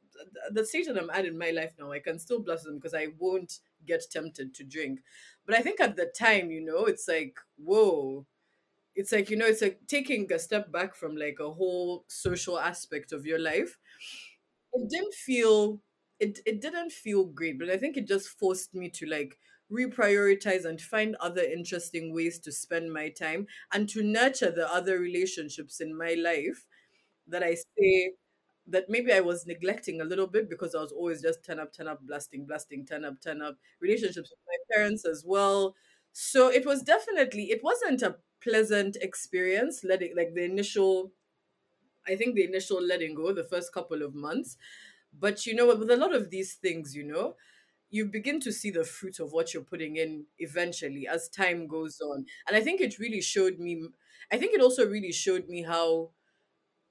at 0.47 0.55
the 0.55 0.65
stage 0.65 0.87
that 0.87 0.97
I'm 0.99 1.11
at 1.11 1.27
in 1.27 1.37
my 1.39 1.51
life 1.51 1.73
now. 1.79 1.91
I 1.91 1.99
can 1.99 2.19
still 2.19 2.41
bless 2.41 2.63
them 2.63 2.77
because 2.77 2.95
I 2.95 3.09
won't 3.19 3.59
get 3.87 4.05
tempted 4.11 4.55
to 4.55 4.65
drink. 4.65 5.01
But 5.45 5.57
I 5.57 5.61
think 5.63 5.81
at 5.81 5.97
the 5.97 6.07
time, 6.07 6.51
you 6.51 6.61
know, 6.65 6.85
it's 6.85 7.09
like, 7.09 7.37
whoa, 7.57 8.27
it's 8.95 9.13
like, 9.13 9.31
you 9.31 9.37
know, 9.37 9.47
it's 9.47 9.63
like 9.63 9.81
taking 9.89 10.33
a 10.33 10.39
step 10.39 10.73
back 10.73 10.95
from 10.97 11.17
like 11.17 11.39
a 11.41 11.51
whole 11.51 12.05
social 12.09 12.59
aspect 12.59 13.13
of 13.13 13.27
your 13.27 13.39
life. 13.39 13.79
It 14.73 14.89
didn't 14.91 15.15
feel, 15.15 15.81
it, 16.19 16.41
it 16.47 16.61
didn't 16.61 16.93
feel 16.93 17.25
great, 17.25 17.59
but 17.59 17.71
I 17.71 17.77
think 17.77 17.97
it 17.97 18.07
just 18.07 18.29
forced 18.29 18.75
me 18.75 18.89
to 18.91 19.07
like 19.07 19.39
reprioritize 19.73 20.65
and 20.65 20.81
find 20.81 21.17
other 21.21 21.43
interesting 21.43 22.13
ways 22.15 22.39
to 22.41 22.53
spend 22.53 22.93
my 22.93 23.09
time 23.09 23.47
and 23.73 23.89
to 23.91 24.03
nurture 24.03 24.51
the 24.51 24.73
other 24.73 24.99
relationships 24.99 25.81
in 25.81 25.97
my 25.97 26.15
life 26.15 26.67
that 27.27 27.43
I 27.43 27.55
say 27.55 28.13
that 28.67 28.89
maybe 28.89 29.13
I 29.13 29.21
was 29.21 29.47
neglecting 29.47 30.01
a 30.01 30.05
little 30.05 30.27
bit 30.27 30.49
because 30.49 30.75
I 30.75 30.81
was 30.81 30.93
always 30.93 31.23
just 31.23 31.45
turn 31.45 31.59
up, 31.59 31.73
turn 31.73 31.89
up, 31.89 32.01
blasting, 32.07 32.47
blasting, 32.47 32.87
turn 32.87 33.05
up, 33.05 33.21
turn 33.21 33.43
up. 33.43 33.57
Relationships 33.81 34.31
with 34.31 34.39
my 34.47 34.77
parents 34.77 35.05
as 35.07 35.25
well. 35.27 35.75
So 36.13 36.49
it 36.51 36.67
was 36.67 36.83
definitely 36.83 37.51
it 37.51 37.63
wasn't 37.63 38.03
a 38.03 38.17
pleasant 38.43 38.97
experience 39.01 39.85
letting 39.85 40.17
like 40.17 40.35
the 40.35 40.45
initial 40.45 41.13
I 42.07 42.17
think 42.17 42.35
the 42.35 42.45
initial 42.45 42.83
letting 42.83 43.15
go, 43.15 43.33
the 43.33 43.45
first 43.45 43.73
couple 43.73 44.03
of 44.03 44.15
months. 44.15 44.57
But 45.19 45.47
you 45.47 45.55
know, 45.55 45.67
with 45.77 45.91
a 45.91 45.97
lot 45.97 46.15
of 46.15 46.31
these 46.31 46.55
things, 46.55 46.95
you 46.97 47.05
know, 47.05 47.37
you 47.91 48.07
begin 48.07 48.41
to 48.41 48.53
see 48.53 48.71
the 48.71 48.85
fruit 48.85 49.19
of 49.21 49.33
what 49.33 49.53
you're 49.53 49.65
putting 49.65 49.97
in 49.97 50.27
eventually 50.39 51.09
as 51.09 51.29
time 51.29 51.67
goes 51.67 52.01
on. 52.01 52.27
And 52.47 52.57
I 52.57 52.61
think 52.61 52.81
it 52.81 52.99
really 52.99 53.21
showed 53.21 53.59
me 53.59 53.89
I 54.33 54.39
think 54.39 54.55
it 54.55 54.61
also 54.61 54.87
really 54.89 55.13
showed 55.13 55.49
me 55.49 55.63
how 55.63 56.13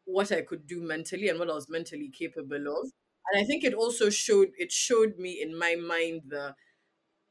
what 0.05 0.31
I 0.31 0.41
could 0.41 0.67
do 0.67 0.81
mentally 0.81 1.29
and 1.29 1.39
what 1.39 1.49
I 1.49 1.53
was 1.53 1.69
mentally 1.69 2.09
capable 2.09 2.67
of. 2.67 2.91
And 3.31 3.41
I 3.41 3.45
think 3.45 3.63
it 3.63 3.73
also 3.73 4.09
showed 4.09 4.51
it 4.57 4.71
showed 4.71 5.17
me 5.17 5.41
in 5.41 5.57
my 5.57 5.75
mind 5.75 6.23
the 6.27 6.55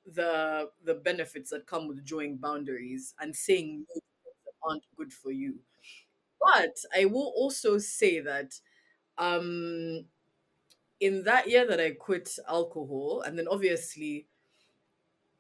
the 0.07 0.71
the 0.83 0.95
benefits 0.95 1.51
that 1.51 1.67
come 1.67 1.89
with 1.89 2.05
drawing 2.05 2.39
boundaries 2.39 3.15
and 3.21 3.35
saying 3.37 3.87
no 3.89 4.01
that 4.47 4.55
aren't 4.71 4.85
good 4.97 5.13
for 5.13 5.31
you. 5.33 5.61
But 6.41 6.77
I 6.97 7.07
will 7.07 7.33
also 7.37 7.79
say 7.79 8.21
that 8.21 8.61
um 9.19 10.07
in 11.01 11.25
that 11.25 11.49
year 11.49 11.67
that 11.67 11.81
I 11.81 11.91
quit 11.93 12.31
alcohol, 12.49 13.23
and 13.25 13.39
then 13.39 13.47
obviously, 13.49 14.27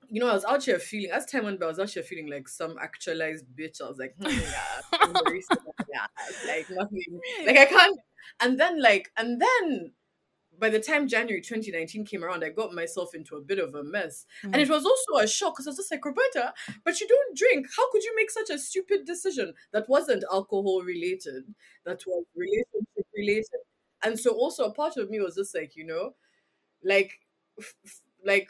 you 0.09 0.21
know, 0.21 0.29
I 0.29 0.35
was 0.35 0.45
out 0.45 0.65
here 0.65 0.79
feeling 0.79 1.11
as 1.11 1.27
time 1.27 1.45
went 1.45 1.61
by, 1.61 1.67
I 1.67 1.69
was 1.71 1.79
out 1.79 1.91
here 1.91 2.03
feeling 2.03 2.31
like 2.31 2.49
some 2.49 2.77
actualized 2.81 3.45
bitch. 3.59 3.83
I 3.83 3.89
was 3.89 3.99
like, 3.99 4.15
hmm, 4.21 4.29
yeah, 4.29 4.81
I'm 4.93 5.13
very 5.25 5.43
sad, 5.49 5.59
yeah, 5.93 6.07
like 6.47 6.67
nothing, 6.71 7.21
like 7.47 7.59
I 7.59 7.67
can't. 7.67 7.99
And 8.41 8.59
then, 8.59 8.81
like, 8.81 9.11
and 9.17 9.41
then 9.41 9.93
by 10.59 10.69
the 10.69 10.81
time 10.81 11.09
January 11.09 11.41
2019 11.41 12.05
came 12.05 12.25
around, 12.25 12.45
I 12.45 12.51
got 12.51 12.75
myself 12.75 13.15
into 13.15 13.37
a 13.37 13.41
bit 13.41 13.59
of 13.59 13.75
a 13.75 13.85
mess. 13.85 14.27
And 14.43 14.57
it 14.57 14.69
was 14.69 14.85
also 14.85 15.25
a 15.25 15.29
shock 15.29 15.55
because 15.55 15.67
I 15.67 15.71
was 15.71 15.77
just 15.77 15.91
like, 15.91 16.05
Roberta, 16.05 16.53
but 16.85 17.01
you 17.01 17.07
don't 17.07 17.37
drink. 17.37 17.67
How 17.77 17.91
could 17.93 18.03
you 18.03 18.15
make 18.17 18.31
such 18.31 18.51
a 18.51 18.59
stupid 18.59 19.05
decision 19.07 19.55
that 19.73 19.89
wasn't 19.89 20.25
alcohol 20.33 20.83
related, 20.83 21.55
that 21.85 22.03
was 22.07 22.25
relationship 22.35 23.07
related? 23.17 23.68
And 24.05 24.18
so 24.18 24.32
also 24.32 24.64
a 24.66 24.72
part 24.74 24.96
of 24.96 25.11
me 25.11 25.20
was 25.20 25.36
just 25.36 25.55
like, 25.55 25.76
you 25.76 25.84
know, 25.84 26.14
like 26.84 27.20
f- 27.59 27.74
f- 27.84 28.01
like 28.24 28.49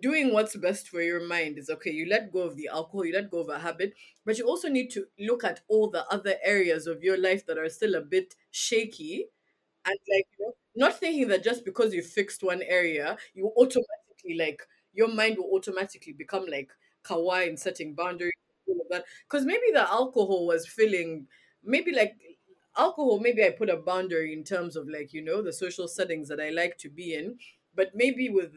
doing 0.00 0.32
what's 0.32 0.56
best 0.56 0.88
for 0.88 1.02
your 1.02 1.26
mind 1.26 1.58
is 1.58 1.70
okay. 1.70 1.90
You 1.90 2.06
let 2.08 2.32
go 2.32 2.40
of 2.42 2.56
the 2.56 2.68
alcohol, 2.68 3.04
you 3.04 3.12
let 3.14 3.30
go 3.30 3.40
of 3.40 3.48
a 3.48 3.58
habit, 3.58 3.94
but 4.24 4.38
you 4.38 4.46
also 4.46 4.68
need 4.68 4.90
to 4.92 5.06
look 5.18 5.44
at 5.44 5.60
all 5.68 5.90
the 5.90 6.06
other 6.12 6.34
areas 6.44 6.86
of 6.86 7.02
your 7.02 7.18
life 7.18 7.46
that 7.46 7.58
are 7.58 7.68
still 7.68 7.94
a 7.94 8.00
bit 8.00 8.34
shaky 8.50 9.26
and 9.86 9.98
like 10.12 10.26
you 10.38 10.46
know 10.46 10.54
not 10.76 10.98
thinking 10.98 11.28
that 11.28 11.44
just 11.44 11.64
because 11.64 11.94
you 11.94 12.02
fixed 12.02 12.42
one 12.42 12.62
area 12.62 13.16
you 13.34 13.46
automatically 13.56 14.36
like 14.38 14.62
your 14.92 15.08
mind 15.08 15.36
will 15.38 15.50
automatically 15.56 16.12
become 16.12 16.46
like 16.46 16.70
kawaii 17.04 17.48
in 17.48 17.56
setting 17.56 17.94
boundaries 17.94 18.32
because 19.28 19.44
maybe 19.44 19.66
the 19.72 19.80
alcohol 19.90 20.46
was 20.46 20.66
feeling 20.66 21.26
maybe 21.64 21.92
like 21.92 22.14
alcohol 22.76 23.20
maybe 23.20 23.44
i 23.44 23.50
put 23.50 23.68
a 23.68 23.76
boundary 23.76 24.32
in 24.32 24.42
terms 24.44 24.76
of 24.76 24.88
like 24.88 25.12
you 25.12 25.22
know 25.22 25.42
the 25.42 25.52
social 25.52 25.86
settings 25.86 26.28
that 26.28 26.40
i 26.40 26.50
like 26.50 26.78
to 26.78 26.88
be 26.88 27.14
in 27.14 27.36
but 27.74 27.90
maybe 27.94 28.28
with 28.28 28.54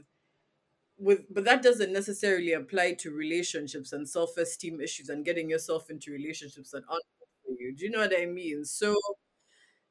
with 0.97 1.21
but 1.29 1.43
that 1.43 1.61
doesn't 1.61 1.91
necessarily 1.91 2.53
apply 2.53 2.93
to 2.93 3.11
relationships 3.11 3.91
and 3.91 4.07
self-esteem 4.07 4.79
issues 4.79 5.09
and 5.09 5.25
getting 5.25 5.49
yourself 5.49 5.89
into 5.89 6.11
relationships 6.11 6.71
that 6.71 6.83
aren't 6.89 7.03
for 7.43 7.51
you. 7.59 7.75
Do 7.75 7.85
you 7.85 7.91
know 7.91 7.99
what 7.99 8.13
i 8.17 8.25
mean? 8.25 8.65
So 8.65 8.95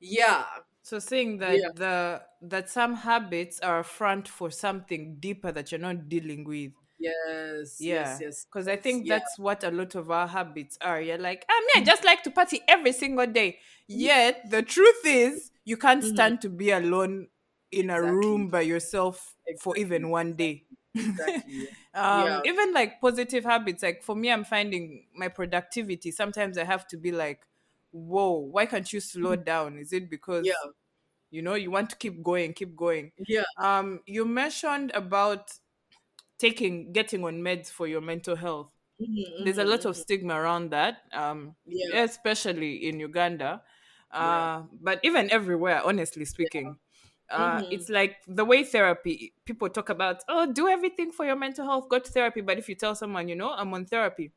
yeah. 0.00 0.44
So 0.82 0.98
saying 0.98 1.38
that 1.38 1.58
yeah. 1.58 1.68
the 1.74 2.22
that 2.42 2.68
some 2.68 2.94
habits 2.94 3.60
are 3.60 3.80
a 3.80 3.84
front 3.84 4.28
for 4.28 4.50
something 4.50 5.16
deeper 5.18 5.52
that 5.52 5.72
you're 5.72 5.80
not 5.80 6.08
dealing 6.08 6.44
with. 6.44 6.72
Yes 6.98 7.86
yes 7.88 8.16
Yeah. 8.18 8.20
yes 8.20 8.46
Because 8.46 8.68
I 8.68 8.76
think 8.76 9.08
yeah 9.08 9.08
that's 9.08 9.38
what 9.38 9.64
a 9.64 9.70
lot 9.70 9.94
of 9.94 10.10
our 10.10 10.28
habits 10.28 10.78
are. 10.80 11.00
You're 11.00 11.18
like, 11.18 11.44
I 11.48 11.60
mean, 11.60 11.82
I 11.82 11.86
just 11.86 12.04
like 12.04 12.22
to 12.22 12.30
party 12.30 12.60
every 12.68 12.92
single 12.92 13.26
day. 13.26 13.58
Yet 13.88 14.48
the 14.50 14.62
truth 14.62 15.04
is 15.04 15.50
you 15.64 15.76
can't 15.76 16.02
Mhm. 16.02 16.04
stand 16.04 16.40
to 16.42 16.48
be 16.48 16.70
alone 16.70 17.28
in 17.72 17.90
a 17.90 18.02
room 18.02 18.48
by 18.50 18.60
yourself 18.62 19.36
for 19.56 19.76
even 19.76 20.10
one 20.10 20.34
day. 20.34 20.66
exactly 20.94 21.68
um 21.94 22.40
yeah 22.40 22.44
even 22.44 22.72
like 22.72 23.00
positive 23.00 23.44
habits 23.44 23.82
like 23.82 24.02
for 24.02 24.14
me 24.16 24.30
i'm 24.30 24.44
finding 24.44 25.06
my 25.14 25.28
productivity 25.28 26.10
sometimes 26.10 26.58
i 26.58 26.64
have 26.64 26.86
to 26.86 26.96
be 26.96 27.12
like 27.12 27.46
whoa 27.92 28.32
why 28.38 28.66
can't 28.66 28.92
you 28.92 29.00
slow 29.00 29.36
down 29.36 29.78
is 29.78 29.92
it 29.92 30.10
because 30.10 30.54
yeah 30.54 30.70
you 31.30 31.42
know 31.42 31.54
you 31.54 31.70
want 31.70 31.90
to 31.90 31.96
keep 31.96 32.22
going 32.22 32.52
keep 32.52 32.76
going 32.76 33.12
yeah 33.26 33.44
um 33.56 34.00
you 34.06 34.24
mentioned 34.24 34.90
about 34.94 35.52
taking 36.38 36.92
getting 36.92 37.24
on 37.24 37.40
meds 37.42 37.70
for 37.70 37.86
your 37.86 38.00
mental 38.00 38.36
health. 38.36 38.70
Mhm, 39.00 39.44
there's 39.44 39.58
a 39.58 39.64
mhm, 39.64 39.70
lot 39.70 39.84
of 39.84 39.94
mhm. 39.94 39.96
stigma 39.96 40.34
around 40.34 40.70
that 40.70 41.02
um 41.12 41.56
yeah. 41.66 42.04
especially 42.04 42.86
in 42.88 43.00
uganda 43.00 43.62
yeah. 44.18 44.48
uh 44.50 44.62
but 44.80 45.00
even 45.02 45.30
everywhere 45.32 45.82
honestly 45.84 46.24
yeah. 46.38 46.48
speaking. 46.48 46.78
Uh 47.30 47.62
Mhm. 47.62 47.68
it's 47.70 47.88
like 47.88 48.16
the 48.26 48.44
way 48.44 48.62
therapy 48.64 49.34
people 49.46 49.68
talk 49.70 49.88
about 49.90 50.22
oh 50.28 50.52
do 50.52 50.68
everything 50.68 51.10
for 51.12 51.24
your 51.26 51.36
mental 51.36 51.64
health 51.64 51.88
go 51.88 51.98
to 51.98 52.10
therapy. 52.12 52.40
But 52.42 52.58
if 52.58 52.68
you 52.68 52.74
tell 52.76 52.94
someone 52.94 53.28
you 53.28 53.36
know 53.36 53.50
i'm 53.52 53.72
on 53.74 53.86
therapy. 53.86 54.32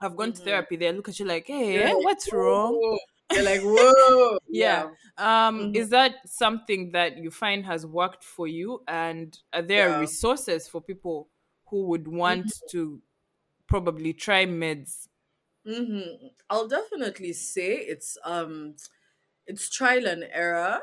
I've 0.00 0.16
gone 0.16 0.32
to 0.34 0.42
Mhm. 0.42 0.44
therapy 0.44 0.76
they 0.76 0.92
look 0.92 1.08
at 1.08 1.18
you 1.18 1.26
like 1.26 1.46
hey 1.48 1.92
what's 1.94 2.32
wrong? 2.32 2.80
Whoa. 2.80 2.98
You're 3.34 3.44
like, 3.44 3.60
whoa. 3.62 4.38
yeah 4.46 4.86
Yeah. 4.86 4.94
um 5.18 5.56
Mhm. 5.58 5.74
is 5.74 5.90
that 5.90 6.28
something 6.28 6.92
that 6.92 7.18
you 7.18 7.30
find 7.30 7.66
has 7.66 7.84
worked 7.86 8.24
for 8.24 8.46
you 8.46 8.82
and 8.88 9.38
are 9.52 9.62
there 9.62 9.92
Yeah. 9.92 10.06
resources 10.06 10.68
for 10.68 10.80
people 10.80 11.30
who 11.66 11.86
would 11.86 12.08
want 12.08 12.46
Mhm. 12.46 12.68
to 12.70 13.02
probably 13.68 14.12
try 14.14 14.46
meds 14.46 15.08
Mm-hmm. 15.66 16.28
I'll 16.48 16.68
definitely 16.68 17.32
say 17.32 17.74
it's 17.76 18.16
um 18.24 18.76
it's 19.46 19.68
trial 19.70 20.06
and 20.08 20.24
error. 20.24 20.80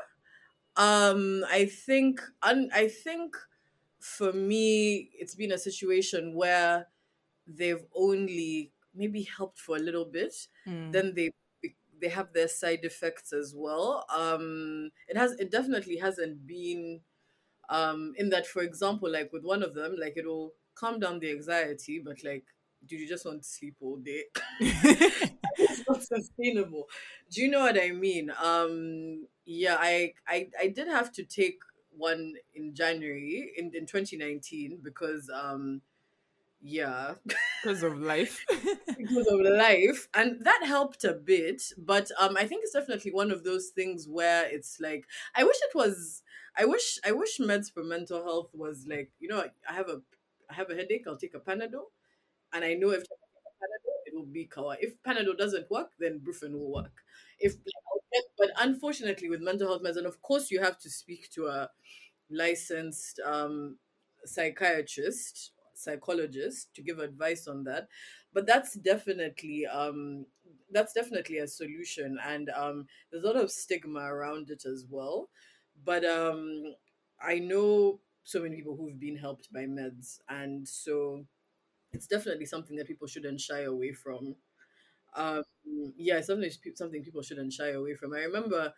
Um 0.76 1.44
I 1.48 1.66
think 1.66 2.20
un- 2.42 2.70
I 2.74 2.88
think 2.88 3.36
for 4.00 4.32
me 4.32 5.10
it's 5.14 5.34
been 5.36 5.52
a 5.52 5.58
situation 5.58 6.34
where 6.34 6.88
they've 7.46 7.86
only 7.94 8.72
maybe 8.94 9.22
helped 9.24 9.58
for 9.60 9.76
a 9.76 9.80
little 9.80 10.06
bit 10.06 10.48
Mm. 10.66 10.96
then 10.96 11.14
they 11.14 11.30
they 12.00 12.08
have 12.08 12.32
their 12.32 12.48
side 12.48 12.80
effects 12.84 13.32
as 13.32 13.54
well. 13.56 14.04
Um 14.14 14.90
it 15.08 15.16
has 15.16 15.32
it 15.32 15.50
definitely 15.50 15.96
hasn't 15.96 16.46
been 16.46 17.00
um 17.68 18.14
in 18.16 18.30
that 18.30 18.46
for 18.46 18.62
example 18.62 19.10
like 19.10 19.32
with 19.32 19.44
one 19.44 19.62
of 19.62 19.74
them 19.74 19.96
like 19.98 20.14
it'll 20.16 20.52
calm 20.74 21.00
down 21.00 21.18
the 21.18 21.30
anxiety 21.30 22.00
but 22.04 22.22
like 22.22 22.44
do 22.86 22.96
you 22.96 23.08
just 23.08 23.24
want 23.24 23.42
to 23.42 23.48
sleep 23.48 23.74
all 23.80 23.96
day. 23.96 24.24
It's 25.58 25.82
not 25.88 26.02
sustainable. 26.02 26.86
Do 27.30 27.40
you 27.42 27.48
know 27.50 27.60
what 27.60 27.80
i 27.82 27.90
mean? 27.90 28.30
Um 28.42 29.26
yeah 29.46 29.76
i 29.80 30.12
i, 30.28 30.48
I 30.60 30.68
did 30.68 30.88
have 30.88 31.10
to 31.12 31.24
take 31.24 31.58
one 31.96 32.34
in 32.54 32.74
january 32.74 33.52
in, 33.56 33.72
in 33.74 33.86
2019 33.86 34.80
because 34.82 35.30
um 35.32 35.80
yeah. 36.60 37.14
Because 37.62 37.82
of 37.82 37.98
life. 37.98 38.44
Because 38.96 39.26
of 39.26 39.40
life. 39.40 40.08
And 40.14 40.44
that 40.44 40.62
helped 40.64 41.04
a 41.04 41.12
bit 41.12 41.62
but 41.76 42.10
um 42.18 42.36
i 42.36 42.46
think 42.46 42.62
it's 42.64 42.72
definitely 42.72 43.12
one 43.12 43.30
of 43.30 43.44
those 43.44 43.68
things 43.68 44.08
where 44.08 44.46
it's 44.48 44.78
like 44.80 45.04
i 45.34 45.44
wish 45.44 45.56
it 45.68 45.74
was 45.74 46.22
i 46.56 46.64
wish 46.64 46.98
i 47.04 47.12
wish 47.12 47.38
meds 47.38 47.70
for 47.72 47.84
mental 47.84 48.22
health 48.24 48.50
was 48.54 48.86
like 48.88 49.10
you 49.20 49.28
know 49.28 49.44
i 49.68 49.72
have 49.72 49.88
a 49.88 50.00
i 50.50 50.54
have 50.54 50.70
a 50.70 50.74
headache 50.74 51.04
i'll 51.06 51.16
take 51.16 51.34
a 51.34 51.40
panadol. 51.40 51.86
And 52.52 52.64
i 52.64 52.74
know 52.74 52.90
if 52.90 53.02
I 53.04 53.16
take 53.16 53.46
a 53.50 53.54
panadol 53.64 53.96
it 54.06 54.14
will 54.16 54.26
be 54.26 54.46
kawa. 54.46 54.76
If 54.80 55.02
panadol 55.02 55.38
doesn't 55.38 55.70
work 55.70 55.92
then 55.98 56.20
brufen 56.20 56.52
will 56.52 56.72
work. 56.72 56.92
If 57.40 57.56
but 58.38 58.50
unfortunately 58.58 59.28
with 59.28 59.40
mental 59.40 59.68
health 59.68 59.82
meds 59.82 59.96
and 59.96 60.06
of 60.06 60.20
course 60.22 60.50
you 60.50 60.60
have 60.60 60.78
to 60.80 60.90
speak 60.90 61.30
to 61.30 61.46
a 61.46 61.70
licensed 62.30 63.20
um 63.24 63.78
psychiatrist 64.24 65.52
psychologist 65.78 66.74
to 66.74 66.82
give 66.82 66.98
advice 66.98 67.46
on 67.48 67.64
that. 67.64 67.88
But 68.32 68.46
that's 68.46 68.74
definitely 68.74 69.66
um 69.66 70.26
that's 70.72 70.92
definitely 70.92 71.38
a 71.38 71.48
solution. 71.48 72.18
And 72.24 72.50
um 72.50 72.86
there's 73.10 73.24
a 73.24 73.26
lot 73.26 73.36
of 73.36 73.50
stigma 73.50 74.00
around 74.00 74.50
it 74.50 74.64
as 74.66 74.84
well. 74.90 75.28
But 75.84 76.04
um 76.04 76.74
i 77.22 77.38
know 77.38 77.98
so 78.24 78.42
many 78.42 78.56
people 78.56 78.76
who've 78.76 78.98
been 79.00 79.16
helped 79.16 79.52
by 79.52 79.60
meds. 79.66 80.18
And 80.28 80.66
so 80.68 81.24
it's 81.92 82.06
definitely 82.06 82.46
something 82.46 82.76
that 82.76 82.88
people 82.88 83.06
shouldn't 83.08 83.40
shy 83.40 83.62
away 83.62 83.92
from. 83.92 84.36
Um 85.16 85.42
yeah 85.96 86.20
something 86.20 86.50
something 86.74 87.02
people 87.02 87.22
shouldn't 87.22 87.52
shy 87.52 87.70
away 87.70 87.94
from. 87.94 88.14
I 88.14 88.20
remember 88.24 88.72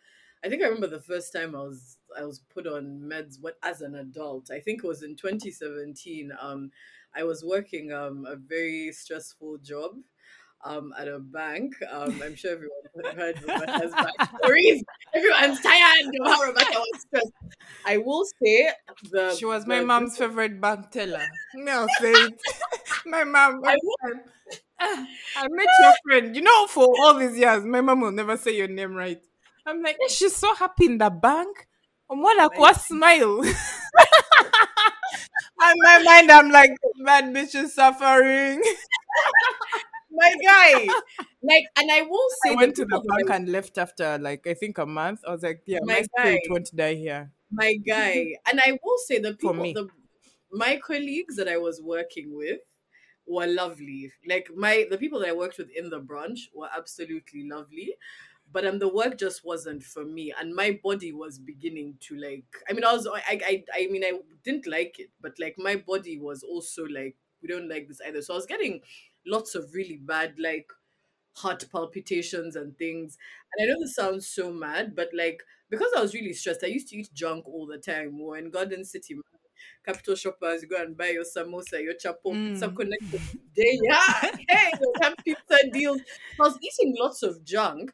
i 0.44 0.48
think 0.48 0.62
i 0.62 0.66
remember 0.66 0.86
the 0.86 1.00
first 1.00 1.32
time 1.32 1.54
i 1.54 1.60
was 1.60 1.98
i 2.18 2.24
was 2.24 2.38
put 2.40 2.66
on 2.66 3.00
meds 3.00 3.40
what 3.40 3.58
as 3.62 3.80
an 3.82 3.94
adult. 3.94 4.50
I 4.50 4.60
think 4.60 4.82
it 4.84 4.86
was 4.86 5.02
in 5.02 5.16
2017 5.16 6.32
um 6.40 6.70
i 7.14 7.24
was 7.24 7.44
working 7.44 7.92
um 7.92 8.24
a 8.26 8.36
very 8.36 8.92
stressful 8.92 9.58
job 9.58 9.92
um 10.64 10.92
at 10.98 11.08
a 11.08 11.18
bank. 11.18 11.74
Um 11.90 12.22
i'm 12.22 12.34
sure 12.34 12.52
everyone 12.52 12.82
has 12.96 13.12
heard 13.16 13.42
rebecca's 13.42 13.96
backstories 13.96 14.82
everyone's 15.14 15.60
tired 15.60 16.06
of 16.20 16.26
how 16.26 16.40
rebecca 16.42 16.78
was 16.78 17.02
stressed. 17.02 17.32
I 17.84 17.98
will 17.98 18.24
say 18.42 18.72
the 19.02 19.40
she 19.40 19.44
was 19.44 19.66
my 19.66 19.80
the 19.80 19.80
mom's 19.80 20.16
favorite 20.18 20.60
bank 20.60 20.90
teller. 20.90 21.28
Me 21.52 21.70
i'll 21.72 21.88
say 21.88 22.24
it 22.26 22.42
my 23.04 23.24
mom 23.24 23.62
I 23.64 23.74
every 23.74 24.22
"Ah, 24.80 25.06
I 25.36 25.48
met 25.48 25.78
your 25.78 25.92
friend. 26.04 26.34
You 26.36 26.42
know, 26.42 26.66
for 26.66 26.84
all 26.84 27.14
these 27.14 27.36
years, 27.38 27.64
my 27.64 27.80
mom 27.80 28.00
will 28.00 28.12
never 28.12 28.36
say 28.36 28.56
your 28.56 28.68
name 28.68 28.94
right. 28.94 29.22
I'm 29.68 29.82
like, 29.82 29.96
"Eh, 30.02 30.08
she's 30.08 30.34
so 30.36 30.54
happy 30.54 30.86
in 30.86 30.98
the 30.98 31.10
bank. 31.10 31.66
I'm 32.10 32.22
one 32.22 32.38
Like- 32.38 32.52
aqua 32.52 32.74
smile. 32.74 33.42
in 33.44 33.54
my 35.60 36.02
mind, 36.02 36.30
I'm 36.30 36.50
like, 36.50 36.70
mad 36.98 37.24
bitch 37.34 37.54
is 37.54 37.74
suffering. 37.74 38.62
my 40.10 40.34
guy. 40.44 40.86
Like, 41.42 41.64
and 41.76 41.90
I 41.92 42.02
will 42.02 42.28
say, 42.44 42.52
I 42.52 42.54
went 42.56 42.76
to 42.76 42.84
the 42.84 43.00
bank 43.08 43.30
and 43.30 43.48
left 43.48 43.78
after 43.78 44.18
like 44.18 44.46
I 44.46 44.54
think 44.54 44.78
a 44.78 44.86
month. 44.86 45.20
I 45.26 45.32
was 45.32 45.42
like, 45.42 45.62
yeah, 45.66 45.78
my, 45.82 46.02
My 46.16 46.24
guy. 46.24 46.38
won't 46.48 46.70
die 46.74 46.94
here. 46.94 47.30
my 47.50 47.74
guy. 47.86 48.26
And 48.50 48.60
I 48.60 48.78
will 48.82 48.98
say 49.06 49.18
the 49.18 49.34
people, 49.34 49.54
the 49.72 49.88
my 50.50 50.78
colleagues 50.84 51.36
that 51.36 51.48
I 51.48 51.58
was 51.58 51.80
working 51.82 52.34
with 52.34 52.60
were 53.26 53.46
lovely. 53.46 54.12
Like 54.26 54.48
my 54.56 54.86
the 54.90 54.98
people 54.98 55.20
that 55.20 55.28
I 55.28 55.32
worked 55.32 55.58
with 55.58 55.68
in 55.76 55.90
the 55.90 55.98
branch 56.00 56.48
were 56.54 56.68
absolutely 56.76 57.46
lovely. 57.48 57.96
But 58.50 58.66
um, 58.66 58.78
the 58.78 58.88
work 58.88 59.18
just 59.18 59.44
wasn't 59.44 59.82
for 59.82 60.04
me, 60.04 60.32
and 60.38 60.54
my 60.54 60.78
body 60.82 61.12
was 61.12 61.38
beginning 61.38 61.98
to 62.00 62.16
like. 62.16 62.46
I 62.68 62.72
mean, 62.72 62.84
I 62.84 62.92
was, 62.92 63.06
I, 63.06 63.20
I, 63.28 63.64
I 63.74 63.86
mean, 63.88 64.04
I 64.04 64.18
didn't 64.42 64.66
like 64.66 64.98
it, 64.98 65.10
but 65.20 65.38
like 65.38 65.56
my 65.58 65.76
body 65.76 66.18
was 66.18 66.42
also 66.42 66.84
like, 66.86 67.16
we 67.42 67.48
don't 67.48 67.68
like 67.68 67.88
this 67.88 68.00
either. 68.06 68.22
So 68.22 68.34
I 68.34 68.36
was 68.36 68.46
getting 68.46 68.80
lots 69.26 69.54
of 69.54 69.74
really 69.74 69.96
bad 69.98 70.36
like 70.38 70.70
heart 71.36 71.64
palpitations 71.70 72.56
and 72.56 72.76
things. 72.78 73.18
And 73.56 73.64
I 73.70 73.72
know 73.72 73.80
this 73.80 73.94
sounds 73.94 74.26
so 74.28 74.52
mad, 74.52 74.96
but 74.96 75.10
like 75.14 75.42
because 75.70 75.92
I 75.96 76.00
was 76.00 76.14
really 76.14 76.32
stressed, 76.32 76.64
I 76.64 76.68
used 76.68 76.88
to 76.88 76.96
eat 76.96 77.10
junk 77.12 77.46
all 77.46 77.66
the 77.66 77.78
time. 77.78 78.18
Were 78.18 78.38
in 78.38 78.50
Garden 78.50 78.84
City. 78.84 79.16
Capital 79.84 80.14
Shoppers, 80.14 80.64
go 80.64 80.80
and 80.80 80.96
buy 80.96 81.08
your 81.10 81.24
samosa, 81.24 81.82
your 81.82 81.94
chapo, 81.94 82.40
pizza 82.42 82.68
Mm. 82.68 82.76
connected 82.76 83.22
day. 83.54 83.78
Yeah, 83.82 84.30
hey, 84.48 84.70
have 85.02 85.14
pizza 85.24 85.58
deals. 85.72 86.00
I 86.40 86.44
was 86.44 86.58
eating 86.62 86.94
lots 86.98 87.22
of 87.22 87.44
junk, 87.44 87.92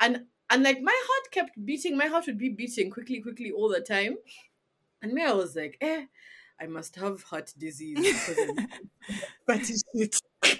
and 0.00 0.24
and 0.50 0.62
like 0.62 0.80
my 0.82 0.98
heart 1.06 1.30
kept 1.32 1.64
beating. 1.64 1.96
My 1.96 2.06
heart 2.06 2.26
would 2.26 2.38
be 2.38 2.48
beating 2.48 2.90
quickly, 2.90 3.20
quickly 3.20 3.52
all 3.52 3.68
the 3.68 3.80
time. 3.80 4.16
And 5.02 5.12
me, 5.12 5.24
I 5.24 5.32
was 5.32 5.56
like, 5.56 5.78
eh, 5.80 6.06
I 6.60 6.66
must 6.66 6.96
have 6.96 7.22
heart 7.22 7.52
disease 7.58 7.98
because 7.98 8.36
I'm 8.38 8.68
fatty 9.46 9.74
shit. 9.96 10.16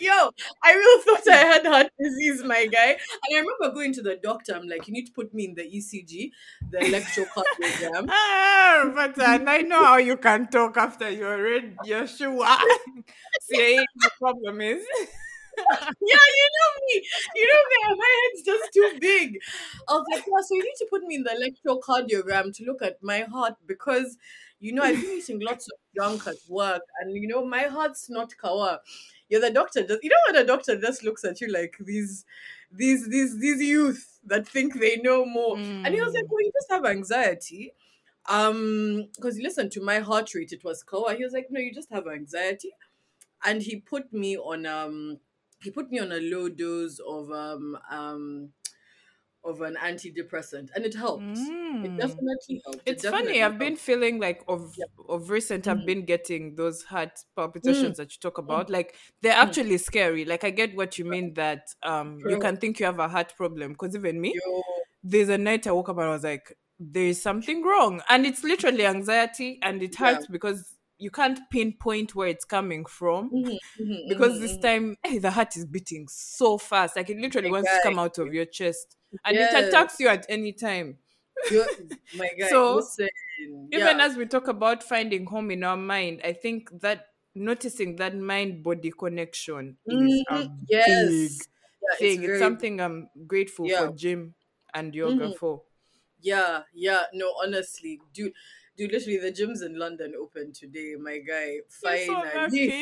Yo, 0.00 0.30
I 0.62 0.72
really 0.74 1.02
thought 1.04 1.28
I 1.28 1.36
had 1.52 1.66
heart 1.66 1.86
disease, 1.98 2.42
my 2.44 2.66
guy. 2.66 2.90
And 2.90 3.36
I 3.36 3.38
remember 3.38 3.74
going 3.74 3.92
to 3.94 4.02
the 4.02 4.16
doctor. 4.16 4.54
I'm 4.54 4.68
like, 4.68 4.86
you 4.86 4.92
need 4.92 5.06
to 5.06 5.12
put 5.12 5.32
me 5.32 5.46
in 5.46 5.54
the 5.54 5.62
ECG, 5.62 6.30
the 6.70 6.78
electrocardiogram. 6.78 8.06
Ah, 8.10 8.92
but 8.94 9.18
and 9.22 9.48
I 9.48 9.58
know 9.58 9.84
how 9.84 9.96
you 9.96 10.16
can 10.16 10.48
talk 10.48 10.76
after 10.76 11.08
you're 11.10 11.42
read 11.42 11.76
your 11.84 12.06
sure. 12.06 12.46
See, 13.42 13.76
the 13.96 14.10
problem 14.18 14.60
is 14.60 14.84
you 16.00 16.16
know 16.56 16.70
me. 16.86 17.06
You 17.36 17.46
know 17.46 17.90
me. 17.92 17.96
My 17.98 18.28
head's 18.32 18.42
just 18.44 18.72
too 18.72 18.98
big. 19.00 19.38
I 19.88 19.92
was 19.94 20.04
like, 20.12 20.24
yeah, 20.26 20.40
so 20.42 20.54
you 20.54 20.62
need 20.64 20.76
to 20.78 20.86
put 20.90 21.02
me 21.02 21.16
in 21.16 21.22
the 21.24 21.30
electrocardiogram 21.30 22.54
to 22.56 22.64
look 22.64 22.82
at 22.82 23.02
my 23.02 23.20
heart 23.22 23.54
because, 23.66 24.16
you 24.60 24.72
know, 24.72 24.82
I've 24.82 25.00
been 25.00 25.12
eating 25.18 25.40
lots 25.40 25.66
of 25.66 25.78
junk 25.96 26.26
at 26.26 26.36
work 26.48 26.82
and, 27.00 27.14
you 27.16 27.26
know, 27.28 27.44
my 27.44 27.62
heart's 27.64 28.08
not 28.10 28.36
kawa. 28.36 28.80
Yeah, 29.28 29.38
the 29.38 29.50
doctor 29.50 29.86
just, 29.86 30.02
you 30.02 30.10
know, 30.10 30.16
when 30.26 30.36
the 30.42 30.46
doctor 30.46 30.78
just 30.80 31.02
looks 31.02 31.24
at 31.24 31.40
you 31.40 31.48
like 31.48 31.76
these, 31.80 32.24
these, 32.70 33.08
these, 33.08 33.38
these 33.38 33.60
youth 33.62 34.20
that 34.26 34.46
think 34.46 34.78
they 34.78 34.96
know 34.96 35.24
more. 35.24 35.60
And 35.82 35.94
he 35.94 36.00
was 36.00 36.12
like, 36.14 36.24
Mm. 36.24 36.30
well, 36.30 36.42
you 36.42 36.52
just 36.54 36.70
have 36.70 36.84
anxiety. 36.84 37.72
Um, 38.26 39.08
because 39.14 39.36
you 39.36 39.42
listen 39.44 39.68
to 39.70 39.82
my 39.82 39.98
heart 40.00 40.34
rate, 40.34 40.52
it 40.52 40.64
was 40.64 40.82
kawa. 40.82 41.14
He 41.14 41.24
was 41.24 41.32
like, 41.34 41.48
no, 41.50 41.60
you 41.60 41.72
just 41.74 41.90
have 41.92 42.06
anxiety. 42.06 42.72
And 43.44 43.62
he 43.62 43.76
put 43.80 44.12
me 44.12 44.36
on, 44.38 44.66
um, 44.66 45.20
he 45.62 45.70
put 45.70 45.90
me 45.90 45.98
on 45.98 46.12
a 46.12 46.20
low 46.20 46.48
dose 46.48 46.98
of 47.00 47.30
um 47.32 47.78
um 47.90 48.52
of 49.44 49.60
an 49.62 49.76
antidepressant 49.76 50.70
and 50.74 50.84
it 50.86 50.94
helped 50.94 51.52
it 51.82 51.92
Mm. 51.92 51.96
definitely 51.96 52.62
helped 52.64 52.86
It 52.86 53.00
It's 53.00 53.06
funny. 53.06 53.42
definitely 53.42 53.42
I've 53.42 53.58
been 53.58 53.76
feeling 53.76 54.20
like 54.20 54.44
of 54.48 54.76
Yeah. 54.76 54.86
of 55.08 55.30
recent. 55.30 55.68
I've 55.68 55.84
Mhm. 55.84 55.86
been 55.86 56.04
getting 56.06 56.56
those 56.56 56.84
heart 56.84 57.20
Mm, 57.64 57.94
palpitations 57.94 57.98
that 57.98 58.12
you 58.14 58.18
talk 58.20 58.38
about. 58.38 58.70
Like 58.70 58.96
they're 59.22 59.34
mm. 59.40 59.54
actually 59.56 59.78
scary. 59.78 60.24
Like 60.26 60.44
I 60.44 60.50
get 60.50 60.76
what 60.76 60.98
you 60.98 61.04
mean 61.06 61.34
that 61.34 61.68
um 61.82 62.24
you 62.26 62.38
can 62.38 62.58
think 62.58 62.80
you 62.80 62.86
have 62.86 63.00
a 63.00 63.08
heart 63.08 63.34
problem 63.36 63.72
because 63.74 63.96
even 63.96 64.20
me, 64.20 64.42
yo, 64.44 64.62
there's 65.02 65.28
a 65.30 65.38
night 65.38 65.66
I 65.66 65.72
woke 65.72 65.90
up 65.90 65.98
and 65.98 66.06
I 66.06 66.10
was 66.10 66.24
like, 66.24 66.56
there 66.80 67.06
is 67.06 67.22
something 67.22 67.62
wrong, 67.64 68.02
and 68.10 68.26
it's 68.26 68.44
literally 68.44 68.86
anxiety, 68.86 69.58
and 69.62 69.82
it 69.82 69.96
yeah. 69.98 70.18
hurts 70.18 70.26
because 70.26 70.73
you 71.04 71.10
can't 71.10 71.38
pinpoint 71.50 72.14
where 72.14 72.28
it's 72.28 72.44
coming 72.46 72.84
from. 72.86 73.34
Mhm, 73.34 73.58
mhm, 73.78 74.00
Because 74.08 74.38
mhm, 74.38 74.40
this 74.40 74.56
mhm. 74.56 74.58
time 74.58 74.96
eh, 75.04 75.18
the 75.20 75.30
heart 75.32 75.56
is 75.56 75.66
beating 75.66 76.08
so 76.08 76.58
fast, 76.58 76.96
like 76.96 77.10
it 77.10 77.18
literally 77.18 77.48
My 77.48 77.50
wants 77.50 77.72
to 77.72 77.80
come 77.80 77.98
out 77.98 78.18
of 78.18 78.32
your 78.34 78.46
chest, 78.46 78.96
and 79.24 79.40
it 79.40 79.52
attacks 79.54 80.00
you 80.00 80.08
at 80.08 80.26
any 80.28 80.52
time. 80.52 80.98
you 81.48 81.64
my 82.12 82.28
guy, 82.38 82.54
So 82.60 82.90
even 83.72 84.00
yeah, 84.00 84.00
as 84.00 84.16
we 84.16 84.26
talk 84.26 84.48
about 84.48 84.82
finding 84.82 85.26
home 85.26 85.50
in 85.50 85.64
our 85.64 85.76
mind, 85.76 86.20
I 86.24 86.32
think 86.32 86.70
that 86.80 87.06
noticing 87.34 87.96
that 87.96 88.16
mind 88.16 88.62
body 88.62 88.92
connection 88.92 89.78
is 89.88 90.22
a 90.28 90.42
Mhm, 90.42 90.66
big 90.86 91.44
yeah, 91.82 91.94
it's 92.00 92.16
thing. 92.16 92.24
It's 92.24 92.38
very, 92.38 92.38
something 92.38 92.80
I'm 92.80 93.10
grateful 93.26 93.68
yeah, 93.68 93.70
for 93.70 93.88
gym 93.88 94.34
and 94.74 94.94
yoga 94.94 95.30
mhm, 95.30 95.32
for. 95.32 95.64
yeah, 96.20 96.64
yeah. 96.74 97.04
No, 97.14 97.34
honestly, 97.42 98.00
dude, 98.12 98.34
dude, 98.76 98.92
literally, 98.92 99.18
the 99.18 99.32
gyms 99.32 99.64
in 99.64 99.78
London 99.78 100.14
opened 100.18 100.54
today. 100.54 100.94
My 100.98 101.18
guy, 101.18 101.60
You're 101.82 101.98
so 101.98 102.14
finally. 102.22 102.74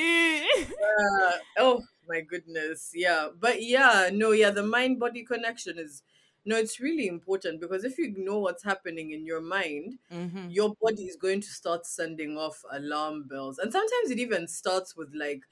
Oh 1.58 1.82
my 2.08 2.20
goodness. 2.20 2.92
Yeah. 2.94 3.28
But 3.38 3.62
yeah, 3.62 4.10
no, 4.12 4.32
yeah, 4.32 4.50
the 4.50 4.62
mind 4.62 4.98
body 4.98 5.24
connection 5.24 5.78
is 5.78 6.02
no, 6.44 6.56
it's 6.56 6.80
really 6.80 7.06
important 7.06 7.60
because 7.60 7.84
if 7.84 7.98
you 7.98 8.04
ignore 8.04 8.42
what's 8.42 8.64
happening 8.64 9.12
in 9.12 9.24
your 9.24 9.40
mind, 9.40 9.98
hmm 10.10 10.48
your 10.48 10.74
body 10.82 11.04
is 11.04 11.16
going 11.16 11.40
to 11.40 11.46
start 11.48 11.86
sending 11.86 12.36
off 12.36 12.64
alarm 12.70 13.24
bells. 13.28 13.58
And 13.58 13.72
sometimes 13.72 14.10
it 14.10 14.18
even 14.18 14.48
starts 14.48 14.96
with 14.96 15.14
like 15.14 15.44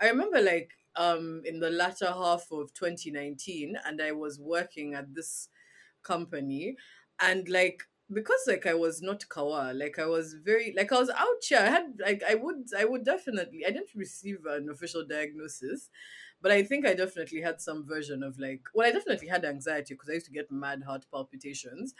I 0.00 0.08
remember 0.08 0.40
like 0.40 0.72
um 0.96 1.42
in 1.44 1.60
the 1.60 1.70
latter 1.70 2.06
half 2.06 2.50
of 2.50 2.72
2019 2.74 3.76
and 3.84 4.00
I 4.02 4.12
was 4.12 4.40
working 4.40 4.94
at 4.94 5.14
this 5.14 5.48
company 6.02 6.76
and 7.20 7.48
like 7.48 7.84
because 8.12 8.40
like 8.46 8.66
I 8.66 8.74
was 8.74 9.02
not 9.02 9.28
kawa, 9.28 9.72
like 9.74 9.98
I 9.98 10.06
was 10.06 10.34
very 10.34 10.72
like 10.76 10.92
I 10.92 10.98
was 10.98 11.10
out 11.10 11.42
here. 11.42 11.58
I 11.58 11.70
had 11.70 11.98
like 12.00 12.22
I 12.28 12.34
would 12.36 12.68
I 12.76 12.84
would 12.84 13.04
definitely 13.04 13.64
I 13.66 13.70
didn't 13.70 13.94
receive 13.94 14.46
an 14.46 14.68
official 14.70 15.04
diagnosis, 15.06 15.90
but 16.40 16.50
I 16.52 16.62
think 16.62 16.86
I 16.86 16.94
definitely 16.94 17.42
had 17.42 17.60
some 17.60 17.86
version 17.86 18.22
of 18.22 18.38
like 18.38 18.62
well 18.74 18.86
I 18.88 18.92
definitely 18.92 19.28
had 19.28 19.44
anxiety 19.44 19.94
because 19.94 20.08
I 20.08 20.14
used 20.14 20.26
to 20.26 20.32
get 20.32 20.50
mad 20.50 20.82
heart 20.84 21.04
palpitations. 21.10 21.94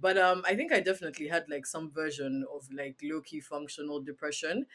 But 0.00 0.16
um 0.18 0.42
I 0.46 0.54
think 0.56 0.72
I 0.72 0.80
definitely 0.80 1.28
had 1.28 1.44
like 1.48 1.66
some 1.66 1.90
version 1.90 2.44
of 2.54 2.68
like 2.72 2.98
low 3.02 3.20
key 3.20 3.40
functional 3.40 4.00
depression 4.00 4.66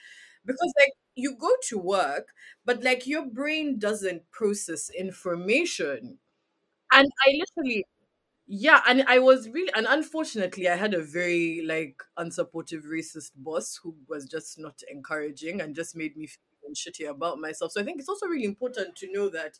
because 0.45 0.73
like 0.79 0.93
you 1.15 1.35
go 1.35 1.49
to 1.69 1.77
work 1.79 2.29
but 2.65 2.83
like 2.83 3.07
your 3.07 3.25
brain 3.25 3.79
doesn't 3.79 4.29
process 4.31 4.89
information 4.91 6.19
and 6.91 7.07
I 7.25 7.31
literally 7.39 7.85
yeah, 8.47 8.81
and 8.87 9.03
I 9.07 9.19
was 9.19 9.49
really, 9.49 9.71
and 9.73 9.87
unfortunately, 9.89 10.69
I 10.69 10.75
had 10.75 10.93
a 10.93 11.01
very 11.03 11.63
like 11.65 12.01
unsupportive 12.17 12.83
racist 12.85 13.31
boss 13.35 13.79
who 13.81 13.95
was 14.07 14.25
just 14.25 14.59
not 14.59 14.81
encouraging 14.89 15.61
and 15.61 15.75
just 15.75 15.95
made 15.95 16.15
me 16.15 16.27
feel 16.27 16.73
shitty 16.75 17.09
about 17.09 17.39
myself. 17.39 17.71
So 17.71 17.81
I 17.81 17.83
think 17.83 17.99
it's 17.99 18.09
also 18.09 18.27
really 18.27 18.45
important 18.45 18.95
to 18.97 19.11
know 19.11 19.29
that 19.29 19.57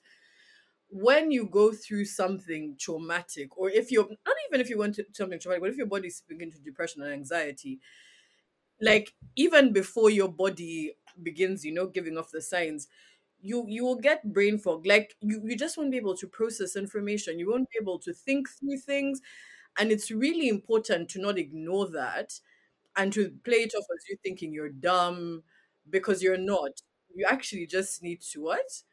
when 0.90 1.32
you 1.32 1.48
go 1.48 1.72
through 1.74 2.06
something 2.06 2.76
traumatic, 2.80 3.58
or 3.58 3.70
if 3.70 3.92
you're 3.92 4.08
not 4.10 4.36
even 4.50 4.62
if 4.62 4.70
you 4.70 4.78
went 4.80 4.96
to 4.96 5.06
something 5.14 5.40
traumatic, 5.40 5.64
but 5.64 5.72
if 5.72 5.78
your 5.78 5.88
body's 5.88 6.18
speaking 6.18 6.52
to 6.52 6.60
depression 6.60 7.02
and 7.04 7.14
anxiety, 7.14 7.80
like 8.82 9.14
even 9.36 9.72
before 9.74 10.10
your 10.10 10.28
body 10.28 10.96
begins, 11.22 11.64
you 11.64 11.74
know, 11.74 11.88
giving 11.88 12.18
off 12.18 12.32
the 12.32 12.42
signs, 12.42 12.88
you 13.46 13.66
you 13.68 13.84
will 13.86 13.96
get 13.98 14.34
brain 14.34 14.58
fog. 14.58 14.86
Like 14.86 15.16
you, 15.22 15.42
you 15.46 15.56
just 15.58 15.78
won't 15.78 15.92
be 15.92 15.98
able 15.98 16.18
to 16.18 16.28
process 16.28 16.76
information. 16.76 17.40
You 17.40 17.50
won't 17.52 17.70
be 17.70 17.80
able 17.82 18.00
to 18.00 18.14
think 18.14 18.50
through 18.50 18.80
things. 18.80 19.22
And 19.78 19.92
it's 19.92 20.12
really 20.12 20.48
important 20.50 21.10
to 21.12 21.22
not 21.22 21.38
ignore 21.38 21.90
that 21.92 22.40
and 22.98 23.14
to 23.14 23.32
play 23.46 23.58
it 23.58 23.74
off 23.76 23.86
as 23.96 24.06
you 24.10 24.18
thinking 24.24 24.54
you're 24.54 24.70
dumb 24.70 25.44
because 25.90 26.24
you're 26.24 26.38
not. 26.38 26.72
You 27.16 27.26
actually 27.30 27.68
just 27.68 28.04
need 28.04 28.22
to 28.34 28.42
what? 28.44 28.84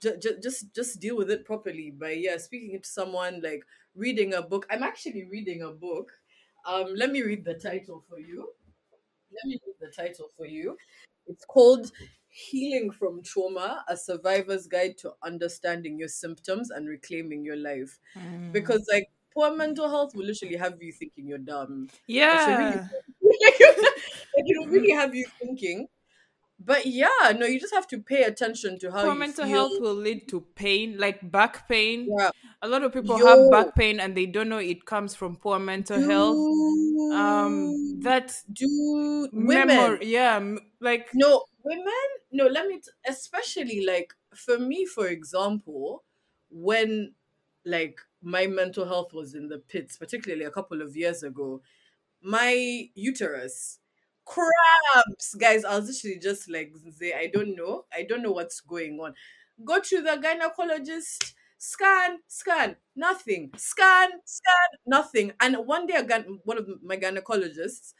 Just, 0.00 0.42
just 0.42 0.74
just 0.74 1.00
deal 1.00 1.16
with 1.16 1.30
it 1.30 1.44
properly 1.44 1.90
by 1.90 2.10
yeah 2.12 2.36
speaking 2.36 2.80
to 2.80 2.88
someone 2.88 3.40
like 3.42 3.64
reading 3.96 4.34
a 4.34 4.42
book 4.42 4.64
i'm 4.70 4.82
actually 4.84 5.24
reading 5.24 5.62
a 5.62 5.70
book 5.72 6.12
um 6.66 6.94
let 6.94 7.10
me 7.10 7.22
read 7.22 7.44
the 7.44 7.54
title 7.54 8.04
for 8.08 8.18
you 8.20 8.48
let 9.32 9.46
me 9.48 9.58
read 9.66 9.76
the 9.80 9.92
title 9.94 10.28
for 10.36 10.46
you. 10.46 10.76
It's 11.26 11.44
called 11.46 11.92
Healing 12.38 12.90
from 12.92 13.22
Trauma 13.22 13.84
A 13.88 13.96
Survivor's 13.96 14.66
Guide 14.66 14.96
to 14.98 15.12
Understanding 15.22 15.98
Your 15.98 16.08
Symptoms 16.08 16.70
and 16.70 16.88
Reclaiming 16.88 17.44
Your 17.44 17.56
Life. 17.56 17.98
Mm. 18.16 18.52
Because, 18.52 18.86
like, 18.92 19.08
poor 19.34 19.54
mental 19.56 19.88
health 19.88 20.14
will 20.14 20.26
literally 20.26 20.56
have 20.56 20.80
you 20.80 20.92
thinking 20.92 21.26
you're 21.26 21.38
dumb. 21.38 21.88
She 22.36 22.52
really, 22.54 22.76
Yeah. 22.76 22.88
like, 23.22 23.56
it 24.34 24.58
will 24.58 24.68
really 24.68 24.92
have 24.92 25.14
you 25.14 25.26
thinking. 25.40 25.88
But 26.58 26.86
yeah, 26.86 27.32
no, 27.36 27.46
you 27.46 27.60
just 27.60 27.74
have 27.74 27.86
to 27.88 27.98
pay 28.00 28.22
attention 28.24 28.78
to 28.80 28.90
how 28.90 29.04
Poor 29.04 29.14
mental 29.14 29.44
feel. 29.44 29.54
health 29.54 29.80
will 29.80 29.94
lead 29.94 30.28
to 30.28 30.40
pain, 30.54 30.98
like 30.98 31.30
back 31.30 31.68
pain. 31.68 32.08
Yeah. 32.18 32.30
A 32.62 32.68
lot 32.68 32.82
of 32.82 32.92
people 32.92 33.18
Yo. 33.18 33.26
have 33.26 33.50
back 33.50 33.74
pain 33.76 34.00
and 34.00 34.16
they 34.16 34.26
don't 34.26 34.48
know 34.48 34.58
it 34.58 34.84
comes 34.84 35.14
from 35.14 35.36
poor 35.36 35.58
mental 35.60 36.00
health. 36.00 36.36
Um, 37.12 38.00
that 38.00 38.34
do 38.52 39.28
women. 39.32 39.66
memory, 39.68 40.06
yeah, 40.06 40.54
like 40.80 41.08
No, 41.14 41.44
women. 41.62 42.08
No, 42.32 42.46
let 42.46 42.66
me. 42.66 42.76
T- 42.80 42.90
especially 43.08 43.84
like 43.86 44.14
for 44.34 44.58
me, 44.58 44.84
for 44.84 45.06
example, 45.06 46.04
when 46.50 47.14
like 47.64 48.00
my 48.20 48.46
mental 48.46 48.84
health 48.86 49.12
was 49.12 49.34
in 49.34 49.48
the 49.48 49.58
pits, 49.58 49.96
particularly 49.96 50.44
a 50.44 50.50
couple 50.50 50.82
of 50.82 50.96
years 50.96 51.22
ago, 51.22 51.62
my 52.20 52.88
uterus 52.94 53.78
cramps, 54.28 55.34
guys. 55.34 55.64
I 55.64 55.78
was 55.78 55.88
literally 55.88 56.18
just 56.20 56.50
like, 56.50 56.72
say, 56.98 57.12
I 57.12 57.28
don't 57.32 57.56
know, 57.56 57.84
I 57.92 58.02
don't 58.08 58.22
know 58.22 58.32
what's 58.32 58.60
going 58.60 58.98
on. 59.00 59.14
Go 59.64 59.80
to 59.80 60.02
the 60.02 60.10
gynecologist. 60.22 61.32
Scan, 61.60 62.18
scan, 62.28 62.76
nothing. 62.94 63.50
Scan, 63.56 64.10
scan, 64.24 64.68
nothing. 64.86 65.32
And 65.40 65.56
one 65.66 65.86
day, 65.86 65.94
a 65.96 66.04
gyn- 66.04 66.38
one 66.44 66.56
of 66.58 66.68
my 66.84 66.96
gynecologists 66.96 67.94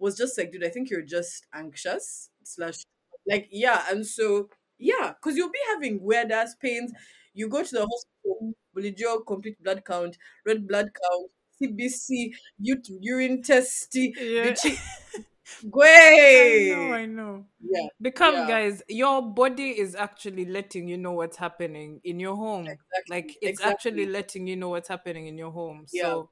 was 0.00 0.16
just 0.16 0.36
like, 0.36 0.50
dude, 0.50 0.64
I 0.64 0.68
think 0.68 0.90
you're 0.90 1.02
just 1.02 1.46
anxious. 1.54 2.30
Slash, 2.42 2.78
like, 3.26 3.48
yeah. 3.52 3.84
And 3.90 4.04
so, 4.06 4.48
yeah, 4.78 5.12
because 5.14 5.36
you'll 5.36 5.50
be 5.52 5.58
having 5.74 6.02
weird 6.02 6.32
ass 6.32 6.56
pains. 6.60 6.92
You 7.34 7.48
go 7.48 7.62
to 7.62 7.70
the 7.70 7.86
hospital, 7.86 8.54
you 8.74 9.24
complete 9.26 9.62
blood 9.62 9.84
count, 9.84 10.18
red 10.46 10.66
blood 10.66 10.86
count, 10.86 11.30
CBC, 11.60 12.32
urine 12.58 13.42
test, 13.42 13.88
yeah. 13.94 14.54
bitchy. 15.62 16.36
I 16.36 16.54
know, 16.58 16.92
I 16.92 17.06
know. 17.06 17.46
Yeah, 17.60 17.88
Become 18.00 18.34
yeah. 18.34 18.46
guys, 18.46 18.82
your 18.88 19.22
body 19.22 19.78
is 19.78 19.94
actually 19.94 20.44
letting 20.46 20.88
you 20.88 20.98
know 20.98 21.12
what's 21.12 21.36
happening 21.36 22.00
in 22.04 22.20
your 22.20 22.36
home. 22.36 22.78
exactly. 22.90 23.08
Like 23.08 23.38
it's 23.40 23.60
actually 23.60 24.06
letting 24.06 24.46
you 24.46 24.56
know 24.56 24.70
what's 24.70 24.88
happening 24.88 25.26
in 25.26 25.38
your 25.38 25.50
home. 25.52 25.86
Yeah, 25.92 26.16
So 26.16 26.30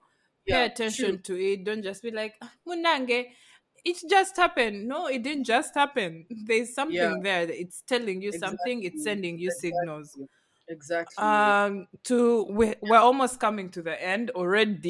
pay 0.49 0.65
attention 0.67 1.19
true. 1.19 1.23
to 1.25 1.41
it. 1.41 1.65
Don't 1.65 1.83
just 1.83 2.03
be 2.03 2.11
like, 2.11 2.35
"Ah, 2.43 2.53
Munange, 2.67 3.27
it 3.85 3.97
just 4.09 4.37
happened. 4.37 4.89
No, 4.89 5.07
it 5.07 5.23
didn't 5.23 5.45
just 5.45 5.75
happen. 5.75 6.27
There's 6.47 6.75
something 6.75 6.97
Yeah, 6.97 7.23
there. 7.23 7.49
It's 7.51 7.83
telling 7.83 8.23
you 8.23 8.33
something. 8.33 8.83
It's 8.83 9.03
sending 9.03 9.39
you 9.39 9.51
signals. 9.51 10.19
Exactly. 10.69 11.57
Um, 11.59 11.89
to 12.05 12.45
we 12.45 12.75
we're 12.81 12.97
almost 12.99 13.39
coming 13.39 13.69
to 13.73 13.83
the 13.83 14.01
end 14.03 14.31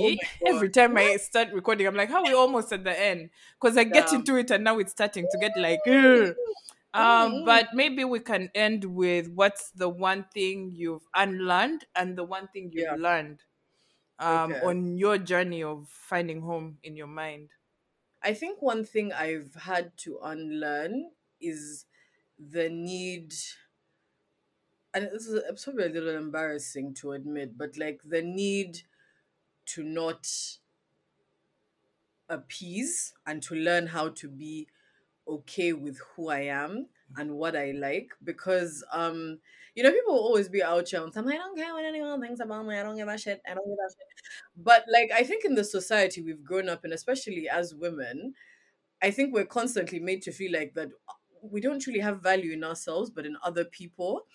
oh 0.01 0.09
already. 0.09 0.21
my 0.21 0.29
Every 0.47 0.71
time 0.71 0.97
I 0.97 1.17
start 1.17 1.53
recording, 1.53 1.87
I'm 1.87 1.97
like, 1.97 2.11
how 2.11 2.25
we 2.27 2.33
almost 2.35 2.73
at 2.73 2.85
the 2.85 2.99
end? 2.99 3.31
Because 3.61 3.77
I 3.77 3.85
get 3.85 4.13
into 4.13 4.37
it 4.37 4.51
and 4.53 4.63
now 4.63 4.79
it's 4.79 4.93
starting 4.93 5.27
to 5.29 5.37
get 5.39 5.57
like, 5.57 5.83
"Ugh." 5.87 6.35
um, 6.95 7.43
but 7.45 7.69
maybe 7.73 8.05
we 8.05 8.21
can 8.21 8.51
end 8.55 8.85
with 8.85 9.29
what's 9.29 9.71
the 9.71 9.89
one 9.89 10.25
thing 10.35 10.71
you've 10.73 11.07
unlearned 11.15 11.87
and 11.95 12.17
the 12.19 12.25
one 12.25 12.49
thing 12.49 12.71
you've 12.73 12.91
Yeah. 12.91 12.95
learned 12.95 13.45
um 14.21 14.57
Okay. 14.57 14.63
on 14.63 14.97
your 14.99 15.19
journey 15.19 15.63
of 15.63 15.89
finding 15.89 16.43
home 16.43 16.79
in 16.85 16.97
your 16.97 17.09
mind. 17.09 17.51
I 18.23 18.35
think 18.35 18.63
one 18.63 18.85
thing 18.85 19.13
I've 19.13 19.55
had 19.55 19.97
to 19.99 20.19
unlearn 20.23 21.13
is 21.41 21.87
the 22.39 22.69
need, 22.71 23.35
and 24.95 25.07
this 25.13 25.27
is 25.27 25.43
it's 25.49 25.65
probably 25.65 25.87
a 25.87 25.89
little 25.89 26.17
embarrassing 26.17 26.95
to 26.95 27.13
admit, 27.13 27.57
but 27.57 27.77
like 27.79 28.01
the 28.05 28.23
need 28.23 28.83
to 29.67 29.83
not 29.83 30.27
appease 32.29 33.15
and 33.27 33.43
to 33.43 33.55
learn 33.55 33.87
how 33.89 34.09
to 34.09 34.29
be 34.29 34.67
okay 35.29 35.73
with 35.73 35.99
who 36.15 36.29
I 36.29 36.41
am 36.41 36.89
and 37.17 37.33
what 37.37 37.55
I 37.57 37.73
like 37.73 38.13
because 38.25 38.85
um 38.93 39.39
you 39.75 39.83
know 39.83 39.93
people 39.93 40.15
will 40.15 40.21
always 40.23 40.49
be 40.49 40.63
out 40.63 40.89
here 40.89 41.03
and 41.03 41.13
I'm 41.17 41.27
like 41.27 41.37
I 41.37 41.39
don't 41.39 41.57
care 41.57 41.75
what 41.75 41.85
anyone 41.85 42.21
thinks 42.21 42.41
about 42.41 42.67
me. 42.67 42.77
I 42.79 42.83
don't 42.83 42.97
give 42.97 43.09
a 43.09 43.19
shit. 43.19 43.43
I 43.49 43.55
don't 43.55 43.67
give 43.69 43.79
a 43.79 43.91
shit. 43.91 44.09
But 44.57 44.85
like 44.93 45.11
I 45.13 45.23
think 45.25 45.45
in 45.45 45.55
the 45.55 45.65
society 45.65 46.23
we've 46.23 46.45
grown 46.45 46.69
up 46.69 46.85
in 46.85 46.93
especially 46.93 47.49
as 47.49 47.75
women 47.75 48.35
I 49.03 49.11
think 49.11 49.35
we're 49.35 49.47
constantly 49.47 50.01
made 50.01 50.23
to 50.23 50.33
feel 50.33 50.53
like 50.53 50.75
that 50.75 50.91
we 51.43 51.61
don't 51.61 51.81
truly 51.81 52.01
have 52.01 52.23
value 52.23 52.53
in 52.53 52.65
ourselves 52.65 53.11
but 53.11 53.27
in 53.27 53.37
other 53.43 53.65
people 53.65 54.27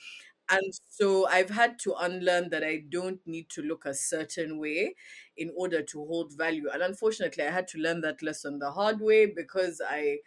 and 0.50 0.74
so 0.88 1.28
I've 1.28 1.50
had 1.50 1.80
to 1.80 1.94
unlearn 1.96 2.50
that 2.50 2.64
I 2.64 2.78
don't 2.90 3.26
need 3.28 3.50
to 3.52 3.62
look 3.62 3.86
a 3.86 3.94
certain 3.94 4.60
way 4.60 4.96
in 5.36 5.52
order 5.56 5.84
to 5.84 6.06
hold 6.06 6.34
value. 6.38 6.70
And 6.72 6.82
unfortunately, 6.82 7.44
I 7.44 7.52
had 7.52 7.68
to 7.70 7.78
learn 7.80 8.02
that 8.02 8.22
lesson 8.24 8.60
the 8.60 8.72
hard 8.72 9.02
way 9.02 9.26
because 9.26 9.82
I 9.86 10.20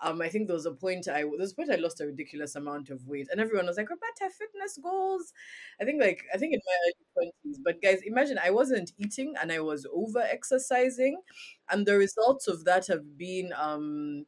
um 0.00 0.20
I 0.20 0.28
think 0.28 0.48
there 0.48 0.54
was 0.54 0.66
a 0.66 0.72
point 0.72 1.08
I 1.08 1.22
there 1.22 1.28
was 1.30 1.52
a 1.52 1.56
point 1.56 1.70
I 1.70 1.76
lost 1.76 2.00
a 2.00 2.06
ridiculous 2.06 2.56
amount 2.56 2.90
of 2.90 3.06
weight 3.06 3.28
and 3.30 3.40
everyone 3.40 3.66
was 3.66 3.76
like, 3.76 3.90
Roberta, 3.90 4.30
fitness 4.30 4.78
goals. 4.78 5.32
I 5.80 5.84
think 5.84 6.00
like 6.02 6.24
I 6.34 6.38
think 6.38 6.54
in 6.54 6.60
my 6.66 6.76
early 6.86 7.06
twenties. 7.32 7.60
But 7.64 7.80
guys, 7.82 8.02
imagine 8.02 8.38
I 8.38 8.50
wasn't 8.50 8.92
eating 8.98 9.34
and 9.40 9.52
I 9.52 9.60
was 9.60 9.86
over 9.92 10.20
exercising 10.20 11.22
and 11.70 11.86
the 11.86 11.96
results 11.98 12.48
of 12.48 12.64
that 12.64 12.86
have 12.88 13.16
been 13.16 13.52
um 13.56 14.26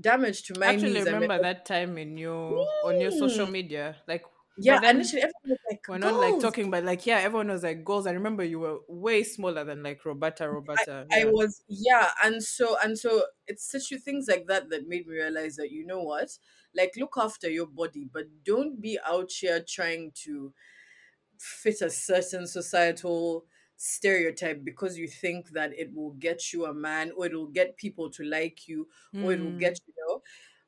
damage 0.00 0.44
to 0.44 0.54
my 0.54 0.74
Actually, 0.74 0.76
knees. 0.76 1.06
I 1.06 1.14
mean, 1.14 1.28
remember 1.28 1.38
that 1.38 1.64
time 1.66 1.98
in 1.98 2.16
your 2.16 2.72
on 2.82 3.00
your 3.00 3.10
social 3.10 3.46
Mm. 3.46 3.48
media, 3.48 4.02
like 4.06 4.24
yeah, 4.56 4.76
and 4.76 4.82
then 4.82 4.98
literally 4.98 5.22
everyone 5.22 5.50
was 5.50 5.58
like, 5.70 5.80
we're 5.88 5.98
not 5.98 6.20
like 6.20 6.38
talking, 6.38 6.70
but 6.70 6.84
like 6.84 7.06
yeah, 7.06 7.18
everyone 7.18 7.48
was 7.48 7.62
like 7.62 7.84
goals. 7.84 8.06
I 8.06 8.12
remember 8.12 8.44
you 8.44 8.60
were 8.60 8.78
way 8.88 9.22
smaller 9.24 9.64
than 9.64 9.82
like 9.82 10.04
Roberta, 10.04 10.48
Roberta. 10.50 11.06
I 11.14 11.24
Yeah. 11.24 11.26
was 11.26 11.62
yeah 11.68 12.12
and 12.24 12.42
so 12.42 12.76
and 12.82 12.98
so 12.98 13.24
it's 13.46 13.70
such 13.70 13.92
things 14.02 14.26
like 14.28 14.46
that 14.46 14.70
that 14.70 14.88
made 14.88 15.06
me 15.06 15.14
realize 15.14 15.56
that 15.56 15.70
you 15.70 15.84
know 15.84 16.00
what 16.02 16.38
like 16.74 16.92
look 16.96 17.14
after 17.18 17.50
your 17.50 17.66
body 17.66 18.04
but 18.10 18.26
don't 18.44 18.80
be 18.80 18.98
out 19.06 19.30
here 19.30 19.62
trying 19.66 20.12
to 20.24 20.54
fit 21.38 21.82
a 21.82 21.90
certain 21.90 22.46
societal 22.46 23.46
stereotype 23.76 24.64
because 24.64 24.98
you 24.98 25.08
think 25.08 25.50
that 25.50 25.72
it 25.78 25.94
will 25.94 26.12
get 26.12 26.52
you 26.52 26.66
a 26.66 26.74
man 26.74 27.12
or 27.16 27.26
it 27.26 27.34
will 27.34 27.48
get 27.48 27.76
people 27.76 28.10
to 28.10 28.24
like 28.24 28.68
you 28.68 28.88
or 29.20 29.32
it 29.32 29.42
will 29.42 29.52
Mm. 29.52 29.58
get 29.58 29.78
you 29.86 29.94
know 30.08 30.22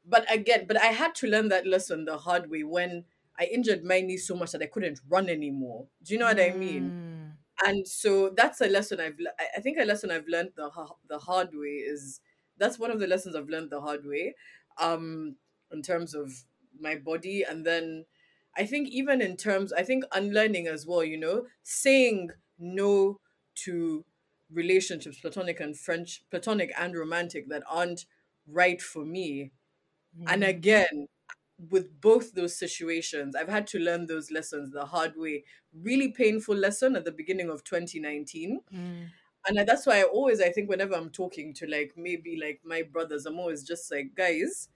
but 0.05 0.31
again 0.33 0.67
but 0.67 0.77
i 0.77 0.87
had 0.89 1.15
to 1.15 1.27
learn 1.29 1.49
that 1.49 1.67
lesson 1.67 2.05
the 2.05 2.19
hard 2.19 2.51
way 2.51 2.65
when 2.65 3.05
i 3.39 3.45
injured 3.47 3.85
my 3.85 4.01
knee 4.01 4.17
so 4.17 4.35
much 4.37 4.53
that 4.53 4.63
i 4.63 4.67
couldn't 4.67 5.01
run 5.09 5.29
anymore 5.29 5.89
do 6.03 6.13
you 6.15 6.19
know 6.21 6.27
what 6.27 6.41
i 6.41 6.51
mean 6.53 6.93
Mm. 6.93 7.37
and 7.65 7.87
so 7.87 8.31
that's 8.31 8.61
a 8.61 8.67
lesson 8.69 9.01
I've 9.01 9.19
I 9.57 9.61
think 9.61 9.79
a 9.79 9.85
lesson 9.85 10.11
I've 10.11 10.27
learned 10.27 10.53
the 10.57 10.71
the 11.09 11.19
hard 11.19 11.51
way 11.55 11.77
is 11.87 12.21
that's 12.57 12.79
one 12.79 12.91
of 12.91 13.01
the 13.01 13.07
lessons 13.07 13.37
I've 13.37 13.49
learned 13.49 13.71
the 13.71 13.81
hard 13.81 14.05
way 14.07 14.35
um 14.79 15.37
in 15.71 15.83
terms 15.83 16.15
of 16.15 16.45
my 16.79 16.97
body 16.97 17.43
and 17.45 17.65
then 17.65 18.07
I 18.57 18.67
think 18.67 18.89
even 18.89 19.21
in 19.23 19.37
terms 19.37 19.73
I 19.73 19.85
think 19.85 20.05
unlearning 20.13 20.67
as 20.67 20.87
well 20.87 21.05
you 21.05 21.17
know 21.17 21.47
saying 21.63 22.31
no 22.59 23.21
to 23.67 24.05
relationships 24.51 25.21
platonic 25.21 25.61
and 25.61 25.79
French 25.79 26.25
platonic 26.31 26.73
and 26.77 26.95
romantic 26.97 27.49
that 27.49 27.63
aren't 27.69 28.07
right 28.47 28.83
for 28.83 29.05
me 29.05 29.53
and 30.27 30.43
Mm. 30.43 30.45
again 30.45 31.09
with 31.71 32.01
both 32.01 32.35
those 32.35 32.57
situations 32.57 33.35
i've 33.37 33.49
had 33.49 33.67
to 33.67 33.79
learn 33.79 34.07
those 34.07 34.31
lessons 34.31 34.71
the 34.73 34.85
hard 34.87 35.15
way. 35.17 35.45
Really 35.73 36.09
painful 36.13 36.55
lesson 36.57 36.97
at 36.97 37.05
the 37.05 37.13
beginning 37.13 37.51
of 37.51 37.65
2019 37.65 38.61
Mm. 38.73 39.11
and 39.49 39.69
that's 39.69 39.87
why 39.87 40.01
i 40.01 40.03
always 40.05 40.41
i 40.41 40.51
think 40.51 40.69
whenever 40.71 40.95
i'm 40.95 41.11
talking 41.11 41.53
to 41.55 41.67
like 41.67 41.93
maybe 41.97 42.37
like 42.41 42.61
my 42.65 42.83
brothers 42.83 43.27
i'm 43.27 43.39
always 43.39 43.63
just 43.63 43.91
like 43.93 44.15
guys 44.15 44.69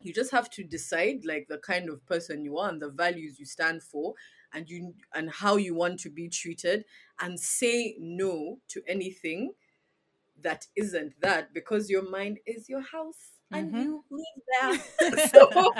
you 0.00 0.12
just 0.12 0.30
have 0.30 0.50
to 0.50 0.62
decide 0.62 1.24
like 1.24 1.48
the 1.48 1.58
kind 1.58 1.88
of 1.88 2.04
person 2.06 2.44
you 2.44 2.58
are 2.58 2.68
and 2.68 2.80
the 2.82 2.90
values 2.90 3.38
you 3.38 3.46
stand 3.46 3.82
for 3.82 4.14
and 4.52 4.68
you 4.68 4.94
and 5.14 5.30
how 5.30 5.56
you 5.56 5.74
want 5.74 5.98
to 6.00 6.10
be 6.10 6.28
treated 6.28 6.84
and 7.20 7.40
say 7.40 7.96
no 7.98 8.58
to 8.68 8.82
anything 8.86 9.52
that 10.40 10.66
isn't 10.76 11.20
that 11.20 11.54
because 11.54 11.90
your 11.90 12.08
mind 12.08 12.38
is 12.46 12.68
your 12.68 12.82
house 12.82 13.35
and 13.52 13.72
Mhm. 13.72 13.82
you 13.82 14.04
live 14.10 14.42
there 14.60 15.18
so 15.18 15.76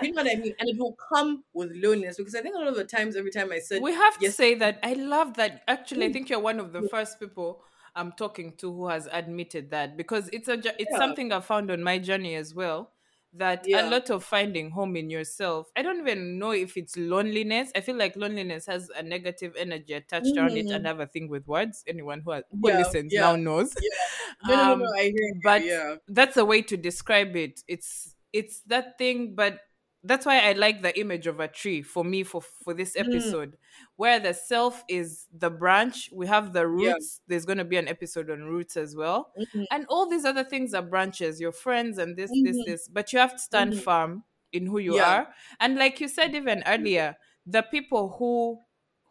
you 0.00 0.12
know 0.12 0.22
what 0.22 0.30
I 0.30 0.36
mean? 0.36 0.54
And 0.58 0.68
it 0.68 0.78
will 0.78 0.96
come 1.12 1.44
with 1.54 1.70
loneliness 1.72 2.16
because 2.18 2.34
I 2.34 2.42
think 2.42 2.54
a 2.56 2.58
lot 2.58 2.68
of 2.68 2.76
the 2.76 2.84
times, 2.84 3.16
every 3.16 3.30
time 3.30 3.52
I 3.52 3.58
said, 3.60 3.82
we 3.82 3.92
have 3.92 4.20
to 4.22 4.30
yes, 4.30 4.32
say 4.32 4.54
that 4.54 4.78
I 4.82 4.92
love 4.94 5.34
that. 5.34 5.62
Actually, 5.68 6.06
I 6.06 6.08
Mm. 6.08 6.12
think 6.12 6.30
you're 6.30 6.40
one 6.40 6.60
of 6.60 6.72
the 6.72 6.82
first 6.82 7.18
people 7.20 7.62
I'm 7.94 8.12
talking 8.12 8.56
to 8.58 8.72
who 8.72 8.88
has 8.88 9.08
admitted 9.10 9.70
that 9.70 9.96
because 9.96 10.28
it's 10.32 10.48
a 10.48 10.62
it's 10.80 10.96
yeah, 10.96 10.96
something 10.96 11.32
I 11.32 11.40
found 11.40 11.70
on 11.70 11.82
my 11.82 11.98
journey 11.98 12.34
as 12.36 12.54
well. 12.54 12.93
That 13.36 13.66
a 13.72 13.82
lot 13.82 14.10
of 14.10 14.22
finding 14.22 14.70
home 14.70 14.94
in 14.94 15.10
yourself. 15.10 15.68
I 15.76 15.82
don't 15.82 15.98
even 15.98 16.38
know 16.38 16.52
if 16.52 16.76
it's 16.76 16.96
loneliness. 16.96 17.72
I 17.74 17.80
feel 17.80 17.96
like 17.96 18.14
loneliness 18.14 18.66
has 18.66 18.90
a 18.90 19.02
negative 19.02 19.54
energy 19.58 19.92
attached 19.94 20.36
around 20.36 20.56
it, 20.56 20.70
and 20.70 20.84
mm, 20.84 20.86
I 20.86 20.90
have 20.90 21.00
a 21.00 21.06
thing 21.08 21.28
with 21.28 21.46
words. 21.48 21.82
Anyone 21.88 22.20
who 22.20 22.30
has, 22.30 22.44
who 22.62 22.70
yeah, 22.70 22.76
listens 22.76 23.12
yeah, 23.12 23.20
now 23.20 23.36
knows. 23.36 23.74
yeah. 23.80 23.88
No, 24.46 24.56
no, 24.56 24.64
no, 24.64 24.74
no, 24.76 24.84
Um, 24.84 24.92
I 24.98 25.02
hear 25.04 25.12
you. 25.14 25.34
but 25.42 25.62
Yeah, 25.62 25.96
that's 26.08 26.36
a 26.36 26.44
way 26.44 26.62
to 26.62 26.76
describe 26.76 27.36
it. 27.36 27.60
It's 27.68 28.14
it's 28.32 28.60
that 28.66 28.98
thing, 28.98 29.34
but 29.34 29.60
that's 30.04 30.26
why 30.26 30.40
I 30.48 30.52
like 30.52 30.82
the 30.82 30.98
image 31.00 31.26
of 31.26 31.40
a 31.40 31.48
tree 31.48 31.82
for 31.82 32.04
me 32.04 32.24
for 32.24 32.42
for 32.42 32.74
this 32.74 32.96
Mm. 32.98 33.34
episode, 33.34 33.56
where 33.96 34.20
the 34.20 34.34
self 34.34 34.84
is 34.88 35.26
the 35.32 35.50
branch. 35.50 36.10
We 36.12 36.26
have 36.28 36.52
the 36.52 36.66
Yeah. 36.76 36.94
roots. 36.94 37.20
There's 37.26 37.46
going 37.46 37.58
to 37.58 37.64
be 37.64 37.76
an 37.78 37.88
episode 37.88 38.30
on 38.30 38.42
roots 38.44 38.76
as 38.76 38.94
well, 38.96 39.32
Mhm. 39.36 39.66
and 39.70 39.86
all 39.88 40.08
these 40.08 40.24
other 40.24 40.44
things 40.44 40.74
are 40.74 40.82
branches. 40.82 41.40
Your 41.40 41.52
friends 41.52 41.98
and 41.98 42.16
this, 42.16 42.36
this, 42.42 42.56
Mhm. 42.56 42.64
this. 42.64 42.88
But 42.88 43.12
you 43.12 43.18
have 43.18 43.32
to 43.32 43.38
stand 43.38 43.74
Mhm. 43.74 43.78
firm 43.78 44.24
in 44.52 44.66
who 44.66 44.78
you 44.78 44.96
Yeah. 44.96 45.00
are, 45.00 45.34
and 45.60 45.76
like 45.76 46.00
you 46.00 46.08
said 46.08 46.34
even 46.34 46.62
earlier, 46.66 47.16
the 47.46 47.62
people 47.62 48.10
who 48.18 48.60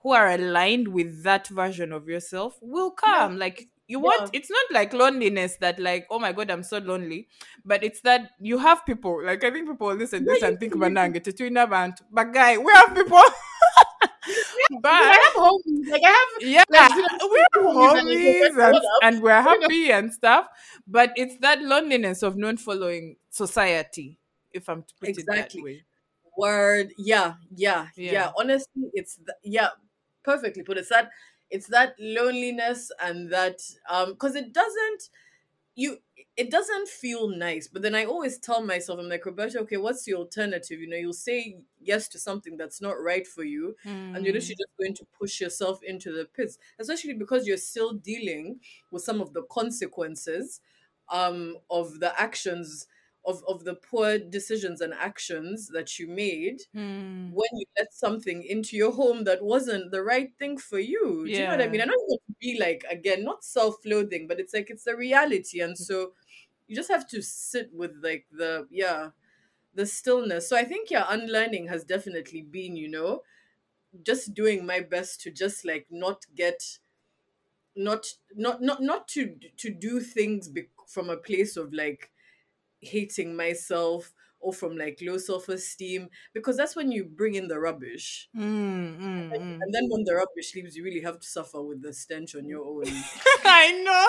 who 0.04 0.12
are 0.12 0.30
aligned 0.32 0.90
with 0.90 1.24
that 1.24 1.48
version 1.48 1.94
of 1.94 2.10
yourself 2.10 2.60
will 2.62 2.92
come. 2.92 3.38
Like 3.38 3.70
you 3.94 4.00
want 4.06 4.24
Yeah. 4.24 4.40
it's 4.40 4.50
not 4.58 4.68
like 4.78 4.94
loneliness 5.02 5.58
that 5.66 5.80
like 5.88 6.08
oh 6.10 6.20
my 6.26 6.32
god 6.40 6.52
i'm 6.56 6.64
so 6.64 6.80
lonely 6.92 7.28
but 7.72 7.84
it's 7.84 8.02
that 8.10 8.32
you 8.40 8.58
have 8.68 8.86
people 8.86 9.16
like 9.30 9.44
i 9.44 9.52
think 9.56 9.70
people 9.70 9.94
listen 10.04 10.26
to 10.26 10.32
this 10.34 10.44
and 10.50 10.60
think 10.60 10.76
you- 10.76 10.82
banange 10.86 11.20
tetwina 11.28 11.66
bantu 11.76 12.04
but 12.20 12.34
guy 12.40 12.52
we 12.68 12.72
have 12.80 12.94
people 13.02 13.24
but 14.82 14.92
I 14.92 15.18
have 15.24 15.36
homies. 15.44 15.90
Like 15.92 16.02
I 16.06 16.10
have 16.10 16.50
yeah 16.50 16.64
like, 16.70 16.92
we 17.32 17.46
have 17.54 17.64
homies 17.64 18.00
and 18.00 18.10
you 18.10 18.20
homies 18.20 18.56
go, 18.56 18.68
and, 18.68 18.80
and 19.02 19.24
we're 19.24 19.42
happy 19.50 19.92
and 19.92 20.14
stuff 20.14 20.48
but 20.88 21.12
it's 21.16 21.38
that 21.40 21.62
loneliness 21.62 22.24
of 22.24 22.38
not 22.38 22.60
following 22.60 23.16
society 23.30 24.18
if 24.52 24.70
i'm 24.70 24.84
to 24.84 24.94
put 25.00 25.10
it 25.10 25.26
that 25.28 25.52
way 25.56 25.84
word 26.38 26.94
yeah 26.98 27.34
yeah 27.56 27.88
Yeah. 27.96 28.12
yeah, 28.12 28.32
honestly 28.38 28.90
it's 28.94 29.18
th- 29.18 29.38
yeah 29.44 29.70
perfectly 30.24 30.64
put 30.64 30.78
it's 30.78 30.90
that 30.90 31.10
it's 31.54 31.68
that 31.70 31.96
loneliness 32.00 32.92
and 33.02 33.32
that 33.32 33.62
um 33.90 34.12
because 34.14 34.36
it 34.36 34.54
doesn't 34.54 35.10
you 35.76 35.98
it 36.38 36.52
doesn't 36.52 36.88
feel 36.88 37.28
nice 37.30 37.68
but 37.68 37.82
then 37.82 37.96
i 37.96 38.06
always 38.06 38.38
tell 38.38 38.62
myself 38.64 39.00
i'm 39.00 39.10
like 39.10 39.26
roberta 39.26 39.60
okay 39.60 39.78
what's 39.78 40.04
the 40.06 40.14
alternative? 40.14 40.80
You 40.80 40.88
know 40.88 40.98
you'll 40.98 41.14
say 41.14 41.58
yes 41.82 42.08
to 42.10 42.20
something 42.20 42.58
that's 42.58 42.82
not 42.82 43.02
right 43.02 43.28
for 43.28 43.44
you 43.44 43.76
and 44.14 44.26
you're 44.26 44.34
literally 44.34 44.56
just 44.56 44.78
going 44.80 44.94
to 44.96 45.06
push 45.20 45.42
yourself 45.42 45.82
into 45.84 46.12
the 46.12 46.26
pits 46.26 46.58
especially 46.80 47.14
because 47.14 47.48
you're 47.48 47.58
still 47.58 47.94
dealing 47.94 48.60
with 48.92 49.04
some 49.04 49.22
of 49.22 49.34
the 49.34 49.44
consequences 49.44 50.62
um 51.10 51.58
of 51.70 52.00
the 52.00 52.20
actions 52.22 52.88
of, 53.26 53.44
of 53.48 53.64
the 53.64 53.76
poor 53.76 54.20
decisions 54.20 54.82
and 54.82 54.94
actions 54.94 55.70
that 55.70 56.00
you 56.00 56.08
made 56.08 56.64
Mm. 56.76 57.34
when 57.34 57.50
you 57.54 57.66
let 57.78 57.94
something 57.94 58.44
into 58.44 58.78
your 58.78 58.92
home 58.92 59.24
that 59.24 59.44
wasn't 59.44 59.92
the 59.92 60.04
right 60.04 60.34
thing 60.38 60.58
for 60.58 60.80
you. 60.80 61.30
Do 61.32 61.42
you 61.42 61.48
know 61.48 61.54
what 61.54 61.62
I 61.62 61.68
mean? 61.68 61.82
I 61.82 61.86
don't 61.86 62.08
want 62.08 62.22
to 62.28 62.36
be 62.40 62.60
like 62.60 62.86
again, 62.90 63.24
not 63.24 63.44
self-loathing, 63.44 64.28
but 64.28 64.40
it's 64.40 64.54
like 64.54 64.70
it's 64.70 64.84
the 64.84 64.96
reality. 64.96 65.62
And 65.62 65.78
so 65.78 66.14
you 66.68 66.76
just 66.76 66.92
have 66.92 67.08
to 67.10 67.22
sit 67.22 67.74
with 67.74 67.94
like 68.04 68.28
the 68.32 68.68
yeah, 68.72 69.12
the 69.76 69.86
stillness. 69.86 70.50
So 70.50 70.58
I 70.58 70.66
think 70.66 70.92
yeah, 70.92 71.06
unlearning 71.10 71.68
has 71.68 71.84
definitely 71.86 72.42
been, 72.44 72.78
you 72.78 72.90
know, 72.90 73.24
just 74.04 74.34
doing 74.34 74.66
my 74.66 74.82
best 74.82 75.22
to 75.22 75.32
just 75.32 75.66
like 75.66 75.88
not 75.90 76.26
get 76.36 76.80
not 77.76 78.06
not 78.36 78.62
not 78.62 78.82
not 78.82 79.08
to 79.10 79.38
to 79.58 79.70
do 79.72 80.00
things 80.00 80.50
be- 80.50 80.70
from 80.88 81.10
a 81.10 81.18
place 81.18 81.58
of 81.58 81.74
like 81.74 82.12
hating 82.86 83.36
myself 83.36 84.12
or 84.40 84.54
from 84.54 84.76
like 84.78 85.00
low 85.02 85.18
self-esteem 85.18 86.10
because 86.34 86.58
that's 86.58 86.76
when 86.76 86.92
you 86.92 87.06
bring 87.06 87.36
in 87.36 87.48
the 87.48 87.60
rubbish 87.60 88.30
Mm, 88.36 89.00
mm, 89.00 89.38
mm. 89.38 89.62
and 89.62 89.74
then 89.74 89.88
when 89.90 90.04
the 90.04 90.16
rubbish 90.16 90.54
leaves 90.56 90.76
you 90.76 90.84
really 90.84 91.02
have 91.02 91.20
to 91.20 91.28
suffer 91.28 91.62
with 91.62 91.82
the 91.82 91.94
stench 91.94 92.36
on 92.36 92.46
your 92.46 92.66
own 92.66 92.84
i 93.46 93.72
know 93.84 94.08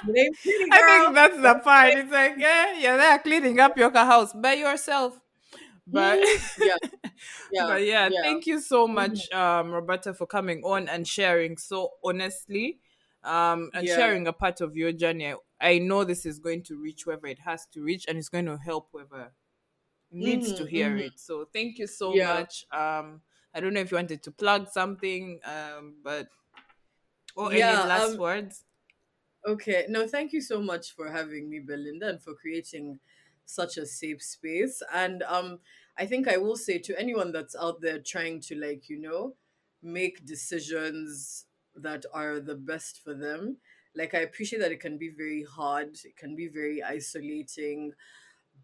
I 0.70 0.82
think 1.04 1.14
that's 1.14 1.36
the 1.40 1.54
part. 1.64 1.94
It's 1.94 2.12
like, 2.12 2.34
yeah, 2.38 2.74
you're 2.78 2.96
there 2.96 3.18
cleaning 3.18 3.58
up 3.60 3.76
your 3.76 3.90
house 3.90 4.32
by 4.32 4.54
yourself. 4.54 5.18
But 5.86 6.20
yeah 6.58 6.76
yeah 7.50 7.66
but 7.66 7.84
yeah, 7.84 8.10
yeah. 8.10 8.20
thank 8.22 8.46
you 8.46 8.60
so 8.60 8.86
much, 8.86 9.30
um, 9.32 9.70
Roberta, 9.70 10.14
for 10.14 10.26
coming 10.26 10.62
on 10.64 10.88
and 10.88 11.06
sharing 11.06 11.56
so 11.56 11.90
honestly, 12.04 12.78
um, 13.24 13.70
and 13.74 13.86
Yeah. 13.86 13.94
sharing 13.96 14.26
a 14.26 14.32
part 14.32 14.60
of 14.60 14.76
your 14.76 14.92
journey. 14.92 15.34
I 15.60 15.78
know 15.78 16.04
this 16.04 16.26
is 16.26 16.38
going 16.38 16.62
to 16.64 16.76
reach 16.76 17.06
wherever 17.06 17.26
it 17.26 17.40
has 17.40 17.66
to 17.74 17.82
reach, 17.82 18.06
and 18.08 18.18
it's 18.18 18.28
going 18.28 18.46
to 18.46 18.58
help 18.58 18.88
whoever 18.92 19.32
needs 20.10 20.52
to 20.54 20.64
Mhm, 20.64 20.66
hear 20.66 20.96
mhm. 20.96 20.98
it. 20.98 21.18
So 21.18 21.46
thank 21.52 21.78
you 21.78 21.86
so 21.86 22.16
Yeah. 22.16 22.18
much. 22.18 22.66
Um, 22.72 23.22
I 23.54 23.60
don't 23.60 23.74
know 23.74 23.80
if 23.80 23.90
you 23.90 23.96
wanted 23.96 24.22
to 24.24 24.32
plug 24.32 24.68
something, 24.68 25.40
um, 25.44 25.96
but 26.02 26.28
or 27.36 27.52
Yeah, 27.52 27.72
any 27.72 27.82
last 27.82 28.18
um, 28.18 28.18
words. 28.18 28.64
Okay. 29.46 29.86
No, 29.88 30.06
thank 30.06 30.32
you 30.32 30.40
so 30.40 30.60
much 30.60 30.94
for 30.94 31.10
having 31.10 31.48
me, 31.48 31.60
Belinda, 31.60 32.08
and 32.08 32.22
for 32.22 32.34
creating 32.34 32.98
such 33.44 33.76
a 33.78 33.86
safe 33.86 34.22
space. 34.22 34.82
And 34.92 35.22
um 35.24 35.60
I 35.96 36.06
think 36.06 36.28
I 36.28 36.36
will 36.36 36.56
say 36.56 36.78
to 36.78 36.98
anyone 36.98 37.32
that's 37.32 37.56
out 37.56 37.80
there 37.80 37.98
trying 38.00 38.40
to 38.42 38.54
like, 38.54 38.88
you 38.88 38.98
know, 39.00 39.34
make 39.82 40.24
decisions 40.26 41.46
that 41.74 42.04
are 42.12 42.40
the 42.40 42.54
best 42.56 43.02
for 43.02 43.14
them. 43.14 43.58
Like 43.98 44.14
I 44.14 44.20
appreciate 44.20 44.60
that 44.60 44.72
it 44.72 44.80
can 44.80 44.98
be 44.98 45.10
very 45.10 45.44
hard, 45.44 45.90
it 46.04 46.16
can 46.16 46.36
be 46.36 46.48
very 46.48 46.82
isolating. 46.82 47.92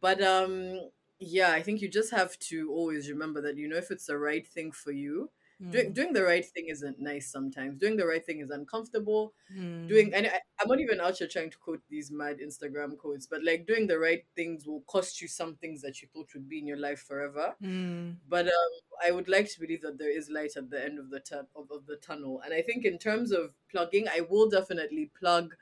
But 0.01 0.22
um 0.22 0.91
yeah, 1.20 1.53
I 1.53 1.62
think 1.62 1.80
you 1.80 1.89
just 1.89 2.11
have 2.12 2.39
to 2.51 2.70
always 2.72 3.11
remember 3.11 3.41
that 3.43 3.57
you 3.57 3.68
know 3.68 3.76
if 3.76 3.91
it's 3.91 4.07
the 4.07 4.18
right 4.18 4.47
thing 4.47 4.72
for 4.72 4.93
you. 4.93 5.30
Doing, 5.70 5.90
Mm, 5.90 5.94
doing 5.94 6.12
the 6.12 6.22
right 6.24 6.44
thing 6.44 6.66
isn't 6.68 6.98
nice 7.00 7.30
sometimes. 7.30 7.78
Doing 7.78 7.96
the 7.96 8.07
right 8.07 8.24
thing 8.24 8.40
is 8.40 8.50
uncomfortable. 8.50 9.32
Mm, 9.57 9.88
doing 9.88 10.12
and 10.14 10.26
I, 10.26 10.40
i'm 10.61 10.68
not 10.68 10.80
even 10.80 11.00
out 11.00 11.18
here 11.18 11.28
trying 11.28 11.50
to 11.50 11.59
quote 11.59 11.82
these 11.90 12.11
mad 12.11 12.38
instagram 12.38 12.96
quotes 12.96 13.26
but 13.26 13.44
like 13.44 13.66
doing 13.66 13.86
the 13.86 13.98
right 13.98 14.24
things 14.34 14.66
will 14.66 14.80
cost 14.86 15.20
you 15.20 15.28
some 15.28 15.55
things 15.57 15.82
that 15.82 16.00
you 16.00 16.09
thought 16.12 16.28
would 16.34 16.48
be 16.48 16.59
in 16.59 16.66
your 16.66 16.78
life 16.78 17.00
forever. 17.00 17.55
Mm. 17.62 18.16
but 18.28 18.46
um 18.46 18.72
i 19.07 19.11
would 19.11 19.28
like 19.28 19.48
to 19.52 19.61
believe 19.61 19.82
that 19.82 19.98
there 19.98 20.11
is 20.11 20.30
light 20.30 20.57
at 20.57 20.70
the 20.70 20.82
end 20.82 20.98
of 20.98 21.11
the 21.11 21.20
tu- 21.20 21.46
of, 21.55 21.70
of 21.70 21.86
the 21.86 21.96
tunnel. 21.96 22.40
And 22.44 22.52
i 22.55 22.62
think 22.62 22.84
in 22.84 22.98
terms 22.98 23.30
of 23.32 23.55
plugging 23.70 24.09
i 24.09 24.20
will 24.28 24.48
definitely 24.48 25.11
plug 25.18 25.55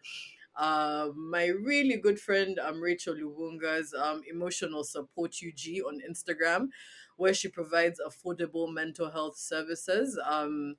uh, 0.55 1.09
my 1.17 1.47
really 1.47 1.97
good 1.97 2.21
friend 2.21 2.59
um 2.59 2.81
Rachel 2.81 3.15
Lubunga's 3.15 3.95
um 3.95 4.23
emotional 4.31 4.85
support 4.85 5.35
UG 5.43 5.81
on 5.87 6.01
Instagram, 6.09 6.69
where 7.17 7.35
she 7.35 7.49
provides 7.49 8.01
affordable 8.07 8.73
mental 8.73 9.11
health 9.11 9.37
services. 9.37 10.19
Um, 10.25 10.77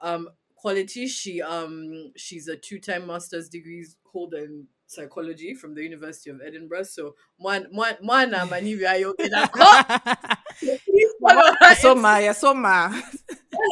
um 0.00 0.28
quality 0.62 1.08
she 1.08 1.42
um 1.42 2.12
she's 2.16 2.46
a 2.46 2.56
two-time 2.56 3.06
master's 3.08 3.48
degrees 3.48 3.96
holder 4.12 4.44
in 4.44 4.64
psychology 4.86 5.54
from 5.54 5.74
the 5.74 5.82
university 5.82 6.30
of 6.30 6.40
edinburgh 6.40 6.84
so 6.84 7.16
one 7.36 7.66
one 7.72 7.96
one 8.00 8.32
um, 8.34 8.52
please 10.60 11.10
follow 11.20 11.52
her 11.60 11.74
Soma, 11.74 12.22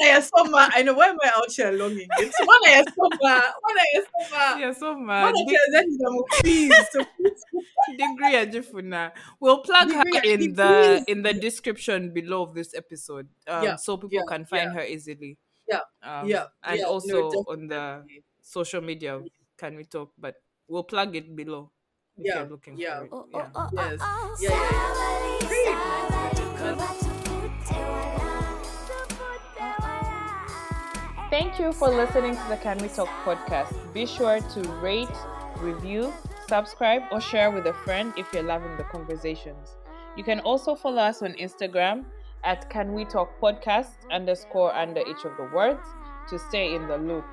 yeah, 0.02 0.20
Soma. 0.20 0.50
One 0.50 0.62
eye 0.62 0.68
summer. 0.68 0.68
I 0.74 0.82
know 0.82 0.94
why 0.94 1.06
am 1.08 1.18
I 1.22 1.28
out 1.36 1.50
here 1.52 1.70
longing 1.72 2.08
it? 2.18 2.34
One 2.44 2.62
eye 2.66 2.84
summer. 2.84 3.40
One 3.60 3.78
eye 3.78 4.00
summer. 4.28 4.60
Yeah, 4.60 4.72
Soma. 4.72 5.22
One 5.22 5.34
eye 5.36 5.68
then 5.72 5.84
you 5.90 6.24
please. 6.42 6.74
So 6.90 7.04
please. 7.16 7.44
Degree 7.96 8.34
Ajifuna. 8.34 9.12
We'll 9.40 9.58
plug 9.62 9.92
her 9.92 10.04
Degree 10.04 10.32
in 10.34 10.40
Aji, 10.40 10.56
the 10.56 11.02
please. 11.04 11.04
in 11.08 11.22
the 11.22 11.32
description 11.34 12.12
below 12.12 12.42
of 12.42 12.54
this 12.54 12.74
episode, 12.74 13.28
um, 13.46 13.64
Yeah, 13.64 13.76
so 13.76 13.96
people 13.96 14.22
yeah, 14.22 14.26
can 14.28 14.44
find 14.44 14.72
her 14.72 14.84
easily. 14.84 15.38
Yeah, 15.68 15.80
um, 16.02 16.26
yeah, 16.28 16.46
and 16.62 16.78
yeah, 16.78 16.84
no, 16.84 16.90
also 16.90 17.44
on 17.48 17.68
the 17.68 18.04
definitely. 18.04 18.24
social 18.40 18.80
media. 18.82 19.20
Can 19.56 19.76
we 19.76 19.84
talk? 19.84 20.12
But 20.18 20.36
we'll 20.68 20.84
plug 20.84 21.14
it 21.16 21.34
below 21.36 21.70
if 22.16 22.26
Yeah, 22.26 22.40
you're 22.40 22.48
looking 22.50 22.76
yeah. 22.76 22.98
for 22.98 23.04
it. 23.04 23.10
Oh, 23.12 23.26
Yeah. 23.32 23.48
oh, 23.54 23.70
oh, 23.76 23.90
Yes. 23.90 24.00
oh, 24.02 24.36
Yeah, 24.40 24.50
yeah, 26.60 27.06
Thank 31.41 31.59
you 31.59 31.72
for 31.72 31.88
listening 31.88 32.36
to 32.36 32.49
the 32.51 32.59
Can 32.59 32.76
We 32.76 32.88
Talk 32.88 33.09
podcast. 33.24 33.72
Be 33.95 34.05
sure 34.05 34.41
to 34.41 34.61
rate, 34.82 35.09
review, 35.57 36.12
subscribe, 36.47 37.05
or 37.11 37.18
share 37.18 37.51
with 37.51 37.64
a 37.64 37.72
friend 37.72 38.12
if 38.18 38.30
you're 38.34 38.43
loving 38.43 38.76
the 38.76 38.84
conversations. 38.84 39.78
You 40.18 40.22
can 40.22 40.41
also 40.41 40.74
follow 40.74 41.01
us 41.01 41.22
on 41.22 41.32
Instagram 41.41 42.05
at 42.45 42.68
Can 42.68 42.93
We 42.93 43.07
Talk 43.07 43.41
Podcast 43.41 43.93
underscore 44.12 44.74
under 44.74 45.01
each 45.01 45.24
of 45.24 45.34
the 45.38 45.49
words 45.55 45.80
to 46.28 46.38
stay 46.38 46.74
in 46.74 46.86
the 46.86 46.99
loop. 46.99 47.24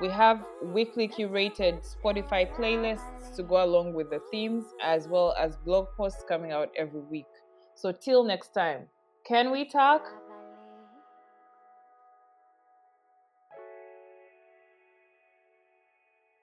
We 0.00 0.06
have 0.06 0.44
weekly 0.62 1.08
curated 1.08 1.84
Spotify 1.84 2.54
playlists 2.54 3.34
to 3.34 3.42
go 3.42 3.64
along 3.64 3.92
with 3.92 4.08
the 4.08 4.20
themes, 4.30 4.66
as 4.80 5.08
well 5.08 5.34
as 5.36 5.56
blog 5.56 5.88
posts 5.96 6.24
coming 6.28 6.52
out 6.52 6.70
every 6.76 7.00
week. 7.00 7.26
So, 7.74 7.90
till 7.90 8.22
next 8.22 8.54
time, 8.54 8.86
can 9.26 9.50
we 9.50 9.68
talk? 9.68 10.06